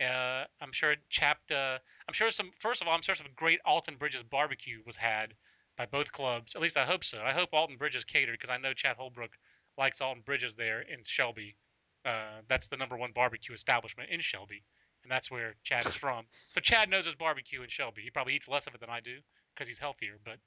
Uh, 0.00 0.44
I'm 0.60 0.72
sure 0.72 0.94
chapped. 1.08 1.52
Uh, 1.52 1.78
I'm 2.06 2.14
sure 2.14 2.30
some. 2.30 2.50
First 2.58 2.82
of 2.82 2.88
all, 2.88 2.94
I'm 2.94 3.02
sure 3.02 3.14
some 3.14 3.26
great 3.34 3.60
Alston 3.64 3.96
Bridges 3.96 4.22
barbecue 4.22 4.80
was 4.86 4.96
had 4.96 5.34
by 5.76 5.86
both 5.86 6.12
clubs. 6.12 6.54
At 6.54 6.62
least 6.62 6.76
I 6.76 6.84
hope 6.84 7.04
so. 7.04 7.20
I 7.22 7.32
hope 7.32 7.50
Alston 7.52 7.76
Bridges 7.76 8.04
catered 8.04 8.34
because 8.34 8.50
I 8.50 8.58
know 8.58 8.72
Chad 8.72 8.96
Holbrook 8.96 9.32
likes 9.78 10.00
Alston 10.00 10.22
Bridges 10.24 10.54
there 10.54 10.80
in 10.80 11.02
Shelby. 11.04 11.56
Uh, 12.04 12.40
that's 12.48 12.68
the 12.68 12.76
number 12.76 12.96
one 12.96 13.10
barbecue 13.14 13.54
establishment 13.54 14.10
in 14.10 14.20
Shelby, 14.20 14.62
and 15.06 15.12
that's 15.12 15.30
where 15.30 15.54
Chad 15.62 15.86
is 15.86 15.94
from. 15.94 16.24
So 16.48 16.60
Chad 16.60 16.90
knows 16.90 17.04
his 17.04 17.14
barbecue 17.14 17.62
in 17.62 17.68
Shelby. 17.68 18.02
He 18.02 18.10
probably 18.10 18.34
eats 18.34 18.48
less 18.48 18.66
of 18.66 18.74
it 18.74 18.80
than 18.80 18.90
I 18.90 18.98
do 18.98 19.18
because 19.54 19.68
he's 19.68 19.78
healthier. 19.78 20.18
But 20.24 20.38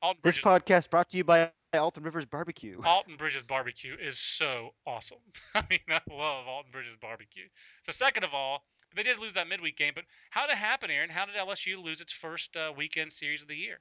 Alton 0.00 0.20
This 0.22 0.38
Bridges, 0.38 0.62
podcast 0.62 0.90
brought 0.90 1.10
to 1.10 1.16
you 1.16 1.24
by 1.24 1.50
Alton 1.74 2.04
Rivers 2.04 2.24
Barbecue. 2.24 2.80
Alston 2.84 3.16
Bridges 3.16 3.42
barbecue 3.42 3.96
is 4.00 4.16
so 4.16 4.70
awesome. 4.86 5.18
I 5.56 5.64
mean, 5.68 5.80
I 5.88 6.00
love 6.08 6.46
Alston 6.46 6.70
Bridges 6.70 6.94
barbecue. 7.00 7.48
So 7.82 7.90
second 7.90 8.22
of 8.22 8.32
all, 8.32 8.62
they 8.94 9.02
did 9.02 9.18
lose 9.18 9.34
that 9.34 9.48
midweek 9.48 9.76
game, 9.76 9.92
but 9.96 10.04
how 10.30 10.46
did 10.46 10.52
it 10.52 10.58
happen, 10.58 10.90
Aaron? 10.92 11.10
How 11.10 11.26
did 11.26 11.34
LSU 11.34 11.82
lose 11.82 12.00
its 12.00 12.12
first 12.12 12.56
uh, 12.56 12.72
weekend 12.76 13.12
series 13.12 13.42
of 13.42 13.48
the 13.48 13.56
year? 13.56 13.80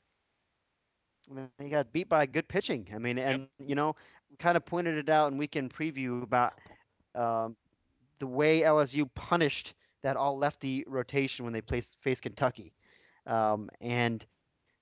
They 1.60 1.70
got 1.70 1.94
beat 1.94 2.10
by 2.10 2.26
good 2.26 2.48
pitching. 2.48 2.88
I 2.94 2.98
mean, 2.98 3.20
and 3.20 3.48
you 3.60 3.76
know, 3.76 3.96
we 4.32 4.38
kind 4.38 4.58
of 4.58 4.66
pointed 4.66 4.98
it 4.98 5.10
out 5.10 5.32
in 5.32 5.38
weekend 5.38 5.74
preview 5.74 6.24
about 6.24 6.54
um, 7.14 7.56
the 8.20 8.28
way 8.28 8.62
LSU 8.62 9.10
punished 9.14 9.74
that 10.08 10.16
all 10.16 10.38
lefty 10.38 10.86
rotation 10.88 11.44
when 11.44 11.54
they 11.54 11.60
placed, 11.60 11.98
faced 12.00 12.22
Kentucky. 12.22 12.72
Um, 13.26 13.70
and 13.82 14.26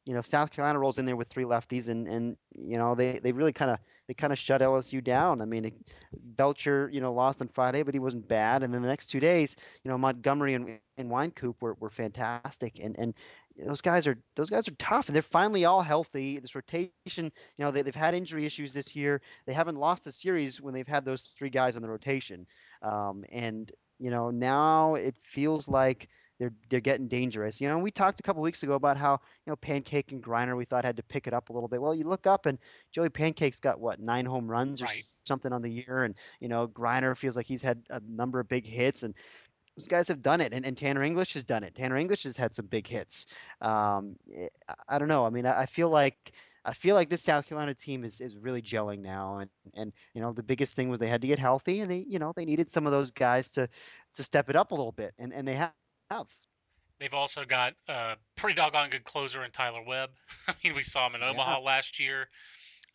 you 0.06 0.14
know, 0.14 0.22
South 0.22 0.52
Carolina 0.52 0.78
rolls 0.78 1.00
in 1.00 1.06
there 1.06 1.16
with 1.16 1.30
three 1.30 1.46
lefties, 1.46 1.90
and 1.90 2.08
and 2.08 2.38
you 2.56 2.78
know 2.78 2.94
they, 2.94 3.18
they 3.18 3.32
really 3.32 3.52
kind 3.52 3.72
of 3.72 3.80
they 4.08 4.14
kind 4.14 4.32
of 4.32 4.38
shut 4.38 4.62
LSU 4.62 5.04
down. 5.04 5.42
I 5.42 5.46
mean, 5.46 5.66
it, 5.66 5.74
Belcher 6.14 6.92
you 6.94 7.02
know 7.02 7.12
lost 7.12 7.42
on 7.42 7.48
Friday, 7.48 7.82
but 7.82 7.96
he 7.96 8.00
wasn't 8.00 8.28
bad. 8.28 8.62
And 8.62 8.72
then 8.72 8.84
the 8.84 8.88
next 8.88 9.08
two 9.08 9.20
days, 9.20 9.56
you 9.84 9.90
know, 9.90 9.98
Montgomery 9.98 10.54
and 10.54 10.78
and 10.98 11.10
Wynkoop 11.10 11.56
were, 11.60 11.74
were 11.80 11.90
fantastic, 11.90 12.80
and 12.80 12.96
and 13.00 13.16
those 13.66 13.82
guys 13.82 14.06
are 14.06 14.16
those 14.36 14.52
guys 14.52 14.68
are 14.68 14.76
tough, 14.76 15.08
and 15.08 15.16
they're 15.16 15.24
finally 15.24 15.66
all 15.66 15.82
healthy. 15.82 16.38
This 16.38 16.54
rotation, 16.54 16.92
you 17.16 17.66
know, 17.66 17.72
they, 17.72 17.82
they've 17.82 17.96
had 17.96 18.14
injury 18.14 18.46
issues 18.46 18.74
this 18.74 18.96
year. 18.96 19.22
They 19.48 19.54
haven't 19.54 19.78
lost 19.78 20.06
a 20.06 20.12
series 20.12 20.62
when 20.62 20.76
they've 20.76 20.88
had 20.88 21.04
those 21.04 21.24
three 21.24 21.50
guys 21.50 21.76
on 21.76 21.82
the 21.82 21.90
rotation, 21.90 22.46
um, 22.84 23.26
and 23.32 23.72
you 24.00 24.10
know 24.12 24.30
now 24.32 24.96
it 24.96 25.16
feels 25.18 25.68
like 25.68 26.10
they're 26.40 26.54
they're 26.70 26.82
getting 26.82 27.08
dangerous. 27.08 27.62
You 27.62 27.68
know, 27.70 27.78
we 27.78 27.92
talked 27.92 28.20
a 28.20 28.24
couple 28.24 28.42
weeks 28.42 28.64
ago 28.64 28.74
about 28.74 28.98
how 28.98 29.14
you 29.46 29.52
know 29.52 29.56
Pankake 29.56 30.12
and 30.12 30.22
Greiner 30.22 30.58
we 30.58 30.66
thought 30.66 30.84
had 30.86 30.98
to 30.98 31.04
pick 31.04 31.28
it 31.28 31.34
up 31.34 31.50
a 31.50 31.54
little 31.54 31.70
bit. 31.70 31.82
Well, 31.82 31.96
you 31.96 32.04
look 32.04 32.28
up 32.28 32.46
and 32.46 32.58
Joey 32.92 33.10
Pankake's 33.10 33.60
got 33.60 33.80
what 33.80 34.00
nine 34.00 34.26
home 34.26 34.50
runs 34.50 34.82
or 34.82 34.86
Right. 34.86 35.04
something 35.26 35.54
on 35.54 35.62
the 35.62 35.72
year, 35.72 36.04
and 36.04 36.16
you 36.42 36.48
know 36.50 36.68
Greiner 36.68 37.16
feels 37.18 37.36
like 37.36 37.46
he's 37.46 37.62
had 37.62 37.82
a 37.90 38.02
number 38.08 38.40
of 38.40 38.48
big 38.48 38.66
hits 38.66 39.04
and. 39.04 39.14
Those 39.78 39.88
guys 39.90 40.08
have 40.08 40.22
done 40.22 40.40
it, 40.40 40.54
and, 40.54 40.66
and 40.66 40.78
Tanner 40.78 41.04
English 41.04 41.34
has 41.34 41.44
done 41.44 41.62
it. 41.66 41.76
Tanner 41.76 41.98
English 41.98 42.24
has 42.24 42.38
had 42.38 42.56
some 42.56 42.66
big 42.66 42.88
hits. 42.88 43.26
Um, 43.60 44.16
eh, 44.34 44.48
I- 44.70 44.96
I 44.96 45.00
don't 45.00 45.10
know. 45.10 45.26
I 45.26 45.30
mean, 45.30 45.46
I, 45.46 45.64
I 45.64 45.66
feel 45.66 45.90
like 45.90 46.32
I 46.66 46.74
feel 46.74 46.96
like 46.96 47.10
this 47.10 47.22
South 47.22 47.48
Carolina 47.48 47.76
team 47.76 48.04
is, 48.04 48.20
is 48.20 48.36
really 48.36 48.62
gelling 48.62 49.00
now, 49.00 49.38
and 49.38 49.50
and 49.76 49.94
you 50.14 50.22
know 50.22 50.34
the 50.34 50.44
biggest 50.44 50.76
thing 50.76 50.90
was 50.90 51.00
they 51.00 51.08
had 51.08 51.22
to 51.22 51.28
get 51.28 51.40
healthy, 51.40 51.82
and 51.82 51.90
they 51.90 52.06
you 52.10 52.20
know 52.20 52.34
they 52.36 52.46
needed 52.46 52.70
some 52.70 52.86
of 52.86 52.92
those 52.92 53.12
guys 53.12 53.52
to 53.52 53.70
to 54.14 54.24
step 54.24 54.50
it 54.50 54.56
up 54.56 54.72
a 54.72 54.76
little 54.76 54.92
bit, 54.92 55.14
and 55.18 55.34
and 55.34 55.48
they 55.48 55.56
have. 55.56 55.72
They've 57.00 57.14
also 57.14 57.44
got 57.44 57.74
a 57.90 58.16
pretty 58.38 58.56
doggone 58.56 58.90
good 58.90 59.04
closer 59.04 59.44
in 59.44 59.52
Tyler 59.52 59.84
Webb. 59.86 60.12
I 60.48 60.56
mean, 60.64 60.76
we 60.76 60.82
saw 60.82 61.08
him 61.08 61.16
in 61.16 61.22
Yeah. 61.22 61.32
Omaha 61.32 61.60
last 61.60 62.00
year. 62.00 62.30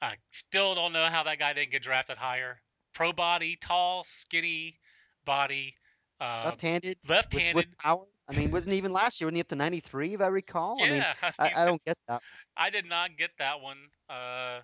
I 0.02 0.14
still 0.30 0.74
don't 0.74 0.92
know 0.94 1.06
how 1.06 1.22
that 1.24 1.38
guy 1.38 1.52
didn't 1.52 1.70
get 1.70 1.82
drafted 1.82 2.16
higher. 2.16 2.60
Pro 2.94 3.12
body, 3.12 3.58
tall, 3.60 4.02
skinny 4.04 4.78
body, 5.26 5.74
uh, 6.20 6.42
left-handed, 6.46 6.96
left-handed. 7.06 7.54
with 7.54 7.76
power. 7.78 8.06
I 8.30 8.36
mean, 8.36 8.50
wasn't 8.50 8.74
even 8.74 8.92
last 8.92 9.20
year? 9.20 9.26
Wasn't 9.26 9.36
he 9.36 9.40
up 9.40 9.48
to 9.48 9.56
93, 9.56 10.14
if 10.14 10.20
I 10.20 10.28
recall? 10.28 10.76
I 10.80 10.88
mean, 10.88 10.96
yeah, 10.98 11.14
I, 11.22 11.26
mean, 11.26 11.52
I, 11.56 11.62
I 11.62 11.64
don't 11.64 11.84
get 11.84 11.96
that. 12.08 12.22
I 12.60 12.68
did 12.68 12.84
not 12.84 13.16
get 13.16 13.30
that 13.38 13.62
one. 13.62 13.78
Uh, 14.08 14.60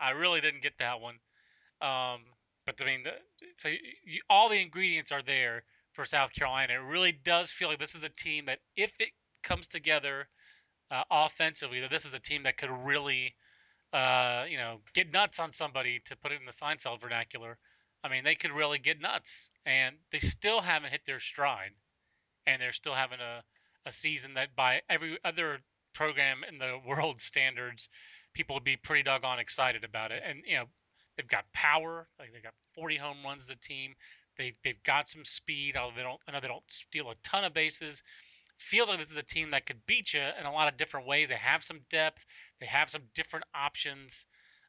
I 0.00 0.10
really 0.10 0.40
didn't 0.40 0.62
get 0.62 0.76
that 0.80 1.00
one. 1.00 1.14
Um, 1.80 2.22
but 2.66 2.82
I 2.82 2.84
mean, 2.84 3.04
so 3.56 3.68
you, 3.68 3.78
you, 4.04 4.20
all 4.28 4.48
the 4.48 4.60
ingredients 4.60 5.12
are 5.12 5.22
there 5.22 5.62
for 5.92 6.04
South 6.04 6.32
Carolina. 6.32 6.74
It 6.74 6.76
really 6.78 7.12
does 7.12 7.52
feel 7.52 7.68
like 7.68 7.78
this 7.78 7.94
is 7.94 8.02
a 8.02 8.08
team 8.08 8.46
that, 8.46 8.58
if 8.76 8.92
it 9.00 9.10
comes 9.44 9.68
together 9.68 10.28
uh, 10.90 11.04
offensively, 11.10 11.80
that 11.80 11.90
this 11.90 12.04
is 12.04 12.12
a 12.12 12.18
team 12.18 12.42
that 12.42 12.58
could 12.58 12.70
really, 12.70 13.34
uh, 13.92 14.44
you 14.50 14.58
know, 14.58 14.80
get 14.92 15.12
nuts 15.12 15.38
on 15.38 15.52
somebody 15.52 16.00
to 16.06 16.16
put 16.16 16.32
it 16.32 16.40
in 16.40 16.46
the 16.46 16.52
Seinfeld 16.52 17.00
vernacular. 17.00 17.56
I 18.02 18.08
mean, 18.08 18.24
they 18.24 18.34
could 18.34 18.52
really 18.52 18.78
get 18.78 19.00
nuts, 19.00 19.50
and 19.64 19.96
they 20.12 20.18
still 20.18 20.60
haven't 20.60 20.90
hit 20.90 21.02
their 21.06 21.20
stride, 21.20 21.70
and 22.46 22.60
they're 22.60 22.72
still 22.72 22.94
having 22.94 23.20
a, 23.20 23.42
a 23.86 23.92
season 23.92 24.34
that, 24.34 24.56
by 24.56 24.82
every 24.90 25.18
other 25.24 25.60
program 25.98 26.44
in 26.48 26.58
the 26.58 26.78
world 26.86 27.20
standards, 27.20 27.88
people 28.32 28.54
would 28.54 28.64
be 28.64 28.76
pretty 28.76 29.02
doggone 29.02 29.40
excited 29.40 29.84
about 29.84 30.12
it. 30.12 30.22
And 30.24 30.42
you 30.46 30.56
know, 30.56 30.64
they've 31.16 31.28
got 31.28 31.44
power, 31.52 32.08
like 32.18 32.32
they've 32.32 32.42
got 32.42 32.54
40 32.74 32.96
home 32.96 33.16
runs 33.24 33.42
as 33.42 33.50
a 33.50 33.58
team. 33.58 33.94
They 34.38 34.52
they've 34.62 34.82
got 34.84 35.08
some 35.08 35.24
speed. 35.24 35.76
Although 35.76 35.96
they 35.96 36.02
don't, 36.02 36.20
I 36.28 36.32
know 36.32 36.40
they 36.40 36.48
don't 36.48 36.70
steal 36.70 37.10
a 37.10 37.14
ton 37.24 37.44
of 37.44 37.52
bases. 37.52 38.02
Feels 38.58 38.88
like 38.88 38.98
this 38.98 39.10
is 39.10 39.16
a 39.16 39.22
team 39.22 39.50
that 39.50 39.66
could 39.66 39.84
beat 39.86 40.14
you 40.14 40.22
in 40.38 40.46
a 40.46 40.52
lot 40.52 40.68
of 40.68 40.76
different 40.76 41.06
ways. 41.06 41.28
They 41.28 41.34
have 41.34 41.62
some 41.62 41.80
depth. 41.90 42.24
They 42.60 42.66
have 42.66 42.90
some 42.90 43.02
different 43.14 43.44
options. 43.54 44.26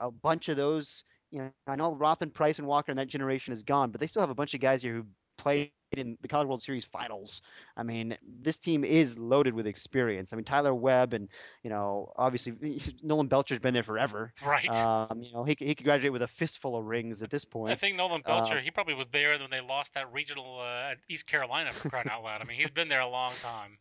a 0.00 0.10
bunch 0.10 0.48
of 0.48 0.56
those. 0.56 1.04
You 1.30 1.38
know, 1.38 1.52
I 1.68 1.76
know 1.76 1.94
Roth 1.94 2.22
and 2.22 2.34
Price 2.34 2.58
and 2.58 2.66
Walker 2.66 2.90
and 2.90 2.98
that 2.98 3.06
generation 3.06 3.52
is 3.52 3.62
gone, 3.62 3.92
but 3.92 4.00
they 4.00 4.08
still 4.08 4.22
have 4.22 4.30
a 4.30 4.34
bunch 4.34 4.52
of 4.54 4.60
guys 4.60 4.82
here 4.82 4.94
who 4.94 5.06
played 5.40 5.72
in 5.96 6.16
the 6.22 6.28
College 6.28 6.46
World 6.46 6.62
Series 6.62 6.84
finals. 6.84 7.40
I 7.76 7.82
mean, 7.82 8.16
this 8.42 8.58
team 8.58 8.84
is 8.84 9.18
loaded 9.18 9.54
with 9.54 9.66
experience. 9.66 10.32
I 10.32 10.36
mean, 10.36 10.44
Tyler 10.44 10.72
Webb 10.74 11.14
and 11.14 11.28
you 11.64 11.70
know, 11.70 12.12
obviously 12.16 12.52
Nolan 13.02 13.26
Belcher's 13.26 13.58
been 13.58 13.74
there 13.74 13.82
forever. 13.82 14.32
Right. 14.44 14.72
Um, 14.76 15.22
you 15.22 15.32
know, 15.32 15.42
he 15.42 15.54
could- 15.56 15.66
he 15.66 15.74
could 15.74 15.84
graduate 15.84 16.12
with 16.12 16.22
a 16.22 16.28
fistful 16.28 16.76
of 16.76 16.84
rings 16.84 17.22
at 17.22 17.30
this 17.30 17.44
point. 17.44 17.72
I 17.72 17.74
think 17.74 17.96
Nolan 17.96 18.22
uh, 18.24 18.28
Belcher, 18.28 18.60
he 18.60 18.70
probably 18.70 18.94
was 18.94 19.08
there 19.08 19.36
when 19.38 19.50
they 19.50 19.60
lost 19.60 19.94
that 19.94 20.12
regional 20.12 20.60
uh, 20.60 20.90
at 20.92 20.98
East 21.08 21.26
Carolina 21.26 21.72
for 21.72 21.88
crying 21.88 22.08
out 22.08 22.22
loud. 22.22 22.40
I 22.40 22.44
mean, 22.44 22.56
he's 22.58 22.70
been 22.70 22.88
there 22.88 23.00
a 23.00 23.08
long 23.08 23.32
time. 23.42 23.78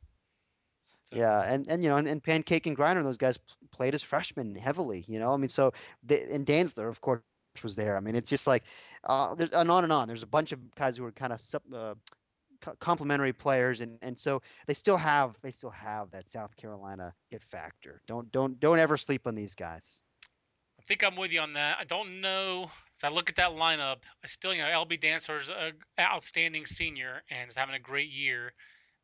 So- 1.12 1.16
Yeah, 1.18 1.42
and, 1.52 1.68
and 1.70 1.84
you 1.84 1.90
know, 1.90 1.98
and, 1.98 2.08
and 2.08 2.24
Pankake 2.24 2.66
and 2.66 2.76
Greiner, 2.78 3.04
those 3.04 3.18
guys 3.18 3.38
played 3.72 3.94
as 3.94 4.02
freshmen 4.02 4.56
heavily. 4.56 5.06
You 5.08 5.20
know, 5.20 5.34
I 5.34 5.38
mean, 5.38 5.50
so 5.50 5.74
they, 6.04 6.24
and 6.32 6.46
Dantzler, 6.46 6.88
of 6.90 7.02
course, 7.02 7.22
was 7.64 7.76
there. 7.76 7.98
I 7.98 8.00
mean, 8.00 8.16
it's 8.16 8.30
just 8.30 8.48
like, 8.48 8.64
uh, 9.06 9.36
there's 9.36 9.52
and 9.52 9.72
on 9.72 9.84
and 9.84 9.94
on. 9.94 10.08
There's 10.08 10.24
a 10.24 10.28
bunch 10.28 10.52
of 10.52 10.60
guys 10.76 10.98
who 10.98 11.06
are 11.06 11.12
kind 11.12 11.34
of 11.34 11.42
uh, 11.74 11.96
co- 12.62 12.76
complementary 12.80 13.34
players, 13.34 13.82
and 13.82 13.98
and 14.02 14.18
so 14.18 14.42
they 14.68 14.74
still 14.74 14.98
have 14.98 15.36
they 15.42 15.52
still 15.52 15.70
have 15.70 16.12
that 16.12 16.30
South 16.30 16.56
Carolina 16.56 17.14
it 17.32 17.44
factor. 17.44 18.02
Don't 18.08 18.32
don't 18.32 18.60
don't 18.60 18.80
ever 18.80 18.98
sleep 18.98 19.28
on 19.28 19.36
these 19.36 19.56
guys. 19.56 20.02
I 20.80 20.82
think 20.84 21.04
I'm 21.04 21.16
with 21.16 21.32
you 21.32 21.42
on 21.42 21.54
that. 21.54 21.78
I 21.80 21.84
don't 21.84 22.22
know. 22.22 22.72
As 22.98 23.04
I 23.04 23.14
look 23.14 23.30
at 23.30 23.36
that 23.36 23.52
lineup, 23.52 23.98
I 24.24 24.28
still, 24.28 24.54
you 24.54 24.62
know, 24.62 24.68
LB 24.68 25.02
Dantzler's 25.02 25.50
a 25.50 25.74
outstanding 26.00 26.66
senior 26.66 27.22
and 27.30 27.50
is 27.50 27.56
having 27.56 27.76
a 27.76 27.80
great 27.80 28.10
year, 28.10 28.54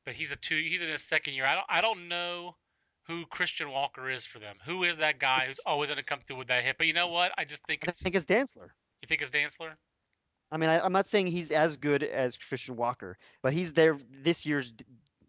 but 0.06 0.16
he's 0.16 0.32
a 0.32 0.38
two. 0.38 0.56
He's 0.56 0.82
in 0.82 0.90
his 0.90 1.04
second 1.04 1.34
year. 1.34 1.46
I 1.46 1.56
don't. 1.56 1.66
I 1.70 1.82
don't 1.82 2.08
know 2.08 2.56
who 3.08 3.26
Christian 3.28 3.70
Walker 3.70 4.10
is 4.10 4.26
for 4.26 4.40
them. 4.40 4.56
Who 4.66 4.84
is 4.84 4.98
that 4.98 5.20
guy 5.20 5.46
who's 5.46 5.60
always 5.68 5.90
going 5.90 5.98
to 5.98 6.04
come 6.04 6.22
through 6.22 6.38
with 6.38 6.48
that 6.48 6.64
hit? 6.64 6.78
But 6.78 6.88
you 6.88 6.94
know 6.94 7.08
what? 7.08 7.32
I 7.38 7.46
just 7.46 7.62
think 7.68 7.84
I 7.86 7.92
it's. 7.92 8.02
think 8.02 8.16
it's 8.16 8.26
Dantzler. 8.26 8.70
You 9.06 9.08
think 9.08 9.22
it's 9.22 9.30
Dantzler? 9.30 9.74
I 10.52 10.58
mean, 10.58 10.68
I, 10.68 10.80
I'm 10.84 10.92
not 10.92 11.06
saying 11.06 11.28
he's 11.28 11.52
as 11.52 11.78
good 11.78 12.02
as 12.02 12.38
Christian 12.38 12.76
Walker, 12.76 13.18
but 13.44 13.54
he's 13.54 13.72
there 13.72 14.00
this 14.24 14.48
year's. 14.48 14.74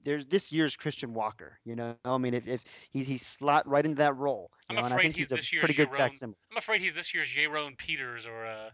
There's 0.02 0.24
this 0.24 0.50
year's 0.50 0.76
Christian 0.76 1.12
Walker. 1.12 1.58
You 1.66 1.76
know, 1.76 1.94
I 2.06 2.16
mean, 2.16 2.32
if, 2.32 2.48
if 2.48 2.62
he 2.90 3.02
he's 3.04 3.26
slot 3.26 3.68
right 3.68 3.84
into 3.84 3.98
that 3.98 4.16
role, 4.16 4.50
I'm 4.70 4.76
know, 4.76 4.78
and 4.84 4.86
I 4.94 4.96
afraid 4.96 5.02
think 5.04 5.16
he's 5.16 5.28
he's, 5.28 5.38
this 5.38 5.52
a 5.52 5.56
year's 5.56 5.60
pretty 5.64 5.74
good 5.74 5.88
Jerome- 5.88 5.98
facsimile. 5.98 6.36
I'm 6.50 6.56
afraid 6.56 6.80
he's 6.80 6.94
this 6.94 7.12
year's 7.12 7.28
Jerome 7.28 7.74
Peters 7.76 8.24
or 8.24 8.46
uh, 8.46 8.70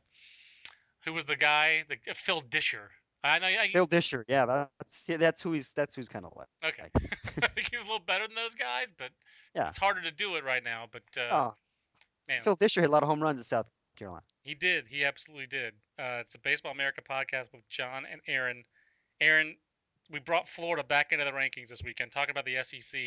who 1.04 1.12
was 1.14 1.24
the 1.24 1.34
guy? 1.34 1.82
The, 1.88 1.94
uh, 2.08 2.14
Phil 2.14 2.42
Disher. 2.48 2.90
I 3.24 3.40
know. 3.40 3.46
I, 3.48 3.70
Phil 3.72 3.86
Disher, 3.86 4.24
yeah, 4.28 4.46
that's 4.78 5.08
yeah, 5.08 5.16
that's 5.16 5.42
who 5.42 5.52
he's 5.52 5.72
that's 5.72 5.96
who's 5.96 6.08
kind 6.08 6.24
of 6.24 6.32
like. 6.36 6.48
okay. 6.64 6.88
I 7.42 7.48
think 7.54 7.70
he's 7.72 7.80
a 7.80 7.84
little 7.84 7.98
better 8.06 8.26
than 8.28 8.36
those 8.36 8.54
guys, 8.54 8.92
but 8.96 9.10
Yeah. 9.56 9.68
it's 9.68 9.78
harder 9.78 10.02
to 10.02 10.12
do 10.12 10.36
it 10.36 10.44
right 10.44 10.62
now. 10.62 10.86
But 10.92 11.02
uh, 11.18 11.34
Oh, 11.34 11.54
man, 12.28 12.42
Phil 12.42 12.54
Disher 12.56 12.80
hit 12.82 12.88
a 12.90 12.92
lot 12.92 13.02
of 13.02 13.08
home 13.08 13.20
runs 13.20 13.40
in 13.40 13.44
South 13.44 13.66
Carolina. 14.02 14.24
He 14.42 14.54
did. 14.54 14.86
He 14.88 15.04
absolutely 15.04 15.46
did. 15.46 15.74
Uh, 15.98 16.18
it's 16.20 16.32
the 16.32 16.38
Baseball 16.38 16.72
America 16.72 17.00
podcast 17.08 17.52
with 17.52 17.68
John 17.68 18.04
and 18.10 18.20
Aaron. 18.26 18.64
Aaron, 19.20 19.56
we 20.10 20.18
brought 20.18 20.48
Florida 20.48 20.82
back 20.82 21.12
into 21.12 21.24
the 21.24 21.30
rankings 21.30 21.68
this 21.68 21.84
weekend, 21.84 22.10
talking 22.10 22.32
about 22.32 22.44
the 22.44 22.56
SEC. 22.62 23.00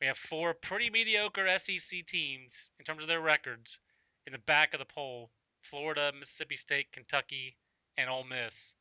We 0.00 0.06
have 0.06 0.16
four 0.16 0.54
pretty 0.54 0.90
mediocre 0.90 1.48
SEC 1.58 2.06
teams 2.06 2.70
in 2.78 2.84
terms 2.84 3.02
of 3.02 3.08
their 3.08 3.20
records 3.20 3.80
in 4.26 4.32
the 4.32 4.38
back 4.38 4.72
of 4.72 4.78
the 4.78 4.86
poll 4.86 5.30
Florida, 5.62 6.12
Mississippi 6.16 6.54
State, 6.54 6.92
Kentucky, 6.92 7.56
and 7.96 8.08
Ole 8.08 8.24
Miss. 8.24 8.74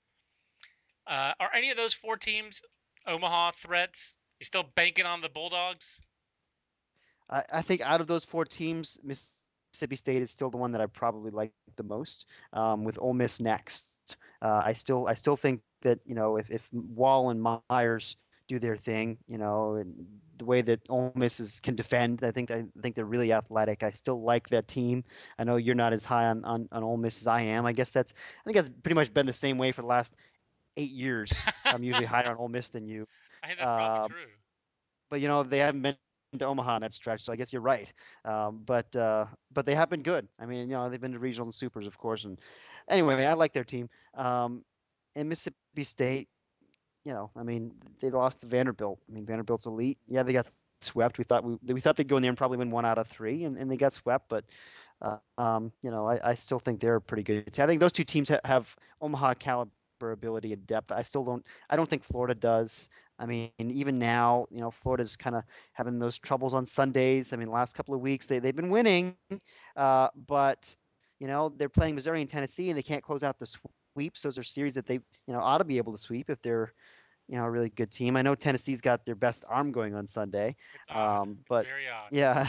Uh, 1.07 1.33
are 1.39 1.49
any 1.55 1.71
of 1.71 1.77
those 1.77 1.93
four 1.93 2.15
teams 2.15 2.61
Omaha 3.07 3.51
threats? 3.51 4.15
You 4.39 4.45
still 4.45 4.65
banking 4.75 5.07
on 5.07 5.21
the 5.21 5.29
Bulldogs? 5.29 5.99
I, 7.31 7.43
I 7.51 7.61
think 7.63 7.81
out 7.81 7.99
of 8.01 8.05
those 8.05 8.23
four 8.23 8.45
teams, 8.45 8.99
Mississippi 9.77 10.11
State 10.11 10.41
is 10.41 10.47
still 10.51 10.71
the 10.71 10.79
one 10.79 10.91
that 10.91 11.01
I 11.01 11.07
probably 11.07 11.51
like 11.51 11.73
the 11.97 12.01
most. 12.05 12.47
Um, 12.67 12.97
with 13.01 13.13
Ole 13.13 13.35
Miss 13.37 13.61
next, 13.69 14.15
uh, 14.41 14.61
I 14.65 14.73
still 14.73 15.07
I 15.07 15.13
still 15.15 15.37
think 15.37 15.61
that 15.81 15.99
you 16.05 16.15
know 16.15 16.49
if 16.51 16.61
if 16.61 16.83
Wall 16.95 17.41
and 17.41 17.61
Myers 17.69 18.17
do 18.57 18.59
their 18.59 18.77
thing, 18.77 19.23
you 19.27 19.37
know, 19.37 19.75
and 19.75 20.19
the 20.45 20.45
way 20.45 20.61
that 20.63 20.89
Ole 20.89 21.13
Miss 21.15 21.39
is, 21.39 21.59
can 21.61 21.75
defend, 21.75 22.23
I 22.23 22.31
think 22.31 22.51
I 22.51 22.65
think 22.81 22.95
they're 22.95 23.05
really 23.05 23.33
athletic. 23.33 23.83
I 23.83 23.91
still 23.91 24.23
like 24.23 24.49
that 24.49 24.67
team. 24.67 25.03
I 25.39 25.43
know 25.45 25.57
you're 25.57 25.75
not 25.75 25.93
as 25.93 26.05
high 26.05 26.27
on, 26.27 26.43
on, 26.45 26.67
on 26.71 26.83
Ole 26.83 26.97
Miss 26.97 27.21
as 27.21 27.27
I 27.27 27.41
am. 27.41 27.65
I 27.65 27.73
guess 27.73 27.91
that's 27.91 28.13
I 28.41 28.43
think 28.45 28.55
that's 28.55 28.69
pretty 28.69 28.95
much 28.95 29.13
been 29.13 29.27
the 29.27 29.33
same 29.33 29.57
way 29.59 29.71
for 29.71 29.81
the 29.83 29.87
last 29.87 30.15
eight 30.77 30.91
years. 30.91 31.47
I'm 31.65 31.83
usually 31.83 32.05
higher 32.05 32.29
on 32.31 32.37
Ole 32.37 32.49
Miss 32.49 32.69
than 32.69 32.87
you 32.87 33.07
I 33.43 33.47
think 33.47 33.59
that's 33.59 33.71
probably 33.71 33.99
Uh, 33.99 34.07
true. 34.07 34.37
but 35.09 35.21
you 35.21 35.27
know 35.27 35.43
they 35.43 35.59
haven't 35.59 35.81
been 35.83 35.97
to 36.39 36.45
Omaha 36.45 36.77
in 36.77 36.81
that 36.81 36.93
stretch, 36.93 37.21
so 37.21 37.33
I 37.33 37.35
guess 37.35 37.51
you're 37.51 37.61
right. 37.61 37.91
Um, 38.25 38.61
but 38.65 38.95
uh, 38.95 39.25
but 39.53 39.65
they 39.65 39.75
have 39.75 39.89
been 39.89 40.03
good. 40.03 40.27
I 40.39 40.45
mean, 40.45 40.69
you 40.69 40.75
know, 40.75 40.89
they've 40.89 41.01
been 41.01 41.13
to 41.13 41.19
regionals 41.19 41.43
and 41.43 41.53
supers, 41.53 41.87
of 41.87 41.97
course. 41.97 42.25
And 42.25 42.39
anyway, 42.89 43.25
I 43.25 43.33
like 43.33 43.53
their 43.53 43.63
team. 43.63 43.89
Um, 44.13 44.63
and 45.15 45.29
Mississippi 45.29 45.83
State, 45.83 46.29
you 47.05 47.13
know, 47.13 47.31
I 47.35 47.43
mean, 47.43 47.73
they 47.99 48.09
lost 48.09 48.41
to 48.41 48.47
Vanderbilt. 48.47 48.99
I 49.09 49.13
mean, 49.13 49.25
Vanderbilt's 49.25 49.65
elite. 49.65 49.97
Yeah, 50.07 50.23
they 50.23 50.33
got 50.33 50.47
swept. 50.81 51.17
We 51.17 51.23
thought 51.23 51.43
we 51.43 51.57
we 51.73 51.81
thought 51.81 51.95
they'd 51.95 52.07
go 52.07 52.17
in 52.17 52.21
there 52.21 52.29
and 52.29 52.37
probably 52.37 52.57
win 52.57 52.71
one 52.71 52.85
out 52.85 52.97
of 52.97 53.07
three, 53.07 53.43
and, 53.43 53.57
and 53.57 53.69
they 53.69 53.77
got 53.77 53.93
swept. 53.93 54.29
But 54.29 54.45
uh, 55.01 55.17
um, 55.37 55.71
you 55.81 55.91
know, 55.91 56.07
I, 56.07 56.31
I 56.31 56.35
still 56.35 56.59
think 56.59 56.79
they're 56.79 56.99
pretty 56.99 57.23
good. 57.23 57.59
I 57.59 57.65
think 57.65 57.79
those 57.79 57.91
two 57.91 58.03
teams 58.03 58.29
ha- 58.29 58.39
have 58.45 58.75
Omaha 59.01 59.35
caliber 59.35 59.71
ability 60.01 60.53
and 60.53 60.65
depth. 60.67 60.91
I 60.91 61.01
still 61.01 61.23
don't. 61.23 61.45
I 61.69 61.75
don't 61.75 61.89
think 61.89 62.03
Florida 62.03 62.35
does. 62.35 62.89
I 63.19 63.25
mean, 63.25 63.51
even 63.59 63.97
now, 63.97 64.45
you 64.51 64.59
know, 64.59 64.69
Florida's 64.69 65.15
kind 65.15 65.35
of 65.35 65.43
having 65.73 65.99
those 65.99 66.17
troubles 66.17 66.53
on 66.53 66.65
Sundays. 66.65 67.33
I 67.33 67.35
mean, 67.35 67.49
last 67.49 67.75
couple 67.75 67.95
of 67.95 68.01
weeks 68.01 68.27
they 68.27 68.39
they've 68.39 68.55
been 68.55 68.69
winning, 68.69 69.15
uh, 69.75 70.09
but 70.27 70.75
you 71.19 71.27
know 71.27 71.49
they're 71.49 71.69
playing 71.69 71.95
Missouri 71.95 72.21
and 72.21 72.29
Tennessee, 72.29 72.69
and 72.69 72.77
they 72.77 72.83
can't 72.83 73.03
close 73.03 73.23
out 73.23 73.39
the 73.39 73.47
sweeps. 73.95 74.21
Those 74.21 74.37
are 74.37 74.43
series 74.43 74.75
that 74.75 74.85
they 74.85 74.95
you 74.95 75.33
know 75.33 75.39
ought 75.39 75.57
to 75.57 75.63
be 75.65 75.77
able 75.77 75.91
to 75.93 75.97
sweep 75.97 76.29
if 76.29 76.41
they're 76.41 76.73
you 77.27 77.37
know 77.37 77.45
a 77.45 77.49
really 77.49 77.69
good 77.69 77.91
team. 77.91 78.15
I 78.15 78.21
know 78.21 78.35
Tennessee's 78.35 78.81
got 78.81 79.05
their 79.05 79.15
best 79.15 79.45
arm 79.49 79.71
going 79.71 79.95
on 79.95 80.05
Sunday. 80.05 80.55
Um, 80.89 81.39
but 81.49 81.65
very 81.65 81.87
odd. 81.87 82.09
yeah, 82.11 82.47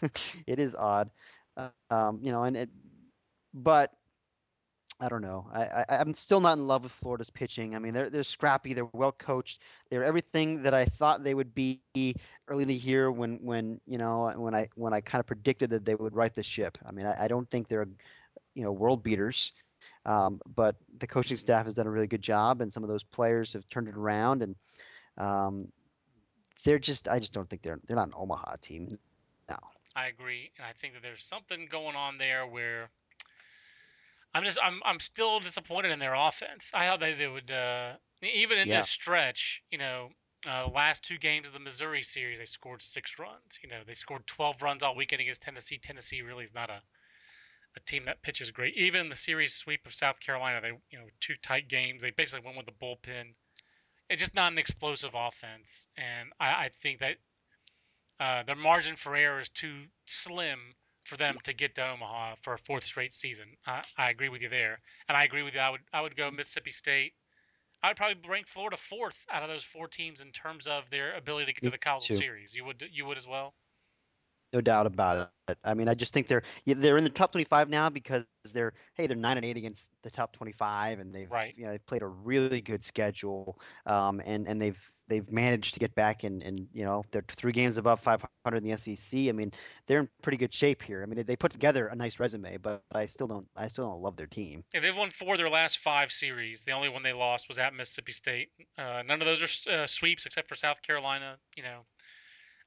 it 0.46 0.58
is 0.58 0.74
odd. 0.74 1.10
Uh, 1.56 1.70
um, 1.90 2.20
you 2.22 2.32
know, 2.32 2.42
and 2.42 2.56
it, 2.56 2.70
but 3.54 3.92
I 5.00 5.08
don't 5.08 5.22
know. 5.22 5.46
I, 5.52 5.84
I 5.88 5.96
I'm 5.98 6.12
still 6.12 6.40
not 6.40 6.58
in 6.58 6.66
love 6.66 6.82
with 6.82 6.92
Florida's 6.92 7.30
pitching. 7.30 7.76
I 7.76 7.78
mean, 7.78 7.94
they're 7.94 8.10
they're 8.10 8.24
scrappy. 8.24 8.74
They're 8.74 8.88
well 8.92 9.12
coached. 9.12 9.62
They're 9.90 10.02
everything 10.02 10.62
that 10.62 10.74
I 10.74 10.86
thought 10.86 11.22
they 11.22 11.34
would 11.34 11.54
be 11.54 11.80
early 12.48 12.62
in 12.62 12.68
the 12.68 12.74
year 12.74 13.12
when 13.12 13.38
when 13.40 13.80
you 13.86 13.98
know 13.98 14.32
when 14.36 14.54
I 14.54 14.68
when 14.74 14.92
I 14.92 15.00
kind 15.00 15.20
of 15.20 15.26
predicted 15.26 15.70
that 15.70 15.84
they 15.84 15.94
would 15.94 16.16
right 16.16 16.34
the 16.34 16.42
ship. 16.42 16.78
I 16.84 16.90
mean, 16.90 17.06
I, 17.06 17.24
I 17.24 17.28
don't 17.28 17.48
think 17.48 17.68
they're 17.68 17.86
you 18.54 18.64
know 18.64 18.72
world 18.72 19.02
beaters. 19.04 19.52
Um, 20.04 20.40
but 20.54 20.74
the 20.98 21.06
coaching 21.06 21.36
staff 21.36 21.66
has 21.66 21.74
done 21.74 21.86
a 21.86 21.90
really 21.90 22.06
good 22.08 22.22
job, 22.22 22.60
and 22.60 22.72
some 22.72 22.82
of 22.82 22.88
those 22.88 23.04
players 23.04 23.52
have 23.52 23.68
turned 23.68 23.88
it 23.88 23.96
around, 23.96 24.42
and 24.42 24.56
um, 25.16 25.68
they're 26.64 26.78
just 26.80 27.06
I 27.06 27.20
just 27.20 27.32
don't 27.32 27.48
think 27.48 27.62
they're 27.62 27.78
they're 27.86 27.96
not 27.96 28.08
an 28.08 28.14
Omaha 28.16 28.54
team. 28.60 28.88
Now. 29.48 29.60
I 29.94 30.06
agree, 30.06 30.50
and 30.56 30.66
I 30.66 30.72
think 30.72 30.94
that 30.94 31.02
there's 31.02 31.24
something 31.24 31.66
going 31.70 31.96
on 31.96 32.18
there 32.18 32.46
where 32.46 32.90
I'm 34.34 34.44
just 34.44 34.58
I'm 34.62 34.80
I'm 34.84 35.00
still 35.00 35.40
disappointed 35.40 35.90
in 35.90 35.98
their 35.98 36.14
offense. 36.14 36.70
I 36.74 36.86
thought 36.86 37.00
they, 37.00 37.14
they 37.14 37.28
would 37.28 37.50
uh, 37.50 37.94
even 38.22 38.58
in 38.58 38.68
Yeah. 38.68 38.76
this 38.76 38.88
stretch, 38.88 39.62
you 39.70 39.78
know, 39.78 40.10
uh, 40.48 40.68
last 40.68 41.04
two 41.04 41.18
games 41.18 41.48
of 41.48 41.54
the 41.54 41.60
Missouri 41.60 42.02
series, 42.02 42.38
they 42.38 42.46
scored 42.46 42.82
six 42.82 43.18
runs. 43.18 43.58
You 43.62 43.68
know, 43.68 43.80
they 43.86 43.94
scored 43.94 44.26
12 44.26 44.62
runs 44.62 44.82
all 44.82 44.94
weekend 44.94 45.22
against 45.22 45.42
Tennessee. 45.42 45.78
Tennessee 45.78 46.22
really 46.22 46.44
is 46.44 46.54
not 46.54 46.70
a 46.70 46.82
a 47.76 47.80
team 47.80 48.04
that 48.06 48.22
pitches 48.22 48.50
great. 48.50 48.74
Even 48.76 49.08
the 49.08 49.16
series 49.16 49.54
sweep 49.54 49.86
of 49.86 49.94
South 49.94 50.20
Carolina, 50.20 50.60
they 50.60 50.72
you 50.90 50.98
know 50.98 51.06
two 51.20 51.34
tight 51.42 51.68
games. 51.68 52.02
They 52.02 52.10
basically 52.10 52.44
went 52.44 52.56
with 52.56 52.66
the 52.66 52.72
bullpen. 52.72 53.34
It's 54.10 54.20
just 54.22 54.34
not 54.34 54.52
an 54.52 54.58
explosive 54.58 55.14
offense, 55.14 55.86
and 55.96 56.30
I, 56.40 56.66
I 56.66 56.70
think 56.72 56.98
that 57.00 57.16
uh, 58.20 58.42
their 58.42 58.56
margin 58.56 58.96
for 58.96 59.14
error 59.14 59.40
is 59.40 59.48
too 59.48 59.84
slim 60.06 60.74
for 61.08 61.16
them 61.16 61.38
to 61.44 61.52
get 61.52 61.74
to 61.76 61.90
Omaha 61.90 62.34
for 62.40 62.54
a 62.54 62.58
fourth 62.58 62.84
straight 62.84 63.14
season. 63.14 63.46
I, 63.66 63.82
I 63.96 64.10
agree 64.10 64.28
with 64.28 64.42
you 64.42 64.48
there, 64.48 64.78
and 65.08 65.16
I 65.16 65.24
agree 65.24 65.42
with 65.42 65.54
you. 65.54 65.60
I 65.60 65.70
would 65.70 65.80
I 65.92 66.00
would 66.00 66.16
go 66.16 66.30
Mississippi 66.30 66.70
State. 66.70 67.12
I 67.82 67.88
would 67.88 67.96
probably 67.96 68.16
rank 68.28 68.46
Florida 68.46 68.76
fourth 68.76 69.24
out 69.32 69.42
of 69.42 69.48
those 69.48 69.64
four 69.64 69.88
teams 69.88 70.20
in 70.20 70.30
terms 70.32 70.66
of 70.66 70.90
their 70.90 71.16
ability 71.16 71.46
to 71.46 71.52
get 71.52 71.64
to 71.64 71.70
the 71.70 71.78
College 71.78 72.02
Series. 72.02 72.54
You 72.54 72.64
would 72.64 72.84
you 72.92 73.06
would 73.06 73.16
as 73.16 73.26
well. 73.26 73.54
No 74.52 74.60
doubt 74.62 74.86
about 74.86 75.30
it. 75.48 75.58
I 75.62 75.74
mean, 75.74 75.88
I 75.88 75.94
just 75.94 76.14
think 76.14 76.26
they're 76.26 76.42
they're 76.66 76.96
in 76.96 77.04
the 77.04 77.10
top 77.10 77.32
25 77.32 77.68
now 77.68 77.90
because 77.90 78.24
they're 78.52 78.72
hey 78.94 79.06
they're 79.06 79.16
nine 79.16 79.36
and 79.36 79.44
eight 79.44 79.56
against 79.56 79.90
the 80.02 80.10
top 80.10 80.32
25 80.34 81.00
and 81.00 81.14
they've 81.14 81.30
right. 81.30 81.52
you 81.56 81.64
know 81.64 81.70
they've 81.70 81.86
played 81.86 82.02
a 82.02 82.06
really 82.06 82.62
good 82.62 82.82
schedule 82.82 83.58
um, 83.84 84.22
and 84.24 84.48
and 84.48 84.60
they've 84.60 84.90
they've 85.08 85.30
managed 85.32 85.74
to 85.74 85.80
get 85.80 85.94
back 85.94 86.24
and 86.24 86.42
and 86.42 86.68
you 86.72 86.84
know 86.84 87.04
they're 87.10 87.24
three 87.28 87.52
games 87.52 87.76
above 87.76 88.00
500 88.00 88.56
in 88.56 88.62
the 88.62 88.76
SEC. 88.76 89.20
I 89.28 89.32
mean 89.32 89.50
they're 89.86 90.00
in 90.00 90.08
pretty 90.22 90.38
good 90.38 90.52
shape 90.52 90.82
here. 90.82 91.02
I 91.02 91.06
mean 91.06 91.24
they 91.26 91.36
put 91.36 91.52
together 91.52 91.88
a 91.88 91.96
nice 91.96 92.20
resume, 92.20 92.56
but 92.58 92.82
I 92.92 93.06
still 93.06 93.26
don't 93.26 93.46
I 93.56 93.68
still 93.68 93.88
don't 93.88 94.00
love 94.00 94.16
their 94.16 94.26
team. 94.26 94.64
Yeah, 94.72 94.80
they've 94.80 94.96
won 94.96 95.10
four 95.10 95.34
of 95.34 95.38
their 95.38 95.50
last 95.50 95.78
five 95.78 96.12
series. 96.12 96.64
The 96.64 96.72
only 96.72 96.88
one 96.88 97.02
they 97.02 97.12
lost 97.12 97.48
was 97.48 97.58
at 97.58 97.74
Mississippi 97.74 98.12
State. 98.12 98.48
Uh, 98.76 99.02
none 99.06 99.20
of 99.20 99.26
those 99.26 99.42
are 99.42 99.72
uh, 99.72 99.86
sweeps 99.86 100.26
except 100.26 100.48
for 100.48 100.54
South 100.54 100.82
Carolina. 100.82 101.36
You 101.56 101.62
know 101.62 101.80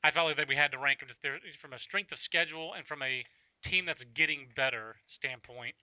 I 0.04 0.12
felt 0.12 0.28
like 0.28 0.38
that 0.38 0.48
we 0.48 0.56
had 0.56 0.72
to 0.72 0.80
rank 0.80 1.00
them 1.00 1.10
just 1.10 1.22
there 1.22 1.38
from 1.60 1.74
a 1.74 1.80
strength 1.80 2.12
of 2.12 2.18
schedule 2.18 2.74
and 2.74 2.86
from 2.86 3.04
a 3.04 3.24
team 3.64 3.86
that's 3.86 4.04
getting 4.04 4.48
better 4.56 4.96
standpoint. 5.06 5.76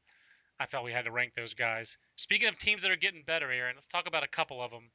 I 0.61 0.67
felt 0.67 0.85
we 0.85 0.93
had 0.93 1.05
to 1.05 1.13
rank 1.13 1.35
those 1.35 1.55
guys. 1.55 1.97
Speaking 2.17 2.49
of 2.49 2.59
teams 2.59 2.83
that 2.83 2.91
are 2.91 2.97
getting 2.97 3.23
better, 3.25 3.53
Aaron, 3.53 3.77
let's 3.77 3.87
talk 3.87 4.09
about 4.09 4.25
a 4.25 4.29
couple 4.29 4.61
of 4.61 4.73
them 4.73 4.91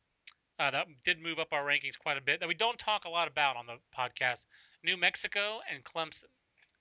uh, 0.63 0.71
that 0.71 0.87
did 1.03 1.21
move 1.21 1.39
up 1.39 1.49
our 1.51 1.63
rankings 1.63 1.99
quite 1.99 2.17
a 2.17 2.21
bit 2.21 2.39
that 2.39 2.47
we 2.47 2.55
don't 2.55 2.77
talk 2.77 3.05
a 3.05 3.09
lot 3.09 3.27
about 3.27 3.57
on 3.57 3.65
the 3.65 3.77
podcast. 3.97 4.45
New 4.83 4.97
Mexico 4.97 5.59
and 5.73 5.83
Clemson. 5.83 6.31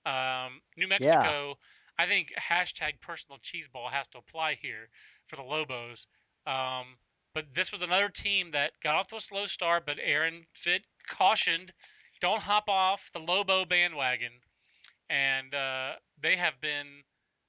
Um, 0.05 0.61
New 0.77 0.87
Mexico, 0.87 1.47
yeah. 1.47 1.53
I 1.99 2.07
think 2.07 2.33
hashtag 2.39 3.01
personal 3.01 3.39
cheeseball 3.39 3.91
has 3.91 4.07
to 4.09 4.17
apply 4.17 4.57
here 4.61 4.89
for 5.27 5.35
the 5.35 5.43
Lobos. 5.43 6.07
Um, 6.47 6.97
but 7.33 7.45
this 7.53 7.71
was 7.71 7.81
another 7.81 8.09
team 8.09 8.51
that 8.51 8.71
got 8.81 8.95
off 8.95 9.07
to 9.07 9.17
a 9.17 9.21
slow 9.21 9.45
start, 9.47 9.85
but 9.85 9.97
Aaron 10.01 10.45
Fitt 10.53 10.83
cautioned 11.09 11.73
don't 12.21 12.41
hop 12.41 12.69
off 12.69 13.09
the 13.13 13.19
Lobo 13.19 13.65
bandwagon. 13.65 14.31
And 15.09 15.53
uh, 15.53 15.93
they 16.21 16.37
have 16.37 16.59
been 16.61 17.03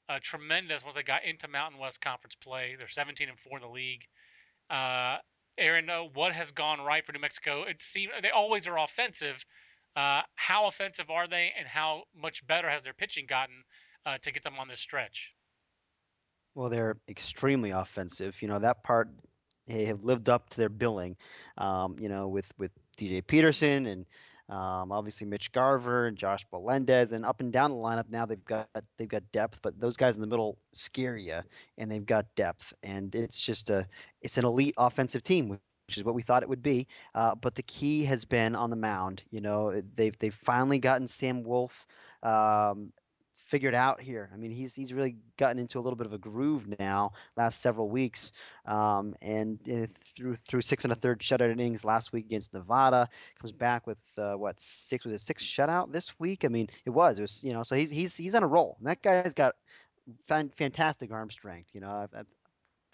uh, 0.09 0.19
tremendous 0.21 0.83
once 0.83 0.97
they 0.97 1.03
got 1.03 1.25
into 1.25 1.49
Mountain 1.49 1.81
West 1.81 2.01
Conference 2.01 2.35
play. 2.35 2.75
They're 2.77 2.89
17 2.89 3.29
and 3.29 3.39
four 3.39 3.59
in 3.59 3.63
the 3.63 3.69
league. 3.69 4.05
Uh, 4.71 5.19
Aaron, 5.59 5.89
uh, 5.89 6.03
what 6.15 6.33
has 6.33 6.51
gone 6.51 6.81
right 6.81 7.05
for 7.05 7.13
New 7.13 7.21
Mexico? 7.21 7.63
It 7.63 7.81
seems 7.81 8.13
they 8.23 8.31
always 8.31 8.67
are 8.67 8.79
offensive. 8.79 9.45
Uh, 9.97 10.23
how 10.35 10.67
offensive 10.67 11.11
are 11.11 11.29
they, 11.29 11.53
and 11.57 11.69
how 11.69 12.03
much 12.21 12.45
better 12.47 12.69
has 12.69 12.83
their 12.83 12.93
pitching 12.93 13.27
gotten 13.29 13.63
uh, 14.05 14.19
to 14.19 14.33
get 14.33 14.43
them 14.43 14.55
on 14.59 14.67
this 14.67 14.81
stretch? 14.81 15.33
Well, 16.55 16.69
they're 16.69 16.97
extremely 17.09 17.71
offensive. 17.71 18.41
You 18.43 18.49
know 18.49 18.59
that 18.59 18.83
part 18.83 19.09
they 19.67 19.85
have 19.85 20.05
lived 20.05 20.29
up 20.29 20.51
to 20.51 20.59
their 20.59 20.69
billing. 20.69 21.17
Um, 21.59 21.97
you 21.99 22.09
know, 22.09 22.29
with 22.29 22.53
with 22.59 22.73
DJ 22.99 23.25
Peterson 23.27 23.87
and 23.87 24.07
um, 24.49 24.93
obviously, 24.93 25.27
Mitch 25.27 25.53
Garver 25.53 26.07
and 26.07 26.17
Josh 26.17 26.45
Melendez, 26.53 27.13
and 27.13 27.25
up 27.25 27.41
and 27.41 27.53
down 27.53 27.71
the 27.71 27.77
lineup 27.77 28.09
now 28.11 28.27
they've 28.27 28.45
got 28.45 28.69
they've 28.99 29.09
got 29.09 29.23
depth, 29.33 29.61
but 29.63 29.79
those 29.81 29.97
guys 29.97 30.17
in 30.17 30.21
the 30.21 30.27
middle 30.27 30.59
scare 30.73 31.17
you, 31.17 31.41
and 31.79 31.91
they've 31.91 32.05
got 32.05 32.27
depth, 32.37 32.73
and 32.83 33.15
it's 33.15 33.41
just 33.41 33.71
a 33.71 33.87
it's 34.21 34.37
an 34.37 34.45
elite 34.45 34.75
offensive 34.77 35.23
team, 35.23 35.49
which 35.49 35.97
is 35.97 36.05
what 36.05 36.15
we 36.15 36.23
thought 36.23 36.43
it 36.43 36.49
would 36.49 36.63
be. 36.63 36.87
Uh, 37.15 37.35
but 37.35 37.55
the 37.55 37.63
key 37.63 38.05
has 38.05 38.25
been 38.27 38.55
on 38.55 38.69
the 38.69 38.77
mound. 38.77 39.23
You 39.31 39.41
know, 39.41 39.81
they've 39.95 40.19
they've 40.19 40.35
finally 40.35 40.79
gotten 40.79 41.09
Sam 41.09 41.43
Wolff 41.43 41.87
um, 42.23 42.93
figured 43.55 43.73
out 43.73 44.01
here. 44.01 44.29
I 44.35 44.37
mean, 44.37 44.51
he's 44.51 44.75
he's 44.75 44.93
really 44.93 45.15
gotten 45.37 45.61
into 45.61 45.79
a 45.79 45.81
little 45.81 45.97
bit 45.97 46.09
of 46.09 46.13
a 46.13 46.19
groove 46.19 46.67
now. 46.81 47.13
Last 47.37 47.61
several 47.61 47.89
weeks, 47.89 48.33
um, 48.67 49.15
and 49.23 49.61
uh, 49.71 49.87
through 50.17 50.35
through 50.35 50.63
six 50.63 50.83
and 50.83 50.93
a 50.93 50.97
third 50.97 51.21
shutout 51.21 51.53
innings 51.53 51.85
last 51.85 52.13
week 52.13 52.25
against 52.25 52.53
Nevada, 52.53 53.09
comes 53.41 53.53
back 53.53 53.87
with 53.87 54.03
uh, 54.19 54.35
what 54.35 54.61
six 54.61 55.05
was 55.05 55.15
it 55.15 55.21
six 55.21 55.45
shutout 55.45 55.93
this 55.93 56.19
week? 56.19 56.45
I 56.45 56.49
mean, 56.49 56.67
it 56.85 56.91
was 56.91 57.21
it 57.21 57.23
was 57.23 57.45
you 57.45 57.53
know 57.53 57.63
so 57.63 57.77
he's 57.77 57.91
he's 57.91 58.17
he's 58.17 58.35
on 58.35 58.43
a 58.43 58.49
roll. 58.49 58.75
And 58.81 58.89
that 58.89 59.03
guy's 59.03 59.35
got 59.35 59.55
fantastic 60.19 61.13
arm 61.13 61.31
strength. 61.31 61.71
You 61.75 61.83
know, 61.83 61.91
I've, 61.91 62.11
I've 62.13 62.27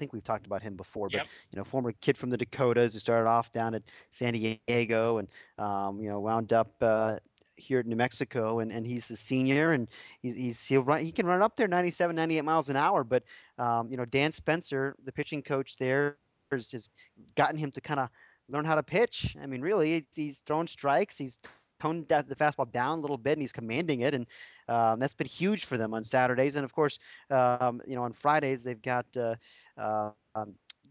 think 0.00 0.12
we've 0.12 0.24
talked 0.24 0.46
about 0.46 0.62
him 0.62 0.76
before, 0.76 1.08
but 1.08 1.18
yep. 1.18 1.26
you 1.50 1.58
know, 1.58 1.64
former 1.64 1.92
kid 2.00 2.16
from 2.16 2.30
the 2.30 2.36
Dakotas 2.36 2.94
who 2.94 2.98
started 2.98 3.28
off 3.28 3.52
down 3.52 3.74
at 3.74 3.82
San 4.08 4.32
Diego 4.32 5.18
and 5.18 5.28
um, 5.58 6.00
you 6.00 6.08
know 6.08 6.18
wound 6.18 6.52
up 6.52 6.72
uh, 6.80 7.18
here 7.60 7.80
at 7.80 7.86
New 7.86 7.96
Mexico, 7.96 8.60
and, 8.60 8.72
and 8.72 8.86
he's 8.86 9.10
a 9.10 9.16
senior, 9.16 9.72
and 9.72 9.88
he's, 10.22 10.34
he's 10.34 10.66
he'll 10.66 10.82
run 10.82 11.00
he 11.00 11.12
can 11.12 11.26
run 11.26 11.42
up 11.42 11.56
there 11.56 11.68
97, 11.68 12.16
98 12.16 12.44
miles 12.44 12.68
an 12.68 12.76
hour. 12.76 13.04
But 13.04 13.22
um, 13.58 13.90
you 13.90 13.96
know, 13.96 14.04
Dan 14.04 14.32
Spencer, 14.32 14.96
the 15.04 15.12
pitching 15.12 15.42
coach 15.42 15.76
there, 15.76 16.16
has, 16.50 16.70
has 16.72 16.90
gotten 17.36 17.58
him 17.58 17.70
to 17.72 17.80
kind 17.80 18.00
of 18.00 18.08
learn 18.48 18.64
how 18.64 18.74
to 18.74 18.82
pitch. 18.82 19.36
I 19.42 19.46
mean, 19.46 19.60
really, 19.60 20.06
he's 20.14 20.40
throwing 20.40 20.66
strikes. 20.66 21.16
He's 21.16 21.38
toned 21.80 22.08
the 22.08 22.36
fastball 22.36 22.70
down 22.70 22.98
a 22.98 23.00
little 23.00 23.18
bit, 23.18 23.32
and 23.32 23.42
he's 23.42 23.52
commanding 23.52 24.00
it, 24.00 24.14
and 24.14 24.26
um, 24.68 25.00
that's 25.00 25.14
been 25.14 25.26
huge 25.26 25.64
for 25.64 25.76
them 25.76 25.94
on 25.94 26.04
Saturdays. 26.04 26.56
And 26.56 26.64
of 26.64 26.72
course, 26.72 26.98
um, 27.30 27.80
you 27.86 27.96
know, 27.96 28.02
on 28.02 28.12
Fridays 28.12 28.64
they've 28.64 28.82
got 28.82 29.06
uh, 29.16 29.34
uh, 29.76 30.10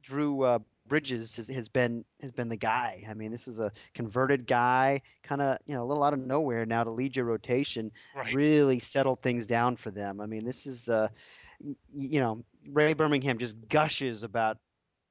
Drew 0.02 0.44
uh, 0.44 0.60
Bridges 0.90 1.36
has, 1.38 1.48
has 1.48 1.70
been 1.70 2.04
has 2.22 2.32
been 2.32 2.50
the 2.50 2.58
guy. 2.58 3.06
I 3.10 3.14
mean, 3.14 3.32
this 3.32 3.48
is 3.48 3.60
a 3.60 3.72
converted 3.94 4.48
guy, 4.48 5.02
kind 5.24 5.42
of 5.42 5.58
you 5.66 5.76
know 5.76 5.84
a 5.84 5.86
little 5.86 6.04
out 6.04 6.14
of 6.14 6.20
nowhere 6.20 6.66
now 6.66 6.84
to 6.84 6.92
lead 6.92 7.16
your 7.16 7.26
rotation. 7.26 7.92
Right. 8.16 8.34
Really 8.34 8.80
settle 8.80 9.16
things 9.16 9.48
down 9.48 9.76
for 9.76 9.92
them. 9.92 10.20
I 10.20 10.26
mean, 10.26 10.44
this 10.44 10.66
is 10.66 10.90
uh, 10.90 11.08
you 11.62 12.20
know 12.20 12.44
Ray 12.68 12.94
Birmingham 12.94 13.38
just 13.38 13.56
gushes 13.70 14.24
about 14.24 14.58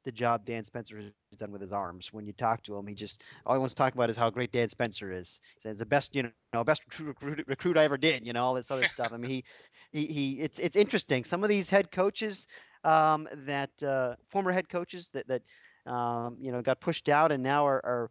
the 0.04 0.12
job 0.12 0.44
Dan 0.44 0.64
Spencer 0.64 0.96
has 0.98 1.38
done 1.38 1.52
with 1.52 1.60
his 1.60 1.72
arms. 1.72 2.12
When 2.12 2.26
you 2.26 2.32
talk 2.32 2.62
to 2.62 2.76
him, 2.76 2.86
he 2.86 2.94
just 2.94 3.24
all 3.44 3.54
he 3.54 3.58
wants 3.58 3.74
to 3.74 3.78
talk 3.78 3.94
about 3.94 4.10
is 4.10 4.16
how 4.16 4.30
great 4.30 4.52
Dan 4.52 4.68
Spencer 4.68 5.12
is. 5.12 5.40
He 5.54 5.60
says 5.60 5.78
the 5.78 5.86
best, 5.86 6.14
you 6.16 6.30
know, 6.52 6.64
best 6.64 6.82
recruit, 6.96 7.44
recruit 7.46 7.76
I 7.76 7.84
ever 7.84 7.98
did. 7.98 8.26
You 8.26 8.32
know, 8.32 8.42
all 8.42 8.54
this 8.54 8.70
other 8.70 8.86
stuff. 8.88 9.12
I 9.12 9.16
mean, 9.16 9.30
he, 9.30 9.44
he, 9.92 10.06
he. 10.06 10.40
It's 10.40 10.58
it's 10.58 10.76
interesting. 10.76 11.24
Some 11.24 11.42
of 11.42 11.48
these 11.48 11.68
head 11.68 11.90
coaches, 11.90 12.46
um, 12.84 13.28
that 13.32 13.70
uh, 13.82 14.14
former 14.28 14.52
head 14.52 14.68
coaches 14.68 15.10
that 15.10 15.28
that 15.28 15.42
um, 15.88 16.36
you 16.40 16.52
know, 16.52 16.62
got 16.62 16.80
pushed 16.80 17.08
out 17.08 17.32
and 17.32 17.42
now 17.42 17.66
are, 17.66 17.84
are, 17.84 18.10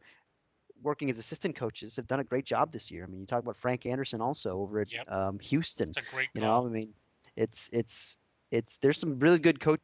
working 0.83 1.09
as 1.09 1.17
assistant 1.17 1.55
coaches 1.55 1.95
have 1.95 2.05
done 2.05 2.19
a 2.19 2.23
great 2.23 2.45
job 2.45 2.71
this 2.71 2.91
year. 2.91 3.03
I 3.03 3.07
mean, 3.07 3.19
you 3.19 3.25
talk 3.25 3.41
about 3.41 3.57
Frank 3.57 3.87
Anderson 3.87 4.21
also 4.21 4.59
over 4.59 4.81
at 4.81 4.91
yep. 4.91 5.11
um, 5.11 5.39
Houston. 5.39 5.89
It's 5.89 5.97
a 5.97 6.11
great 6.13 6.27
you 6.35 6.41
know, 6.41 6.65
I 6.65 6.69
mean, 6.69 6.93
it's 7.35 7.67
it's 7.73 8.17
it's 8.51 8.77
there's 8.77 8.99
some 8.99 9.17
really 9.17 9.39
good 9.39 9.59
coaches 9.59 9.81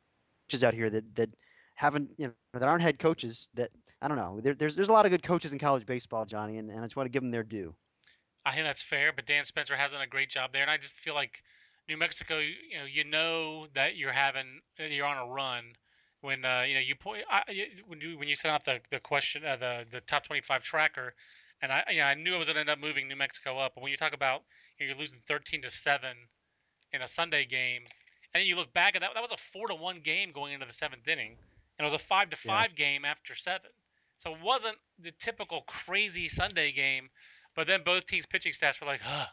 out 0.63 0.73
here 0.73 0.91
that 0.91 1.15
that 1.15 1.29
haven't 1.75 2.11
you 2.17 2.27
know 2.27 2.33
that 2.53 2.67
aren't 2.67 2.83
head 2.83 2.99
coaches 2.99 3.49
that 3.55 3.71
I 4.01 4.07
don't 4.07 4.17
know. 4.17 4.39
There, 4.41 4.53
there's 4.53 4.75
there's 4.75 4.89
a 4.89 4.93
lot 4.93 5.05
of 5.05 5.11
good 5.11 5.23
coaches 5.23 5.53
in 5.53 5.59
college 5.59 5.85
baseball, 5.85 6.25
Johnny, 6.25 6.57
and, 6.57 6.69
and 6.69 6.79
I 6.79 6.83
just 6.83 6.95
want 6.95 7.07
to 7.07 7.11
give 7.11 7.23
them 7.23 7.31
their 7.31 7.43
due. 7.43 7.73
I 8.45 8.51
think 8.51 8.65
that's 8.65 8.83
fair, 8.83 9.13
but 9.13 9.25
Dan 9.25 9.45
Spencer 9.45 9.75
has 9.75 9.93
done 9.93 10.01
a 10.01 10.07
great 10.07 10.29
job 10.29 10.51
there, 10.53 10.61
and 10.61 10.69
I 10.69 10.77
just 10.77 10.99
feel 10.99 11.15
like 11.15 11.41
New 11.87 11.97
Mexico, 11.97 12.39
you 12.39 12.77
know, 12.77 12.85
you 12.85 13.03
know 13.03 13.67
that 13.73 13.95
you're 13.95 14.11
having 14.11 14.61
you're 14.77 15.05
on 15.05 15.17
a 15.17 15.31
run 15.31 15.75
when 16.23 16.45
uh, 16.45 16.63
you 16.67 16.73
know 16.73 16.79
you 16.79 16.95
point 16.95 17.23
when 17.85 17.99
you 17.99 18.17
when 18.17 18.27
you 18.27 18.35
set 18.35 18.49
out 18.49 18.63
the 18.63 18.79
the 18.91 18.99
question 18.99 19.43
uh, 19.45 19.57
the 19.57 19.85
the 19.91 20.01
top 20.01 20.25
25 20.25 20.63
tracker, 20.63 21.13
and 21.61 21.71
I 21.71 21.83
you 21.89 21.97
know, 21.97 22.05
I 22.05 22.13
knew 22.13 22.35
I 22.35 22.39
was 22.39 22.47
going 22.47 22.55
to 22.55 22.61
end 22.61 22.69
up 22.69 22.79
moving 22.79 23.07
New 23.07 23.15
Mexico 23.15 23.57
up. 23.57 23.73
But 23.75 23.83
when 23.83 23.91
you 23.91 23.97
talk 23.97 24.13
about 24.13 24.43
you 24.79 24.87
know, 24.87 24.93
you're 24.93 24.99
losing 24.99 25.19
13 25.27 25.61
to 25.63 25.69
seven 25.69 26.15
in 26.93 27.01
a 27.01 27.07
Sunday 27.07 27.45
game, 27.45 27.81
and 28.33 28.41
then 28.41 28.47
you 28.47 28.55
look 28.55 28.73
back 28.73 28.95
at 28.95 29.01
that 29.01 29.11
that 29.13 29.21
was 29.21 29.33
a 29.33 29.37
four 29.37 29.67
to 29.67 29.75
one 29.75 29.99
game 29.99 30.31
going 30.31 30.53
into 30.53 30.65
the 30.65 30.73
seventh 30.73 31.07
inning, 31.07 31.35
and 31.77 31.85
it 31.85 31.91
was 31.91 31.93
a 31.93 32.03
five 32.03 32.29
to 32.29 32.37
five 32.37 32.75
game 32.75 33.03
after 33.03 33.35
seven. 33.35 33.69
So 34.15 34.33
it 34.33 34.41
wasn't 34.41 34.77
the 34.99 35.11
typical 35.19 35.63
crazy 35.67 36.29
Sunday 36.29 36.71
game, 36.71 37.09
but 37.55 37.67
then 37.67 37.81
both 37.83 38.05
teams' 38.05 38.25
pitching 38.25 38.53
staffs 38.53 38.79
were 38.79 38.87
like, 38.87 39.01
"Huh, 39.01 39.25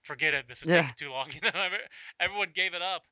forget 0.00 0.32
it. 0.32 0.46
This 0.48 0.62
is 0.62 0.68
yeah. 0.68 0.82
taking 0.82 0.94
too 0.96 1.10
long." 1.10 1.30
You 1.34 1.40
know, 1.42 1.50
everyone 2.20 2.48
gave 2.54 2.74
it 2.74 2.82
up. 2.82 3.02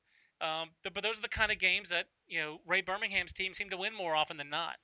Um, 0.41 0.69
but 0.83 1.03
those 1.03 1.17
are 1.17 1.21
the 1.21 1.29
kind 1.29 1.51
of 1.51 1.59
games 1.59 1.89
that 1.89 2.05
you 2.27 2.39
know 2.39 2.59
Ray 2.67 2.81
Birmingham's 2.81 3.33
team 3.33 3.53
seem 3.53 3.69
to 3.69 3.77
win 3.77 3.93
more 3.93 4.15
often 4.15 4.37
than 4.37 4.49
not. 4.49 4.75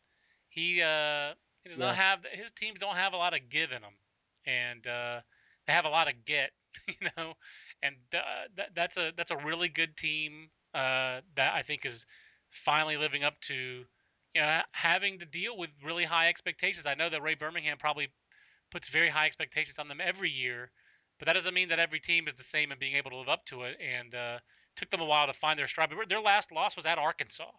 He 0.50 0.82
uh, 0.82 1.34
he 1.64 1.70
does 1.70 1.80
yeah. 1.80 1.88
not 1.88 1.96
have 1.96 2.20
his 2.32 2.52
teams 2.52 2.80
don't 2.80 2.96
have 2.96 3.14
a 3.14 3.18
lot 3.18 3.34
of 3.34 3.50
give 3.50 3.72
in 3.72 3.82
them, 3.82 3.94
and 4.46 4.86
uh, 4.88 5.22
they 5.68 5.74
have 5.74 5.86
a 5.86 5.90
lot 5.90 6.08
of 6.08 6.26
get. 6.26 6.52
You 6.88 7.10
know, 7.18 7.34
and 7.84 7.96
uh, 8.14 8.48
that, 8.56 8.70
that's 8.74 8.96
a 8.96 9.12
that's 9.18 9.32
a 9.32 9.38
really 9.38 9.68
good 9.68 9.98
team 9.98 10.50
uh, 10.74 11.20
that 11.36 11.54
I 11.54 11.64
think 11.64 11.86
is 11.86 12.06
finally 12.50 12.96
living 12.96 13.26
up 13.26 13.40
to 13.42 13.54
you 14.34 14.42
know 14.42 14.62
having 14.72 15.20
to 15.20 15.26
deal 15.26 15.58
with 15.58 15.70
really 15.84 16.06
high 16.06 16.30
expectations. 16.30 16.86
I 16.86 16.96
know 16.96 17.10
that 17.10 17.22
Ray 17.22 17.36
Birmingham 17.36 17.78
probably 17.78 18.08
puts 18.72 18.88
very 18.88 19.10
high 19.10 19.26
expectations 19.26 19.80
on 19.80 19.90
them 19.90 20.00
every 20.02 20.30
year, 20.30 20.72
but 21.20 21.26
that 21.26 21.34
doesn't 21.34 21.54
mean 21.54 21.70
that 21.70 21.80
every 21.80 22.00
team 22.00 22.28
is 22.28 22.34
the 22.34 22.44
same 22.44 22.72
and 22.72 22.80
being 22.80 22.96
able 22.96 23.12
to 23.12 23.18
live 23.18 23.30
up 23.30 23.46
to 23.48 23.64
it. 23.64 23.78
And 23.80 24.16
uh, 24.16 24.40
took 24.76 24.90
them 24.90 25.02
a 25.02 25.06
while 25.06 25.28
to 25.28 25.34
find 25.34 25.58
their 25.60 25.68
stride. 25.68 25.90
But 25.96 26.10
their 26.10 26.22
last 26.22 26.52
loss 26.52 26.76
was 26.76 26.86
at 26.86 26.98
Arkansas. 26.98 27.50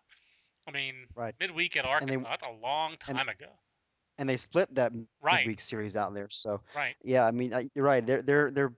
I 0.67 0.71
mean, 0.71 1.07
Right. 1.15 1.35
midweek 1.41 1.77
at 1.77 1.85
they- 1.85 1.89
Arkansas. 1.89 2.29
that's 2.29 2.43
a 2.45 2.51
long 2.63 2.93
and- 2.93 3.01
time 3.01 3.29
ago. 3.29 3.49
and 4.19 4.29
they 4.29 4.37
split 4.37 4.73
that 4.75 4.93
Right. 5.21 5.39
midweek 5.47 5.61
series 5.61 5.97
out 5.97 6.15
there. 6.15 6.29
So 6.31 6.61
Right. 6.77 6.95
yeah, 7.03 7.27
I 7.27 7.31
mean, 7.31 7.53
I- 7.55 7.69
you're 7.75 7.85
right. 7.85 8.05
They're 8.07 8.23
they're 8.23 8.51
they're. 8.51 8.73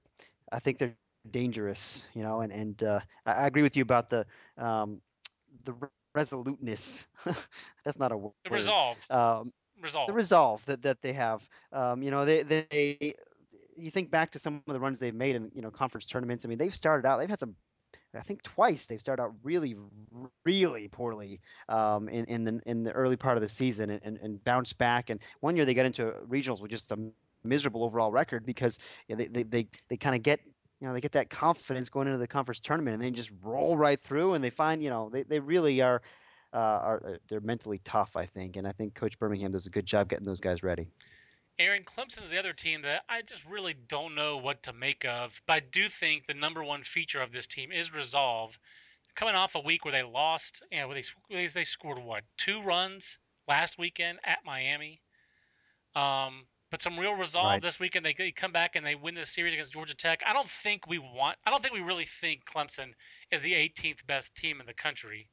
I 0.53 0.59
think 0.61 0.79
they're 0.79 0.97
dangerous, 1.31 2.07
you 2.15 2.23
know, 2.23 2.41
and 2.43 2.53
and 2.53 2.83
uh, 2.83 3.01
I, 3.27 3.33
I 3.33 3.47
agree 3.47 3.63
with 3.63 3.77
you 3.77 3.83
about 3.83 4.09
the 4.09 4.25
um, 4.57 5.03
the 5.65 5.75
resoluteness. 6.15 7.09
That's 7.85 7.99
not 7.99 8.13
a 8.13 8.17
word. 8.17 8.33
The 8.45 8.51
resolve. 8.51 9.11
Um, 9.11 9.51
resolve. 9.81 10.07
the 10.07 10.13
resolve 10.13 10.65
that, 10.67 10.83
that 10.83 11.03
they 11.03 11.13
have. 11.13 11.47
Um, 11.73 12.03
you 12.03 12.11
know, 12.11 12.25
they, 12.25 12.43
they 12.43 13.15
you 13.77 13.91
think 13.91 14.11
back 14.11 14.31
to 14.33 14.39
some 14.39 14.63
of 14.67 14.73
the 14.73 14.81
runs 14.81 14.99
they've 14.99 15.15
made 15.15 15.35
in 15.37 15.51
you 15.55 15.61
know 15.63 15.71
conference 15.71 16.07
tournaments. 16.07 16.45
I 16.45 16.49
mean, 16.49 16.59
they've 16.59 16.75
started 16.75 17.07
out. 17.07 17.19
They've 17.19 17.29
had 17.29 17.39
some. 17.41 17.57
I 18.17 18.23
think 18.23 18.43
twice 18.43 18.87
they've 18.87 19.01
started 19.01 19.23
out 19.23 19.33
really, 19.43 19.77
really 20.45 20.89
poorly 20.89 21.41
um, 21.69 22.09
in 22.09 22.25
in 22.27 22.45
the 22.45 22.61
in 22.67 22.85
the 22.85 22.93
early 22.93 23.17
part 23.17 23.37
of 23.37 23.43
the 23.43 23.49
season 23.49 23.91
and, 23.91 24.01
and, 24.05 24.19
and 24.19 24.43
bounced 24.45 24.79
back. 24.79 25.11
And 25.11 25.21
one 25.41 25.57
year 25.57 25.65
they 25.65 25.75
got 25.75 25.87
into 25.87 26.15
regionals 26.29 26.61
with 26.61 26.71
just 26.71 26.91
a 26.93 26.99
miserable 27.45 27.85
overall 27.85 28.11
record 28.11 28.47
because 28.47 28.79
you 29.09 29.17
know, 29.17 29.25
they 29.25 29.29
they 29.29 29.43
they, 29.43 29.69
they 29.89 29.97
kind 29.97 30.15
of 30.15 30.23
get 30.23 30.41
you 30.81 30.87
know 30.87 30.93
they 30.93 31.01
get 31.01 31.13
that 31.13 31.31
confidence 31.31 31.89
going 31.89 32.07
into 32.07 32.19
the 32.19 32.27
conference 32.27 32.61
tournament 32.61 32.95
and 32.95 33.03
they 33.03 33.11
just 33.11 33.33
roll 33.43 33.77
right 33.77 34.01
through 34.01 34.35
and 34.35 34.43
they 34.43 34.51
find 34.51 34.83
you 34.83 34.91
know 34.91 35.09
they, 35.11 35.23
they 35.23 35.41
really 35.41 35.81
are. 35.81 36.03
Uh, 36.53 36.81
are 36.85 37.19
they're 37.27 37.41
mentally 37.41 37.81
tough, 37.83 38.15
I 38.15 38.27
think, 38.27 38.55
and 38.55 38.65
I 38.65 38.71
think 38.71 38.95
Coach 38.95 39.19
Birmingham 39.19 39.51
does 39.51 39.67
a 39.67 39.71
good 39.71 39.85
job 39.85 40.09
getting 40.09 40.25
those 40.25 40.39
guys 40.39 40.63
ready. 40.63 40.87
Aaron 41.59 41.85
Clemson's 41.85 42.31
the 42.31 42.39
other 42.39 42.53
team 42.53 42.83
that 42.83 43.05
I 43.09 43.23
just 43.23 43.45
really 43.45 43.75
don't 43.75 44.15
know 44.15 44.37
what 44.37 44.63
to 44.65 44.73
make 44.73 45.05
of. 45.05 45.41
But 45.47 45.53
I 45.55 45.61
do 45.61 45.89
think 45.89 46.27
the 46.27 46.35
number 46.35 46.65
one 46.65 46.83
feature 46.83 47.23
of 47.23 47.33
this 47.33 47.47
team 47.47 47.71
is 47.71 47.93
resolve. 47.93 48.59
Coming 49.15 49.37
off 49.37 49.55
a 49.55 49.61
week 49.61 49.85
where 49.85 49.93
they 49.93 50.03
lost, 50.03 50.63
you 50.73 50.81
know, 50.81 50.89
where 50.89 50.97
they 50.97 51.05
they, 51.31 51.47
they 51.47 51.65
scored 51.65 51.99
what 51.99 52.25
two 52.37 52.61
runs 52.63 53.19
last 53.47 53.79
weekend 53.79 54.19
at 54.25 54.39
Miami. 54.45 55.01
Um, 55.95 56.47
but 56.71 56.83
some 56.83 56.99
real 56.99 57.15
resolve 57.15 57.47
Right. 57.47 57.63
this 57.63 57.79
weekend. 57.79 58.05
They, 58.05 58.15
they 58.15 58.33
come 58.33 58.51
back 58.51 58.75
and 58.75 58.85
they 58.85 58.97
win 58.97 59.15
this 59.15 59.31
series 59.31 59.53
against 59.53 59.73
Georgia 59.73 59.95
Tech. 59.95 60.25
I 60.27 60.33
don't 60.33 60.49
think 60.49 60.89
we 60.89 60.99
want. 60.99 61.39
I 61.47 61.51
don't 61.51 61.63
think 61.63 61.73
we 61.73 61.81
really 61.81 62.05
think 62.05 62.45
Clemson 62.47 62.95
is 63.31 63.43
the 63.43 63.53
18th 63.53 64.05
best 64.07 64.35
team 64.35 64.61
in 64.61 64.67
the 64.67 64.75
country. 64.75 65.29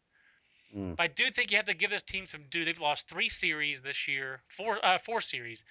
Mm. 0.76 0.96
But 0.96 1.04
I 1.04 1.08
do 1.08 1.32
think 1.32 1.50
you 1.50 1.58
have 1.58 1.66
to 1.66 1.74
give 1.74 1.90
this 1.90 2.04
team 2.04 2.28
some 2.28 2.44
due. 2.52 2.64
They've 2.64 2.80
lost 2.80 3.10
three 3.10 3.28
series 3.30 3.82
this 3.82 4.08
year, 4.08 4.44
four 4.48 4.84
uh, 4.86 5.00
four 5.00 5.20
series. 5.20 5.64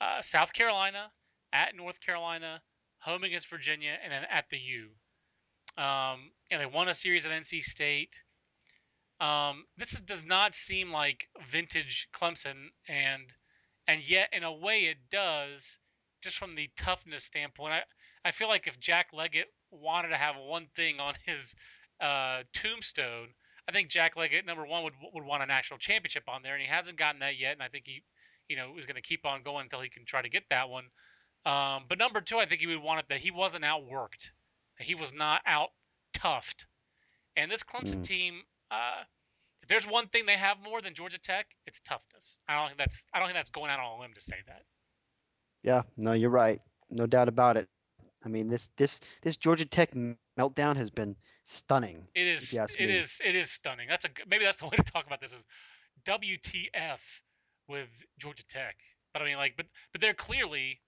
Uh, 0.00 0.22
South 0.22 0.52
Carolina, 0.52 1.10
at 1.52 1.74
North 1.76 2.00
Carolina, 2.00 2.60
home 2.98 3.24
against 3.24 3.48
Virginia, 3.48 3.96
and 4.02 4.12
then 4.12 4.24
at 4.30 4.48
the 4.50 4.58
U. 4.58 4.88
Um, 5.76 6.30
and 6.50 6.60
they 6.60 6.66
won 6.66 6.88
a 6.88 6.94
series 6.94 7.26
at 7.26 7.32
NC 7.32 7.62
State. 7.62 8.14
Um, 9.20 9.64
this 9.76 9.92
is, 9.92 10.00
does 10.00 10.24
not 10.24 10.54
seem 10.54 10.92
like 10.92 11.28
vintage 11.46 12.08
Clemson, 12.12 12.68
and 12.88 13.32
and 13.86 14.08
yet 14.08 14.28
in 14.32 14.42
a 14.42 14.52
way 14.52 14.84
it 14.84 14.98
does, 15.10 15.78
just 16.22 16.38
from 16.38 16.54
the 16.54 16.68
toughness 16.76 17.24
standpoint. 17.24 17.72
I 17.72 17.82
I 18.24 18.30
feel 18.32 18.48
like 18.48 18.66
if 18.66 18.80
Jack 18.80 19.08
Leggett 19.12 19.48
wanted 19.70 20.08
to 20.08 20.16
have 20.16 20.36
one 20.36 20.66
thing 20.74 20.98
on 21.00 21.14
his 21.24 21.54
uh, 22.00 22.42
tombstone, 22.52 23.28
I 23.68 23.72
think 23.72 23.88
Jack 23.88 24.16
Leggett 24.16 24.46
number 24.46 24.66
one 24.66 24.84
would 24.84 24.94
would 25.12 25.24
want 25.24 25.42
a 25.42 25.46
national 25.46 25.78
championship 25.78 26.24
on 26.28 26.42
there, 26.42 26.54
and 26.54 26.62
he 26.62 26.68
hasn't 26.68 26.98
gotten 26.98 27.20
that 27.20 27.38
yet. 27.38 27.52
And 27.52 27.62
I 27.62 27.68
think 27.68 27.84
he, 27.86 28.02
you 28.48 28.56
know, 28.56 28.76
is 28.78 28.86
going 28.86 28.96
to 28.96 29.02
keep 29.02 29.24
on 29.26 29.42
going 29.42 29.64
until 29.64 29.80
he 29.80 29.88
can 29.88 30.04
try 30.04 30.22
to 30.22 30.28
get 30.28 30.44
that 30.50 30.68
one. 30.68 30.84
Um, 31.46 31.84
but 31.88 31.98
number 31.98 32.20
two, 32.20 32.38
I 32.38 32.46
think 32.46 32.60
he 32.60 32.66
would 32.66 32.82
want 32.82 33.00
it 33.00 33.06
that 33.08 33.20
he 33.20 33.30
wasn't 33.30 33.64
outworked, 33.64 34.30
he 34.78 34.94
was 34.94 35.12
not 35.12 35.42
out 35.46 35.70
toughed. 36.14 36.66
And 37.36 37.50
this 37.50 37.62
Clemson 37.62 38.00
Mm. 38.00 38.04
team, 38.04 38.42
uh, 38.70 39.04
if 39.62 39.68
there's 39.68 39.86
one 39.86 40.08
thing 40.08 40.26
they 40.26 40.36
have 40.36 40.60
more 40.60 40.80
than 40.80 40.94
Georgia 40.94 41.18
Tech, 41.18 41.46
it's 41.66 41.80
toughness. 41.80 42.38
I 42.48 42.54
don't 42.54 42.68
think 42.68 42.78
that's 42.78 43.06
I 43.12 43.18
don't 43.18 43.28
think 43.28 43.36
that's 43.36 43.50
going 43.50 43.70
out 43.70 43.80
on 43.80 43.98
a 43.98 44.00
limb 44.00 44.14
to 44.14 44.20
say 44.20 44.36
that. 44.46 44.62
Yeah, 45.62 45.82
no, 45.96 46.12
you're 46.12 46.30
right. 46.30 46.60
No 46.90 47.06
doubt 47.06 47.28
about 47.28 47.56
it. 47.56 47.68
I 48.24 48.28
mean, 48.28 48.48
this 48.48 48.68
this 48.76 49.00
this 49.22 49.36
Georgia 49.36 49.66
Tech 49.66 49.92
meltdown 50.38 50.76
has 50.76 50.90
been 50.90 51.16
stunning. 51.44 52.06
It 52.14 52.26
is. 52.26 52.52
It 52.78 52.90
is. 52.90 53.20
It 53.24 53.34
is 53.34 53.50
stunning. 53.50 53.88
That's 53.88 54.04
a 54.04 54.10
maybe 54.28 54.44
that's 54.44 54.58
the 54.58 54.66
way 54.66 54.76
to 54.76 54.82
talk 54.82 55.06
about 55.06 55.20
this 55.20 55.32
is 55.32 55.44
WTF 56.04 57.20
with 57.68 57.88
Georgia 58.18 58.46
Tech. 58.46 58.76
But 59.12 59.22
I 59.22 59.26
mean, 59.26 59.36
like, 59.36 59.54
but 59.56 59.66
but 59.92 60.00
they're 60.00 60.14
clearly 60.14 60.80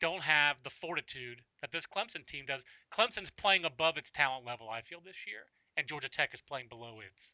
don't 0.00 0.22
have 0.22 0.56
the 0.62 0.70
fortitude 0.70 1.40
that 1.60 1.72
this 1.72 1.86
Clemson 1.86 2.26
team 2.26 2.44
does. 2.46 2.64
Clemson's 2.92 3.30
playing 3.30 3.64
above 3.64 3.96
its 3.96 4.10
talent 4.10 4.44
level, 4.44 4.68
I 4.68 4.82
feel 4.82 5.00
this 5.04 5.26
year, 5.26 5.40
and 5.76 5.86
Georgia 5.86 6.08
Tech 6.08 6.34
is 6.34 6.40
playing 6.40 6.68
below 6.68 7.00
its. 7.00 7.32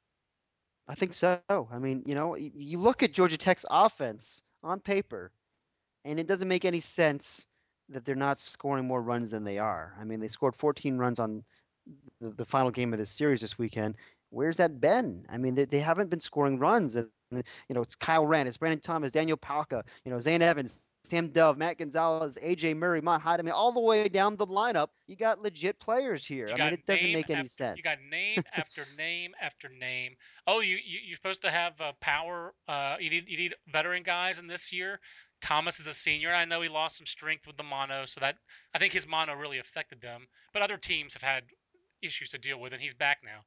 I 0.88 0.94
think 0.94 1.12
so. 1.12 1.40
I 1.48 1.78
mean, 1.78 2.02
you 2.06 2.14
know, 2.14 2.36
you 2.36 2.78
look 2.78 3.02
at 3.02 3.12
Georgia 3.12 3.36
Tech's 3.36 3.64
offense 3.70 4.42
on 4.62 4.80
paper, 4.80 5.32
and 6.04 6.18
it 6.18 6.26
doesn't 6.26 6.48
make 6.48 6.64
any 6.64 6.80
sense 6.80 7.46
that 7.88 8.04
they're 8.04 8.14
not 8.14 8.38
scoring 8.38 8.86
more 8.86 9.02
runs 9.02 9.30
than 9.30 9.44
they 9.44 9.58
are. 9.58 9.94
I 10.00 10.04
mean, 10.04 10.18
they 10.18 10.28
scored 10.28 10.56
14 10.56 10.98
runs 10.98 11.20
on 11.20 11.44
the, 12.20 12.30
the 12.30 12.44
final 12.44 12.70
game 12.70 12.92
of 12.92 12.98
this 12.98 13.10
series 13.10 13.40
this 13.40 13.58
weekend. 13.58 13.96
Where's 14.30 14.56
that 14.56 14.80
been? 14.80 15.24
I 15.28 15.36
mean, 15.36 15.54
they, 15.54 15.66
they 15.66 15.80
haven't 15.80 16.10
been 16.10 16.20
scoring 16.20 16.58
runs. 16.58 16.96
You 17.38 17.74
know, 17.74 17.82
it's 17.82 17.94
Kyle 17.94 18.26
Wren, 18.26 18.46
it's 18.46 18.56
Brandon 18.56 18.80
Thomas, 18.80 19.12
Daniel 19.12 19.36
Palka, 19.36 19.84
you 20.04 20.10
know, 20.10 20.18
Zane 20.18 20.42
Evans, 20.42 20.86
Sam 21.04 21.28
Dove, 21.28 21.58
Matt 21.58 21.78
Gonzalez, 21.78 22.38
AJ 22.42 22.76
Murray, 22.76 23.00
Mott 23.00 23.20
Hyde. 23.20 23.40
I 23.40 23.42
mean, 23.42 23.52
all 23.52 23.72
the 23.72 23.80
way 23.80 24.08
down 24.08 24.36
the 24.36 24.46
lineup, 24.46 24.88
you 25.08 25.16
got 25.16 25.42
legit 25.42 25.80
players 25.80 26.24
here. 26.24 26.48
I 26.48 26.56
mean, 26.56 26.74
it 26.74 26.86
doesn't 26.86 27.12
make 27.12 27.28
any 27.28 27.40
after- 27.40 27.48
sense. 27.48 27.76
You 27.76 27.82
got 27.82 27.98
name 28.08 28.42
after 28.54 28.84
name 28.98 29.32
after 29.40 29.68
name. 29.68 30.14
Oh, 30.46 30.60
you, 30.60 30.76
you 30.76 31.00
you're 31.04 31.16
supposed 31.16 31.42
to 31.42 31.50
have 31.50 31.80
uh, 31.80 31.92
power. 32.00 32.54
Uh, 32.68 32.96
you 33.00 33.10
need 33.10 33.28
you 33.28 33.36
need 33.36 33.54
veteran 33.72 34.02
guys 34.04 34.38
in 34.38 34.46
this 34.46 34.72
year. 34.72 35.00
Thomas 35.40 35.80
is 35.80 35.88
a 35.88 35.94
senior. 35.94 36.32
I 36.32 36.44
know 36.44 36.60
he 36.60 36.68
lost 36.68 36.98
some 36.98 37.06
strength 37.06 37.48
with 37.48 37.56
the 37.56 37.64
mono, 37.64 38.04
so 38.06 38.20
that 38.20 38.36
I 38.74 38.78
think 38.78 38.92
his 38.92 39.08
mono 39.08 39.34
really 39.34 39.58
affected 39.58 40.00
them. 40.00 40.26
But 40.52 40.62
other 40.62 40.76
teams 40.76 41.12
have 41.14 41.22
had 41.22 41.42
issues 42.00 42.28
to 42.30 42.38
deal 42.38 42.60
with, 42.60 42.72
and 42.72 42.80
he's 42.80 42.94
back 42.94 43.18
now. 43.24 43.40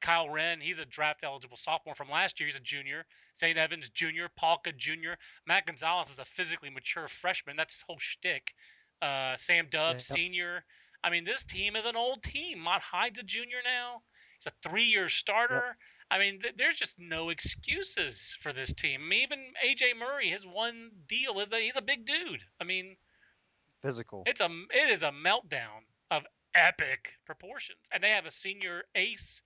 Kyle 0.00 0.30
Wren, 0.30 0.60
he's 0.60 0.78
a 0.78 0.84
draft 0.86 1.20
eligible 1.22 1.56
sophomore 1.56 1.94
from 1.94 2.10
last 2.10 2.40
year. 2.40 2.48
He's 2.48 2.56
a 2.56 2.60
junior. 2.60 3.04
Zane 3.38 3.56
Evans, 3.58 3.88
junior. 3.88 4.28
Palka, 4.36 4.72
junior. 4.72 5.16
Matt 5.46 5.66
Gonzalez 5.66 6.10
is 6.10 6.18
a 6.18 6.24
physically 6.24 6.70
mature 6.70 7.08
freshman. 7.08 7.56
That's 7.56 7.74
his 7.74 7.82
whole 7.82 7.98
shtick. 7.98 8.52
Uh, 9.00 9.36
Sam 9.36 9.66
Dove, 9.70 9.94
Yeah. 9.94 9.98
senior. 9.98 10.64
I 11.04 11.10
mean, 11.10 11.24
this 11.24 11.42
team 11.42 11.74
is 11.76 11.84
an 11.86 11.96
old 11.96 12.22
team. 12.22 12.58
Mott 12.60 12.82
Hyde's 12.82 13.18
a 13.18 13.22
junior 13.24 13.58
now. 13.64 14.02
He's 14.38 14.46
a 14.46 14.68
three-year 14.68 15.08
starter. 15.08 15.76
I 16.10 16.18
mean, 16.18 16.40
th- 16.42 16.54
there's 16.56 16.78
just 16.78 16.98
no 16.98 17.30
excuses 17.30 18.36
for 18.40 18.52
this 18.52 18.72
team. 18.72 19.00
I 19.02 19.06
mean, 19.06 19.22
even 19.22 19.54
AJ 19.64 19.94
Murray, 19.98 20.28
his 20.30 20.46
one 20.46 20.90
deal 21.08 21.40
is 21.40 21.48
that 21.48 21.62
he's 21.62 21.76
a 21.76 21.82
big 21.82 22.04
dude. 22.06 22.42
I 22.60 22.64
mean, 22.64 22.96
Physical. 23.80 24.22
it's 24.26 24.40
a 24.40 24.48
it 24.70 24.90
is 24.90 25.02
a 25.02 25.10
meltdown 25.10 25.86
of 26.10 26.24
epic 26.54 27.14
proportions, 27.24 27.80
and 27.92 28.02
they 28.04 28.10
have 28.10 28.26
a 28.26 28.30
senior 28.30 28.84
ace 28.94 29.42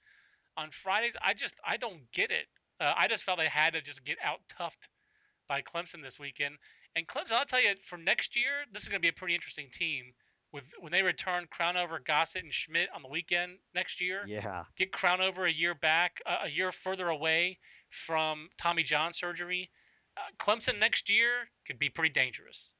on 0.57 0.70
Fridays. 0.72 1.14
I 1.22 1.33
just 1.35 1.55
I 1.64 1.77
don't 1.77 2.11
get 2.12 2.31
it. 2.31 2.49
Uh, 2.80 2.92
I 2.96 3.08
just 3.08 3.24
felt 3.24 3.38
they 3.38 3.48
had 3.48 3.72
to 3.74 3.80
just 3.80 4.04
get 4.04 4.18
out 4.22 4.40
toughed 4.48 4.88
by 5.48 5.62
Clemson 5.62 6.02
this 6.02 6.18
weekend. 6.18 6.56
And 6.94 7.06
Clemson, 7.06 7.32
I'll 7.32 7.44
tell 7.44 7.62
you, 7.62 7.74
for 7.82 7.96
next 7.96 8.36
year, 8.36 8.64
this 8.72 8.82
is 8.82 8.88
going 8.88 9.00
to 9.00 9.02
be 9.02 9.08
a 9.08 9.12
pretty 9.12 9.34
interesting 9.34 9.68
team. 9.72 10.12
With 10.52 10.72
when 10.80 10.92
they 10.92 11.02
return 11.02 11.46
Crownover, 11.52 11.98
Gossett, 12.02 12.44
and 12.44 12.52
Schmidt 12.52 12.88
on 12.94 13.02
the 13.02 13.08
weekend 13.08 13.58
next 13.74 14.00
year, 14.00 14.22
yeah. 14.26 14.62
get 14.76 14.92
Crownover 14.92 15.48
a 15.48 15.52
year 15.52 15.74
back, 15.74 16.22
uh, 16.24 16.44
a 16.44 16.48
year 16.48 16.72
further 16.72 17.08
away 17.08 17.58
from 17.90 18.48
Tommy 18.56 18.82
John 18.82 19.12
surgery. 19.12 19.70
Uh, 20.16 20.20
Clemson 20.38 20.78
next 20.78 21.10
year 21.10 21.48
could 21.66 21.78
be 21.78 21.90
pretty 21.90 22.12
dangerous. 22.12 22.72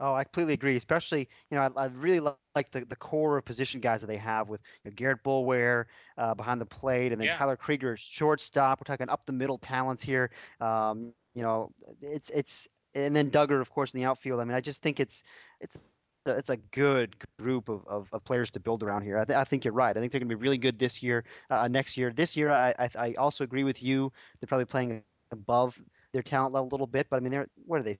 Oh, 0.00 0.12
I 0.12 0.24
completely 0.24 0.54
agree. 0.54 0.76
Especially, 0.76 1.28
you 1.50 1.56
know, 1.56 1.62
I, 1.76 1.84
I 1.84 1.86
really 1.86 2.20
li- 2.20 2.32
like 2.56 2.72
the, 2.72 2.84
the 2.84 2.96
core 2.96 3.38
of 3.38 3.44
position 3.44 3.80
guys 3.80 4.00
that 4.00 4.08
they 4.08 4.16
have 4.16 4.48
with 4.48 4.62
you 4.84 4.90
know, 4.90 4.94
Garrett 4.94 5.22
Boulware 5.22 5.86
uh, 6.18 6.34
behind 6.34 6.60
the 6.60 6.66
plate, 6.66 7.12
and 7.12 7.20
then 7.20 7.28
Yeah. 7.28 7.36
Tyler 7.38 7.56
Krieger, 7.56 7.96
shortstop. 7.96 8.80
We're 8.80 8.84
talking 8.92 9.08
up 9.08 9.24
the 9.24 9.32
middle 9.32 9.58
talents 9.58 10.02
here. 10.02 10.30
Um, 10.60 11.14
you 11.34 11.42
know, 11.42 11.72
it's 12.00 12.30
it's 12.30 12.68
and 12.94 13.14
then 13.14 13.30
Duggar, 13.30 13.60
of 13.60 13.70
course, 13.70 13.94
in 13.94 14.00
the 14.00 14.06
outfield. 14.06 14.40
I 14.40 14.44
mean, 14.44 14.54
I 14.56 14.60
just 14.60 14.82
think 14.82 14.98
it's 15.00 15.22
it's 15.60 15.78
it's 16.26 16.48
a 16.50 16.56
good 16.56 17.16
group 17.38 17.68
of, 17.68 17.86
of, 17.86 18.08
of 18.12 18.24
players 18.24 18.50
to 18.52 18.60
build 18.60 18.82
around 18.82 19.02
here. 19.02 19.18
I, 19.18 19.24
th- 19.24 19.36
I 19.36 19.44
think 19.44 19.64
you're 19.64 19.74
right. 19.74 19.96
I 19.96 20.00
think 20.00 20.10
they're 20.10 20.20
going 20.20 20.28
to 20.28 20.36
be 20.36 20.40
really 20.42 20.58
good 20.58 20.78
this 20.78 21.02
year, 21.02 21.24
uh, 21.50 21.68
next 21.68 21.96
year. 21.96 22.10
This 22.12 22.36
year, 22.36 22.50
I, 22.50 22.74
I 22.78 22.90
I 22.96 23.14
also 23.14 23.44
agree 23.44 23.64
with 23.64 23.82
you. 23.82 24.10
They're 24.40 24.48
probably 24.48 24.64
playing 24.66 25.04
above 25.30 25.82
their 26.12 26.22
talent 26.22 26.54
level 26.54 26.68
a 26.68 26.72
little 26.72 26.86
bit, 26.86 27.08
but 27.10 27.16
I 27.16 27.20
mean, 27.20 27.30
they're 27.32 27.46
what 27.66 27.80
are 27.80 27.82
they? 27.84 27.98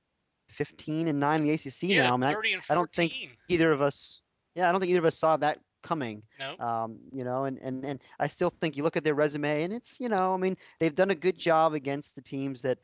15 0.55 1.09
and 1.09 1.21
9 1.21 1.41
in 1.41 1.47
the 1.47 1.53
ACC 1.53 1.83
yeah, 1.83 2.07
now. 2.07 2.15
I 2.15 2.17
mean, 2.17 2.25
I- 2.31 2.33
30 2.35 2.53
and 2.55 2.65
14. 2.65 2.73
I 2.73 2.75
don't 2.79 2.93
think- 2.93 3.39
either 3.49 3.73
of 3.73 3.83
us 3.83 4.21
yeah 4.55 4.69
i 4.69 4.73
don't 4.73 4.81
think 4.81 4.91
either 4.91 5.01
of 5.01 5.05
us 5.05 5.19
saw 5.19 5.37
that 5.37 5.59
coming 5.83 6.23
no. 6.41 6.57
um, 6.65 6.99
you 7.13 7.25
know 7.25 7.45
and, 7.45 7.59
and 7.59 7.85
and 7.85 8.01
i 8.19 8.27
still 8.27 8.49
think 8.49 8.77
you 8.77 8.83
look 8.83 8.97
at 8.97 9.05
their 9.05 9.15
resume 9.15 9.65
and 9.65 9.73
it's 9.73 10.01
you 10.01 10.09
know 10.09 10.33
i 10.33 10.37
mean 10.37 10.57
they've 10.81 10.95
done 10.95 11.11
a 11.11 11.15
good 11.15 11.37
job 11.37 11.75
against 11.75 12.15
the 12.15 12.23
teams 12.23 12.63
that 12.63 12.79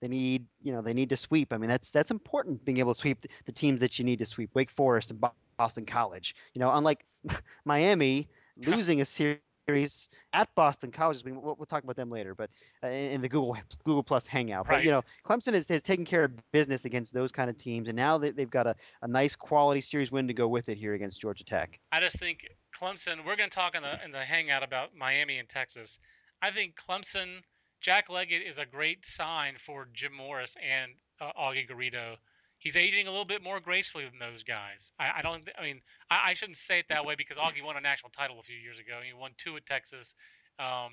they 0.00 0.08
need 0.08 0.44
you 0.62 0.72
know 0.72 0.82
they 0.82 0.92
need 0.92 1.08
to 1.08 1.16
sweep 1.16 1.52
i 1.52 1.56
mean 1.56 1.70
that's 1.70 1.90
that's 1.90 2.10
important 2.10 2.62
being 2.64 2.78
able 2.78 2.92
to 2.92 3.00
sweep 3.00 3.20
the, 3.22 3.28
the 3.46 3.52
teams 3.52 3.80
that 3.80 3.98
you 3.98 4.04
need 4.04 4.18
to 4.18 4.26
sweep 4.26 4.50
wake 4.54 4.70
forest 4.70 5.10
and 5.10 5.24
boston 5.56 5.86
college 5.86 6.34
you 6.54 6.60
know 6.60 6.70
unlike 6.72 7.04
miami 7.64 8.28
losing 8.66 9.00
a 9.00 9.04
series 9.04 9.38
series 9.66 10.08
at 10.32 10.52
Boston 10.54 10.90
College. 10.90 11.22
We'll, 11.24 11.56
we'll 11.58 11.66
talk 11.66 11.84
about 11.84 11.96
them 11.96 12.10
later, 12.10 12.34
but 12.34 12.50
uh, 12.82 12.88
in, 12.88 13.12
in 13.12 13.20
the 13.20 13.28
Google 13.28 13.56
Google 13.84 14.02
Plus 14.02 14.26
Hangout. 14.26 14.66
But 14.68 14.84
you 14.84 14.90
know, 14.90 15.02
Clemson 15.24 15.54
has, 15.54 15.68
has 15.68 15.82
taken 15.82 16.04
care 16.04 16.24
of 16.24 16.32
business 16.52 16.84
against 16.84 17.14
those 17.14 17.32
kind 17.32 17.48
of 17.48 17.56
teams, 17.56 17.88
and 17.88 17.96
now 17.96 18.18
they, 18.18 18.30
they've 18.30 18.50
got 18.50 18.66
a, 18.66 18.74
a 19.02 19.08
nice 19.08 19.36
quality 19.36 19.80
series 19.80 20.10
win 20.10 20.26
to 20.26 20.34
go 20.34 20.48
with 20.48 20.68
it 20.68 20.78
here 20.78 20.94
against 20.94 21.20
Georgia 21.20 21.44
Tech. 21.44 21.78
I 21.92 22.00
just 22.00 22.18
think 22.18 22.46
Clemson. 22.78 23.24
We're 23.24 23.36
going 23.36 23.50
to 23.50 23.54
talk 23.54 23.74
in 23.74 23.82
the 23.82 24.02
in 24.04 24.12
the 24.12 24.24
hangout 24.24 24.62
about 24.62 24.90
Miami 24.96 25.38
and 25.38 25.48
Texas. 25.48 25.98
I 26.40 26.50
think 26.50 26.74
Clemson. 26.76 27.38
Jack 27.80 28.08
Leggett 28.08 28.42
is 28.46 28.58
a 28.58 28.64
great 28.64 29.04
sign 29.04 29.56
for 29.58 29.88
Jim 29.92 30.14
Morris 30.14 30.54
and 30.62 30.92
uh, 31.20 31.32
Augie 31.36 31.68
Garrido. 31.68 32.14
He's 32.62 32.76
aging 32.76 33.08
a 33.08 33.10
little 33.10 33.24
bit 33.24 33.42
more 33.42 33.58
gracefully 33.58 34.04
than 34.04 34.20
those 34.20 34.44
guys. 34.44 34.92
I, 35.00 35.18
I 35.18 35.22
don't. 35.22 35.48
I 35.58 35.62
mean, 35.62 35.80
I, 36.10 36.30
I 36.30 36.34
shouldn't 36.34 36.56
say 36.58 36.78
it 36.78 36.86
that 36.90 37.04
way 37.04 37.16
because 37.16 37.36
Augie 37.36 37.64
won 37.64 37.76
a 37.76 37.80
national 37.80 38.10
title 38.10 38.38
a 38.38 38.42
few 38.42 38.56
years 38.56 38.78
ago. 38.78 39.00
He 39.04 39.12
won 39.12 39.32
two 39.36 39.56
at 39.56 39.66
Texas. 39.66 40.14
Um, 40.60 40.92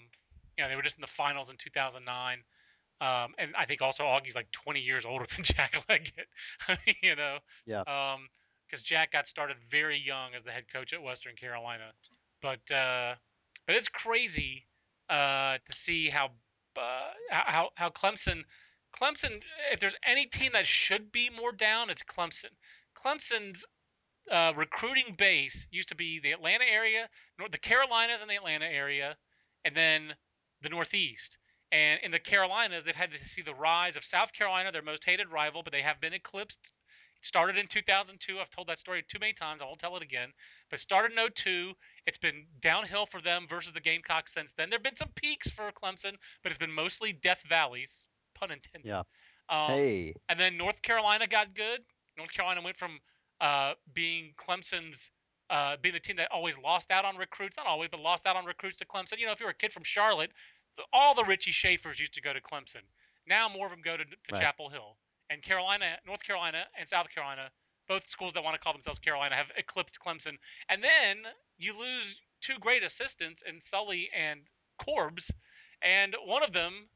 you 0.58 0.64
know, 0.64 0.70
they 0.70 0.76
were 0.76 0.82
just 0.82 0.98
in 0.98 1.02
the 1.02 1.08
finals 1.08 1.52
in 1.52 1.58
2009. 1.58 2.40
Um, 3.02 3.34
and 3.38 3.54
I 3.58 3.66
think 3.66 3.84
also 3.84 4.04
Augie's 4.04 4.36
like 4.36 4.52
20 4.52 4.80
years 4.80 5.06
older 5.06 5.26
than 5.34 5.44
Jack 5.44 5.84
Leggett. 5.88 6.28
you 7.04 7.16
know. 7.16 7.38
Yeah. 7.68 7.82
Um, 7.82 8.28
because 8.66 8.84
Jack 8.84 9.12
got 9.12 9.28
started 9.28 9.58
very 9.68 9.98
young 9.98 10.36
as 10.36 10.44
the 10.44 10.52
head 10.52 10.66
coach 10.72 10.94
at 10.94 11.02
Western 11.02 11.36
Carolina. 11.36 11.92
But 12.42 12.72
uh, 12.72 13.16
but 13.66 13.76
it's 13.76 13.90
crazy 13.90 14.66
uh, 15.10 15.58
to 15.66 15.74
see 15.74 16.10
how 16.10 16.30
uh, 16.78 17.12
how 17.30 17.70
how 17.76 17.90
Clemson 17.90 18.44
Clemson. 18.92 19.42
If 19.72 19.80
there's 19.80 19.96
any 20.06 20.26
team 20.26 20.52
that 20.54 20.68
should 20.68 21.12
be 21.12 21.30
more 21.30 21.52
down, 21.52 21.90
it's 21.90 22.04
Clemson. 22.04 22.52
Clemson's 22.96 23.66
uh, 24.32 24.54
recruiting 24.56 25.16
base 25.18 25.66
used 25.72 25.90
to 25.90 25.96
be 25.96 26.20
the 26.20 26.32
Atlanta 26.32 26.66
area, 26.70 27.10
the 27.52 27.58
Carolinas 27.58 28.22
and 28.22 28.30
the 28.30 28.36
Atlanta 28.36 28.66
area, 28.66 29.18
and 29.66 29.76
then 29.76 30.16
the 30.62 30.70
Northeast. 30.70 31.38
And 31.72 32.00
in 32.04 32.12
the 32.12 32.20
Carolinas, 32.20 32.84
they've 32.84 32.96
had 32.96 33.12
to 33.12 33.28
see 33.28 33.42
the 33.42 33.54
rise 33.54 33.96
of 33.96 34.04
South 34.04 34.34
Carolina, 34.34 34.72
their 34.72 34.82
most 34.82 35.06
hated 35.06 35.32
rival, 35.32 35.62
but 35.64 35.72
they 35.72 35.82
have 35.82 36.02
been 36.02 36.14
eclipsed. 36.14 36.72
It 37.16 37.26
started 37.26 37.58
in 37.58 37.68
2002. 37.68 38.40
I've 38.40 38.50
told 38.50 38.68
that 38.68 38.80
story 38.80 39.04
too 39.08 39.20
many 39.20 39.34
times. 39.34 39.62
I 39.62 39.66
won't 39.66 39.80
tell 39.80 39.96
it 39.96 40.04
again. 40.04 40.32
But 40.70 40.80
started 40.80 41.18
in 41.18 41.30
02. 41.36 41.74
It's 42.08 42.18
been 42.18 42.48
downhill 42.60 43.06
for 43.06 43.22
them 43.22 43.46
versus 43.48 43.74
the 43.74 43.82
Gamecocks 43.82 44.34
since 44.34 44.54
then. 44.54 44.70
There 44.70 44.78
have 44.78 44.84
been 44.84 44.96
some 44.96 45.12
peaks 45.16 45.52
for 45.52 45.72
Clemson, 45.72 46.16
but 46.42 46.52
it's 46.52 46.58
been 46.58 46.72
mostly 46.72 47.14
death 47.14 47.44
valleys, 47.48 48.08
pun 48.40 48.52
intended. 48.52 48.88
Yeah. 48.88 49.04
Um, 49.50 49.72
hey, 49.72 50.14
and 50.30 50.40
then 50.40 50.58
North 50.58 50.82
Carolina 50.82 51.28
got 51.28 51.56
good. 51.56 51.80
North 52.18 52.32
Carolina 52.34 52.62
went 52.62 52.78
from 52.78 53.00
uh, 53.42 53.74
being 53.94 54.34
Clemson's, 54.38 55.12
uh, 55.50 55.78
being 55.82 55.94
the 55.94 56.00
team 56.00 56.18
that 56.18 56.30
always 56.32 56.58
lost 56.58 56.92
out 56.92 57.06
on 57.06 57.18
recruits, 57.18 57.58
not 57.58 57.66
always, 57.66 57.90
but 57.90 58.00
lost 58.00 58.26
out 58.26 58.36
on 58.36 58.46
recruits 58.46 58.76
to 58.78 58.86
Clemson. 58.86 59.18
You 59.18 59.26
know, 59.26 59.32
if 59.32 59.40
you're 59.40 59.50
a 59.50 59.54
kid 59.54 59.72
from 59.72 59.84
Charlotte, 59.84 60.32
all 60.94 61.16
the 61.16 61.24
Richie 61.24 61.52
Shaffers 61.52 62.00
used 62.00 62.14
to 62.14 62.22
go 62.22 62.34
to 62.34 62.42
Clemson. 62.42 62.84
Now 63.28 63.50
more 63.50 63.66
of 63.66 63.72
them 63.72 63.82
go 63.84 63.98
to, 63.98 64.04
to 64.04 64.16
Right. 64.32 64.42
Chapel 64.42 64.70
Hill. 64.70 64.98
And 65.30 65.42
Carolina, 65.44 65.98
North 66.08 66.24
Carolina, 66.24 66.66
and 66.78 66.88
South 66.88 67.08
Carolina, 67.14 67.50
both 67.88 68.08
schools 68.08 68.34
that 68.34 68.44
want 68.44 68.56
to 68.56 68.60
call 68.60 68.74
themselves 68.74 69.00
Carolina, 69.00 69.36
have 69.36 69.52
eclipsed 69.58 69.98
Clemson. 70.00 70.38
And 70.70 70.84
then 70.84 71.18
you 71.58 71.78
lose 71.78 72.20
two 72.42 72.58
great 72.60 72.84
assistants 72.84 73.44
in 73.48 73.62
Sully 73.62 74.10
and 74.18 74.42
Corbs, 74.80 75.30
and 75.82 76.16
one 76.26 76.44
of 76.44 76.52
them, 76.52 76.90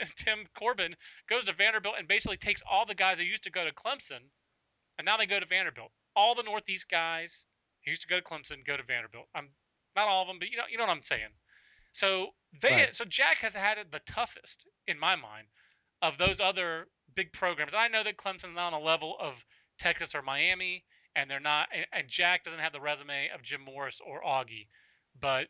and 0.00 0.10
Tim 0.16 0.46
Corbin, 0.58 0.96
goes 1.28 1.44
to 1.44 1.52
Vanderbilt 1.52 1.96
and 1.98 2.08
basically 2.08 2.36
takes 2.36 2.62
all 2.70 2.86
the 2.86 2.94
guys 2.94 3.18
who 3.18 3.24
used 3.24 3.44
to 3.44 3.50
go 3.50 3.64
to 3.64 3.74
Clemson, 3.74 4.30
and 4.98 5.04
now 5.04 5.16
they 5.16 5.26
go 5.26 5.40
to 5.40 5.46
Vanderbilt. 5.46 5.90
All 6.16 6.34
the 6.34 6.42
Northeast 6.42 6.88
guys 6.88 7.44
who 7.84 7.90
used 7.90 8.02
to 8.02 8.08
go 8.08 8.16
to 8.16 8.22
Clemson 8.22 8.64
go 8.66 8.76
to 8.76 8.82
Vanderbilt. 8.82 9.26
I'm 9.34 9.48
not 9.96 10.08
all 10.08 10.22
of 10.22 10.28
them, 10.28 10.38
but 10.38 10.50
you 10.50 10.56
know, 10.56 10.64
you 10.70 10.78
know 10.78 10.84
what 10.84 10.96
I'm 10.96 11.04
saying. 11.04 11.30
So 11.92 12.30
they, 12.60 12.70
Right. 12.70 12.94
so 12.94 13.04
Jack 13.04 13.38
has 13.38 13.54
had 13.54 13.78
it 13.78 13.92
the 13.92 14.00
toughest 14.00 14.66
in 14.86 14.98
my 14.98 15.16
mind 15.16 15.46
of 16.02 16.18
those 16.18 16.40
other 16.40 16.88
big 17.14 17.32
programs. 17.32 17.72
And 17.72 17.80
I 17.80 17.88
know 17.88 18.02
that 18.04 18.16
Clemson's 18.16 18.54
not 18.54 18.72
on 18.72 18.80
a 18.80 18.84
level 18.84 19.16
of 19.20 19.44
Texas 19.78 20.14
or 20.14 20.22
Miami, 20.22 20.84
and 21.16 21.30
they're 21.30 21.40
not. 21.40 21.68
And, 21.72 21.86
and 21.92 22.08
Jack 22.08 22.44
doesn't 22.44 22.58
have 22.58 22.72
the 22.72 22.80
resume 22.80 23.30
of 23.34 23.42
Jim 23.42 23.60
Morris 23.62 24.00
or 24.04 24.22
Augie, 24.22 24.66
but 25.20 25.48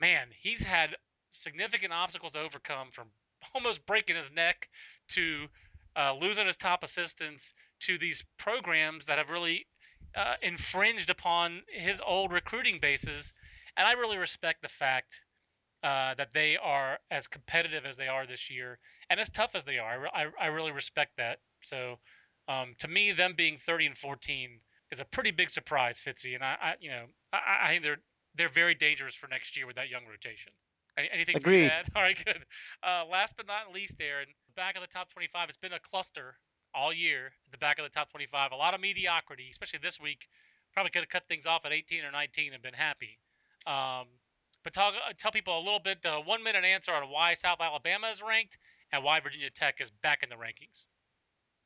man, 0.00 0.28
he's 0.38 0.62
had 0.62 0.96
significant 1.30 1.92
obstacles 1.92 2.32
to 2.32 2.40
overcome 2.40 2.88
from 2.92 3.08
almost 3.54 3.84
breaking 3.86 4.16
his 4.16 4.30
neck 4.32 4.68
to 5.08 5.46
uh, 5.96 6.14
losing 6.14 6.46
his 6.46 6.56
top 6.56 6.82
assistants 6.82 7.54
to 7.80 7.98
these 7.98 8.24
programs 8.38 9.06
that 9.06 9.18
have 9.18 9.30
really 9.30 9.66
uh, 10.16 10.34
infringed 10.42 11.10
upon 11.10 11.62
his 11.68 12.00
old 12.06 12.32
recruiting 12.32 12.78
bases. 12.80 13.32
And 13.76 13.86
I 13.86 13.92
really 13.92 14.18
respect 14.18 14.62
the 14.62 14.68
fact 14.68 15.20
uh, 15.82 16.14
that 16.14 16.32
they 16.32 16.56
are 16.56 16.98
as 17.10 17.26
competitive 17.26 17.84
as 17.84 17.96
they 17.96 18.08
are 18.08 18.26
this 18.26 18.50
year 18.50 18.78
and 19.10 19.20
as 19.20 19.28
tough 19.28 19.54
as 19.54 19.64
they 19.64 19.78
are. 19.78 20.06
I, 20.14 20.24
I, 20.24 20.30
I 20.40 20.46
really 20.46 20.72
respect 20.72 21.12
that. 21.18 21.38
So 21.62 21.98
um, 22.48 22.74
to 22.78 22.88
me, 22.88 23.12
them 23.12 23.34
being 23.36 23.58
30 23.58 23.86
and 23.86 23.98
14 23.98 24.60
is 24.90 25.00
a 25.00 25.04
pretty 25.04 25.30
big 25.30 25.50
surprise, 25.50 26.00
Fitzy. 26.00 26.34
And 26.34 26.44
I, 26.44 26.56
I 26.60 26.74
you 26.80 26.90
know, 26.90 27.04
I, 27.32 27.66
I 27.66 27.70
think 27.70 27.82
they're 27.82 28.00
they're 28.36 28.48
very 28.48 28.74
dangerous 28.74 29.14
for 29.14 29.28
next 29.28 29.56
year 29.56 29.66
with 29.66 29.76
that 29.76 29.88
young 29.88 30.02
rotation. 30.10 30.52
Any- 30.96 31.10
Anything 31.12 31.36
Agreed. 31.36 31.68
to 31.68 31.72
add? 31.74 31.86
All 31.96 32.02
right, 32.02 32.16
good. 32.24 32.44
Uh, 32.82 33.04
last 33.10 33.34
but 33.36 33.46
not 33.46 33.72
least, 33.72 33.96
Aaron, 34.00 34.28
back 34.56 34.76
of 34.76 34.82
the 34.82 34.88
top 34.88 35.10
25. 35.10 35.48
It's 35.48 35.58
been 35.58 35.72
a 35.72 35.78
cluster 35.80 36.36
all 36.74 36.92
year. 36.92 37.26
at 37.46 37.52
The 37.52 37.58
back 37.58 37.78
of 37.78 37.84
the 37.84 37.90
top 37.90 38.10
25. 38.10 38.52
A 38.52 38.56
lot 38.56 38.74
of 38.74 38.80
mediocrity, 38.80 39.48
especially 39.50 39.78
this 39.82 40.00
week. 40.00 40.28
Probably 40.72 40.90
could 40.90 41.02
have 41.02 41.08
cut 41.08 41.22
things 41.28 41.46
off 41.46 41.64
at 41.64 41.72
18 41.72 42.04
or 42.04 42.10
19 42.10 42.52
and 42.52 42.62
been 42.62 42.74
happy. 42.74 43.18
Um, 43.66 44.06
but 44.64 44.72
talk, 44.72 44.94
uh, 44.94 45.12
tell 45.16 45.30
people 45.30 45.56
a 45.56 45.62
little 45.62 45.78
bit, 45.78 46.02
the 46.02 46.14
one 46.14 46.42
minute 46.42 46.64
answer 46.64 46.92
on 46.92 47.04
why 47.10 47.34
South 47.34 47.60
Alabama 47.60 48.08
is 48.08 48.22
ranked 48.22 48.58
and 48.92 49.04
why 49.04 49.20
Virginia 49.20 49.50
Tech 49.50 49.76
is 49.80 49.90
back 50.02 50.22
in 50.22 50.28
the 50.28 50.34
rankings. 50.34 50.86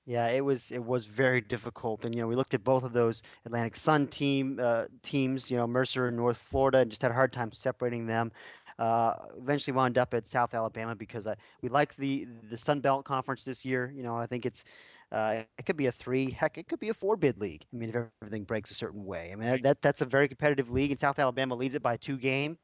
Yeah, 0.04 0.28
it 0.28 0.42
was 0.42 0.70
it 0.70 0.82
was 0.82 1.04
very 1.04 1.42
difficult, 1.42 2.06
and 2.06 2.14
you 2.14 2.22
know 2.22 2.28
we 2.28 2.34
looked 2.34 2.54
at 2.54 2.64
both 2.64 2.82
of 2.82 2.94
those 2.94 3.22
Atlantic 3.44 3.76
Sun 3.76 4.06
team 4.06 4.58
uh, 4.58 4.86
teams, 5.02 5.50
you 5.50 5.58
know 5.58 5.66
Mercer 5.66 6.06
and 6.08 6.16
North 6.16 6.38
Florida, 6.38 6.78
and 6.78 6.90
just 6.90 7.02
had 7.02 7.10
a 7.10 7.14
hard 7.14 7.30
time 7.30 7.52
separating 7.52 8.06
them. 8.06 8.32
Uh, 8.78 9.12
eventually 9.36 9.74
wound 9.74 9.98
up 9.98 10.14
at 10.14 10.26
South 10.26 10.54
Alabama 10.54 10.94
because 10.94 11.26
I, 11.26 11.34
we 11.62 11.68
like 11.68 11.96
the 11.96 12.26
the 12.48 12.56
Sun 12.56 12.80
Belt 12.80 13.04
Conference 13.04 13.44
this 13.44 13.64
year. 13.64 13.92
You 13.94 14.02
know 14.02 14.16
I 14.16 14.26
think 14.26 14.46
it's 14.46 14.64
uh, 15.10 15.42
it 15.58 15.66
could 15.66 15.76
be 15.76 15.86
a 15.86 15.92
three, 15.92 16.30
heck, 16.30 16.58
it 16.58 16.68
could 16.68 16.78
be 16.78 16.90
a 16.90 16.94
four 16.94 17.16
bid 17.16 17.40
league. 17.40 17.64
I 17.72 17.76
mean 17.76 17.88
if 17.88 17.96
everything 18.22 18.44
breaks 18.44 18.70
a 18.70 18.74
certain 18.74 19.04
way. 19.04 19.30
I 19.32 19.34
mean 19.34 19.48
that, 19.48 19.62
that 19.62 19.82
that's 19.82 20.00
a 20.00 20.06
very 20.06 20.28
competitive 20.28 20.70
league, 20.70 20.90
and 20.90 21.00
South 21.00 21.18
Alabama 21.18 21.54
leads 21.54 21.74
it 21.74 21.82
by 21.82 21.96
two 21.96 22.16
games. 22.16 22.58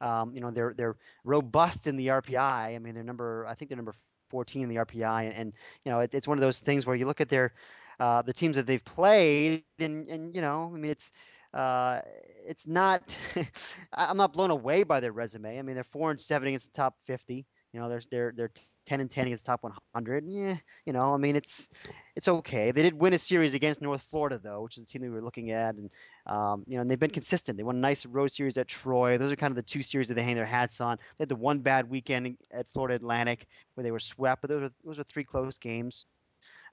Um, 0.00 0.34
you 0.34 0.40
know 0.40 0.50
they're 0.50 0.74
they're 0.76 0.96
robust 1.24 1.86
in 1.86 1.96
the 1.96 2.08
RPI. 2.08 2.74
I 2.74 2.78
mean 2.78 2.94
they're 2.94 3.04
number 3.04 3.46
I 3.46 3.54
think 3.54 3.68
they're 3.68 3.76
number 3.76 3.94
14 4.30 4.62
in 4.62 4.68
the 4.68 4.76
RPI, 4.76 5.26
and, 5.26 5.34
and 5.34 5.52
you 5.84 5.92
know, 5.92 6.00
it, 6.00 6.12
it's 6.12 6.26
one 6.26 6.36
of 6.36 6.42
those 6.42 6.58
things 6.58 6.86
where 6.86 6.96
you 6.96 7.06
look 7.06 7.20
at 7.20 7.28
their 7.28 7.52
uh, 8.00 8.20
the 8.22 8.32
teams 8.32 8.56
that 8.56 8.66
they've 8.66 8.84
played, 8.84 9.62
and 9.78 10.08
and 10.08 10.34
you 10.34 10.40
know, 10.40 10.72
I 10.74 10.76
mean, 10.76 10.90
it's 10.90 11.12
uh, 11.54 12.00
it's 12.46 12.66
not. 12.66 13.16
I'm 13.92 14.16
not 14.16 14.32
blown 14.32 14.50
away 14.50 14.82
by 14.82 15.00
their 15.00 15.12
resume. 15.12 15.58
I 15.58 15.62
mean, 15.62 15.76
they're 15.76 15.84
four 15.84 16.10
and 16.10 16.20
seven 16.20 16.48
against 16.48 16.72
the 16.72 16.76
top 16.76 16.98
50. 17.00 17.46
You 17.72 17.80
know, 17.80 17.88
they're 17.88 18.02
they're 18.10 18.32
they're 18.36 18.50
10 18.86 19.00
and 19.00 19.10
10 19.10 19.26
against 19.28 19.46
the 19.46 19.52
top 19.52 19.62
100. 19.62 20.24
Yeah, 20.28 20.58
you 20.84 20.92
know, 20.92 21.14
I 21.14 21.16
mean, 21.16 21.36
it's 21.36 21.70
it's 22.16 22.26
okay. 22.28 22.72
They 22.72 22.82
did 22.82 22.94
win 22.94 23.14
a 23.14 23.18
series 23.18 23.54
against 23.54 23.80
North 23.80 24.02
Florida 24.02 24.38
though, 24.38 24.62
which 24.62 24.76
is 24.76 24.84
the 24.84 24.90
team 24.90 25.02
that 25.02 25.08
we 25.08 25.14
were 25.14 25.22
looking 25.22 25.52
at, 25.52 25.76
and 25.76 25.90
um, 26.26 26.64
you 26.66 26.74
know, 26.74 26.82
and 26.82 26.90
they've 26.90 26.98
been 26.98 27.10
consistent. 27.10 27.56
They 27.56 27.64
won 27.64 27.76
a 27.76 27.80
nice 27.80 28.04
road 28.04 28.32
series 28.32 28.56
at 28.58 28.68
Troy. 28.68 29.16
Those 29.16 29.32
are 29.32 29.36
kind 29.36 29.52
of 29.52 29.56
the 29.56 29.62
two 29.62 29.82
series 29.82 30.08
that 30.08 30.14
they 30.14 30.22
hang 30.24 30.34
their 30.36 30.44
hats 30.44 30.80
on. 30.80 30.98
They 31.18 31.22
had 31.22 31.28
the 31.28 31.36
one 31.36 31.60
bad 31.60 31.88
weekend 31.88 32.36
at 32.50 32.70
Florida 32.72 32.96
Atlantic 32.96 33.46
where 33.74 33.84
they 33.84 33.92
were 33.92 34.00
swept, 34.00 34.42
but 34.42 34.50
those 34.50 34.62
were 34.62 34.70
those 34.84 34.98
were 34.98 35.04
three 35.04 35.24
close 35.24 35.58
games. 35.58 36.06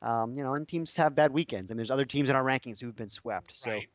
Um, 0.02 0.36
you 0.36 0.44
know, 0.44 0.56
and 0.56 0.68
teams 0.68 0.96
have 0.98 1.16
bad 1.16 1.32
weekends. 1.32 1.72
I 1.72 1.74
mean, 1.74 1.78
there's 1.78 1.92
other 1.92 2.06
teams 2.06 2.30
in 2.30 2.36
our 2.36 2.44
rankings 2.44 2.80
who've 2.80 2.96
been 2.96 3.10
swept. 3.10 3.56
So 3.56 3.70
Right. 3.70 3.90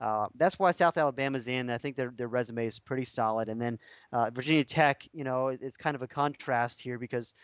Uh, 0.00 0.28
that's 0.36 0.58
why 0.58 0.70
South 0.70 0.96
Alabama's 0.96 1.48
in. 1.48 1.70
I 1.70 1.78
think 1.78 1.96
their 1.96 2.12
their 2.16 2.28
resume 2.28 2.66
is 2.66 2.78
pretty 2.78 3.04
solid. 3.04 3.48
And 3.48 3.60
then 3.60 3.78
uh, 4.12 4.30
Virginia 4.30 4.64
Tech, 4.64 5.06
you 5.12 5.24
know, 5.24 5.48
it's 5.48 5.76
kind 5.76 5.94
of 5.94 6.02
a 6.02 6.08
contrast 6.08 6.80
here 6.80 6.98
because. 6.98 7.34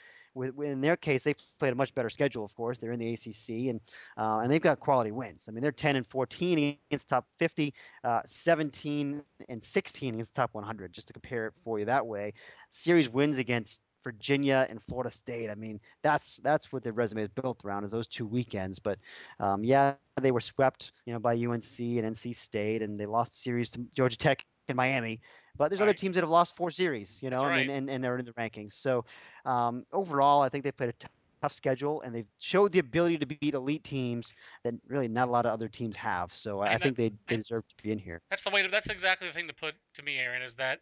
In 0.63 0.83
their 0.83 0.99
case, 0.99 1.25
they 1.25 1.35
played 1.59 1.73
a 1.73 1.75
much 1.75 1.95
better 1.95 2.11
schedule. 2.11 2.45
Of 2.45 2.55
course, 2.55 2.79
they're 2.79 2.93
in 2.93 2.99
the 2.99 3.15
ACC, 3.15 3.71
and 3.71 3.81
uh, 4.19 4.41
and 4.41 4.53
they've 4.53 4.61
got 4.61 4.81
quality 4.81 5.11
wins. 5.11 5.47
I 5.49 5.53
mean, 5.53 5.63
they're 5.63 5.73
10 5.73 5.97
and 5.97 6.07
14 6.07 6.77
against 6.91 7.09
top 7.09 7.25
50, 7.39 7.73
uh, 8.05 8.21
17 8.23 9.23
and 9.49 9.65
16 9.65 10.13
against 10.13 10.35
top 10.35 10.51
100. 10.53 10.93
Just 10.93 11.07
to 11.07 11.15
compare 11.15 11.47
it 11.47 11.55
for 11.65 11.79
you 11.79 11.87
that 11.87 12.07
way, 12.07 12.35
series 12.69 13.09
wins 13.09 13.39
against 13.39 13.81
Virginia 14.07 14.67
and 14.71 14.83
Florida 14.83 15.11
State. 15.11 15.51
I 15.51 15.57
mean, 15.57 15.81
that's 16.03 16.39
that's 16.49 16.73
what 16.73 16.83
their 16.85 16.93
resume 16.93 17.23
is 17.23 17.29
built 17.43 17.65
around 17.65 17.85
is 17.85 17.91
those 17.91 18.07
two 18.07 18.27
weekends. 18.27 18.79
But 18.79 18.99
um, 19.41 19.65
yeah, 19.65 19.95
they 20.21 20.33
were 20.33 20.41
swept, 20.41 20.93
you 21.07 21.13
know, 21.13 21.21
by 21.21 21.33
UNC 21.35 21.81
and 21.99 22.07
NC 22.15 22.35
State, 22.35 22.83
and 22.83 23.01
they 23.01 23.07
lost 23.07 23.35
series 23.35 23.71
to 23.73 23.81
Georgia 23.95 24.17
Tech 24.19 24.47
and 24.69 24.77
Miami. 24.77 25.21
But 25.59 25.69
there's 25.71 25.81
other 25.83 25.95
teams 25.95 26.15
that 26.17 26.23
have 26.23 26.31
lost 26.31 26.57
four 26.57 26.71
series, 26.71 27.23
you 27.23 27.31
know, 27.31 27.43
That's 27.43 27.51
I 27.51 27.57
mean, 27.57 27.69
right. 27.71 27.89
and, 27.91 28.05
they're 28.05 28.19
in 28.19 28.25
the 28.27 28.33
rankings. 28.35 28.73
So 28.73 29.05
um, 29.45 29.85
overall, 29.93 30.43
I 30.43 30.49
think 30.49 30.65
they 30.65 30.73
played 30.73 30.91
a 30.91 30.93
t- 30.93 31.09
tough 31.43 31.53
schedule, 31.53 32.03
and 32.03 32.15
they've 32.15 32.29
showed 32.39 32.73
the 32.73 32.81
ability 32.81 33.19
to 33.19 33.27
beat 33.27 33.55
elite 33.55 33.85
teams 33.85 34.35
that 34.65 34.75
really 34.89 35.09
not 35.09 35.29
a 35.29 35.31
lot 35.31 35.47
of 35.47 35.53
other 35.53 35.69
teams 35.69 35.97
have. 35.97 36.33
So 36.33 36.61
I, 36.61 36.75
I 36.75 36.79
And 36.81 36.83
think 36.83 36.97
they, 36.97 37.11
they 37.29 37.37
deserve 37.37 37.67
to 37.69 37.83
be 37.83 37.93
in 37.93 37.99
here. 37.99 38.23
That's 38.31 38.45
the 38.45 38.51
way 38.51 38.63
to, 38.63 38.69
that's 38.69 38.89
exactly 38.89 39.29
the 39.29 39.35
thing 39.35 39.49
to 39.49 39.55
put 39.55 39.75
to 39.95 40.03
me, 40.03 40.19
Aaron, 40.19 40.43
is 40.43 40.57
that 40.57 40.81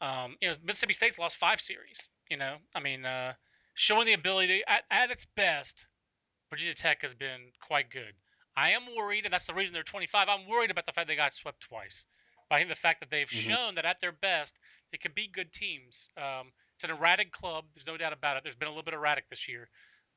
Um, 0.00 0.36
you 0.40 0.48
know, 0.48 0.54
Mississippi 0.64 0.92
State's 0.94 1.18
lost 1.18 1.36
five 1.36 1.60
series. 1.60 2.08
You 2.32 2.38
know, 2.38 2.56
I 2.74 2.80
mean, 2.80 3.04
uh, 3.04 3.34
showing 3.74 4.06
the 4.06 4.14
ability 4.14 4.62
at, 4.66 4.84
at 4.90 5.10
its 5.10 5.26
best, 5.36 5.86
Virginia 6.48 6.72
Tech 6.72 7.02
has 7.02 7.12
been 7.12 7.52
quite 7.60 7.90
good. 7.90 8.14
I 8.56 8.70
am 8.70 8.84
worried, 8.96 9.26
and 9.26 9.34
that's 9.34 9.46
the 9.46 9.52
reason 9.52 9.74
they're 9.74 9.82
25. 9.82 10.28
I'm 10.30 10.48
worried 10.48 10.70
about 10.70 10.86
the 10.86 10.92
fact 10.92 11.08
they 11.08 11.14
got 11.14 11.34
swept 11.34 11.60
twice. 11.60 12.06
But 12.48 12.56
I 12.56 12.58
think 12.60 12.70
the 12.70 12.74
fact 12.74 13.00
that 13.00 13.10
they've 13.10 13.28
mm-hmm. 13.28 13.50
shown 13.50 13.74
that 13.74 13.84
at 13.84 14.00
their 14.00 14.12
best, 14.12 14.54
they 14.92 14.96
can 14.96 15.12
be 15.14 15.28
good 15.28 15.52
teams. 15.52 16.08
Um, 16.16 16.52
it's 16.74 16.84
an 16.84 16.90
erratic 16.90 17.32
club. 17.32 17.66
There's 17.74 17.86
no 17.86 17.98
doubt 17.98 18.14
about 18.14 18.38
it. 18.38 18.44
There's 18.44 18.56
been 18.56 18.68
a 18.68 18.70
little 18.70 18.82
bit 18.82 18.94
erratic 18.94 19.28
this 19.28 19.46
year. 19.46 19.68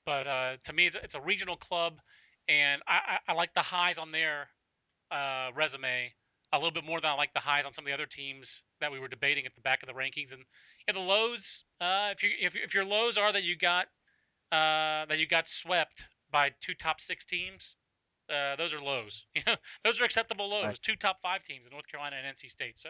But 0.06 0.26
uh, 0.26 0.56
to 0.64 0.72
me, 0.72 0.88
it's 0.88 0.96
a, 0.96 1.04
it's 1.04 1.16
a, 1.16 1.22
regional 1.22 1.58
club, 1.58 2.00
and 2.48 2.82
I, 2.88 3.18
I, 3.28 3.32
I 3.32 3.36
like 3.36 3.54
the 3.56 3.62
highs 3.62 3.98
on 3.98 4.14
their 4.14 4.48
uh, 5.12 5.50
resume 5.54 6.14
a 6.54 6.58
little 6.58 6.72
bit 6.72 6.86
more 6.86 7.02
than 7.02 7.12
I 7.12 7.16
like 7.16 7.34
the 7.34 7.42
highs 7.42 7.66
on 7.66 7.74
some 7.74 7.84
of 7.84 7.88
the 7.88 7.94
other 7.94 8.06
teams 8.06 8.64
that 8.80 8.90
we 8.90 9.00
were 9.00 9.10
debating 9.10 9.46
at 9.46 9.54
the 9.56 9.62
back 9.62 9.84
of 9.84 9.88
the 9.88 9.94
rankings. 9.94 10.32
And 10.32 10.44
yeah, 10.88 10.94
the 10.94 11.00
lows, 11.00 11.64
uh, 11.82 12.10
if 12.12 12.24
you 12.24 12.32
if, 12.40 12.56
if 12.56 12.74
your 12.74 12.86
lows 12.86 13.18
are 13.18 13.34
that 13.34 13.44
you 13.44 13.56
got 13.56 13.88
uh, 14.52 15.06
that 15.06 15.18
you 15.18 15.28
got 15.28 15.48
swept 15.48 16.06
by 16.32 16.52
two 16.62 16.74
top 16.74 17.00
six 17.00 17.26
teams, 17.26 17.76
uh, 18.30 18.56
those 18.56 18.74
are 18.74 18.82
lows. 18.82 19.26
You 19.36 19.42
know, 19.48 19.56
those 19.84 20.00
are 20.00 20.04
acceptable 20.04 20.50
lows. 20.50 20.66
Right. 20.66 20.80
Two 20.82 20.96
top 20.96 21.22
five 21.22 21.44
teams 21.44 21.66
in 21.66 21.72
North 21.72 21.88
Carolina 21.88 22.18
and 22.24 22.36
NC 22.36 22.50
State. 22.50 22.78
So, 22.78 22.90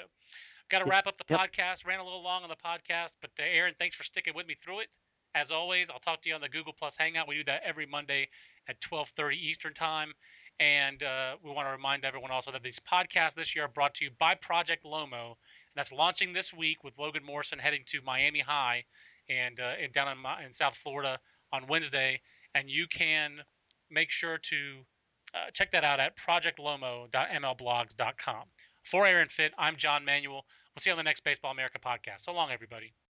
got 0.69 0.83
to 0.83 0.89
wrap 0.89 1.07
up 1.07 1.17
the 1.17 1.25
yep. 1.29 1.39
podcast. 1.39 1.85
Ran 1.85 1.99
a 1.99 2.03
little 2.03 2.23
long 2.23 2.43
on 2.43 2.49
the 2.49 2.55
podcast, 2.55 3.15
but 3.21 3.31
uh, 3.39 3.43
Aaron, 3.43 3.73
thanks 3.79 3.95
for 3.95 4.03
sticking 4.03 4.33
with 4.35 4.47
me 4.47 4.55
through 4.55 4.81
it. 4.81 4.87
As 5.33 5.51
always, 5.51 5.89
I'll 5.89 5.99
talk 5.99 6.21
to 6.21 6.29
you 6.29 6.35
on 6.35 6.41
the 6.41 6.49
Google 6.49 6.71
Plus 6.71 6.95
Hangout. 6.95 7.27
We 7.27 7.35
do 7.35 7.43
that 7.45 7.61
every 7.65 7.85
Monday 7.85 8.29
at 8.67 8.79
12:30 8.81 9.35
Eastern 9.35 9.73
Time. 9.73 10.13
And 10.59 11.03
uh, 11.03 11.35
we 11.43 11.51
want 11.51 11.67
to 11.67 11.71
remind 11.71 12.05
everyone 12.05 12.31
also 12.31 12.51
that 12.51 12.63
these 12.63 12.79
podcasts 12.79 13.35
this 13.35 13.55
year 13.55 13.65
are 13.65 13.69
brought 13.69 13.93
to 13.95 14.05
you 14.05 14.11
by 14.17 14.35
Project 14.35 14.85
Lomo. 14.85 15.35
That's 15.75 15.91
launching 15.91 16.33
this 16.33 16.53
week 16.53 16.83
with 16.83 16.97
Logan 16.97 17.23
Morrison 17.25 17.59
heading 17.59 17.83
to 17.87 18.01
Miami 18.01 18.39
High 18.39 18.85
and, 19.29 19.59
uh, 19.59 19.73
and 19.81 19.91
down 19.91 20.07
in, 20.07 20.17
in 20.45 20.53
South 20.53 20.75
Florida 20.75 21.19
on 21.51 21.67
Wednesday. 21.67 22.21
And 22.53 22.69
you 22.69 22.87
can 22.87 23.39
make 23.91 24.11
sure 24.11 24.37
to 24.37 24.85
uh, 25.33 25.49
check 25.53 25.71
that 25.71 25.83
out 25.83 25.99
at 25.99 26.15
projectlomo.mlblogs.com. 26.17 28.43
For 28.83 29.05
Aaron 29.05 29.27
Fitt, 29.27 29.51
I'm 29.57 29.75
John 29.77 30.05
Manuel. 30.05 30.45
We'll 30.75 30.79
see 30.79 30.89
you 30.89 30.93
on 30.93 30.97
the 30.97 31.03
next 31.03 31.23
Baseball 31.23 31.51
America 31.51 31.77
podcast. 31.79 32.21
So 32.21 32.33
long, 32.33 32.49
everybody. 32.51 32.95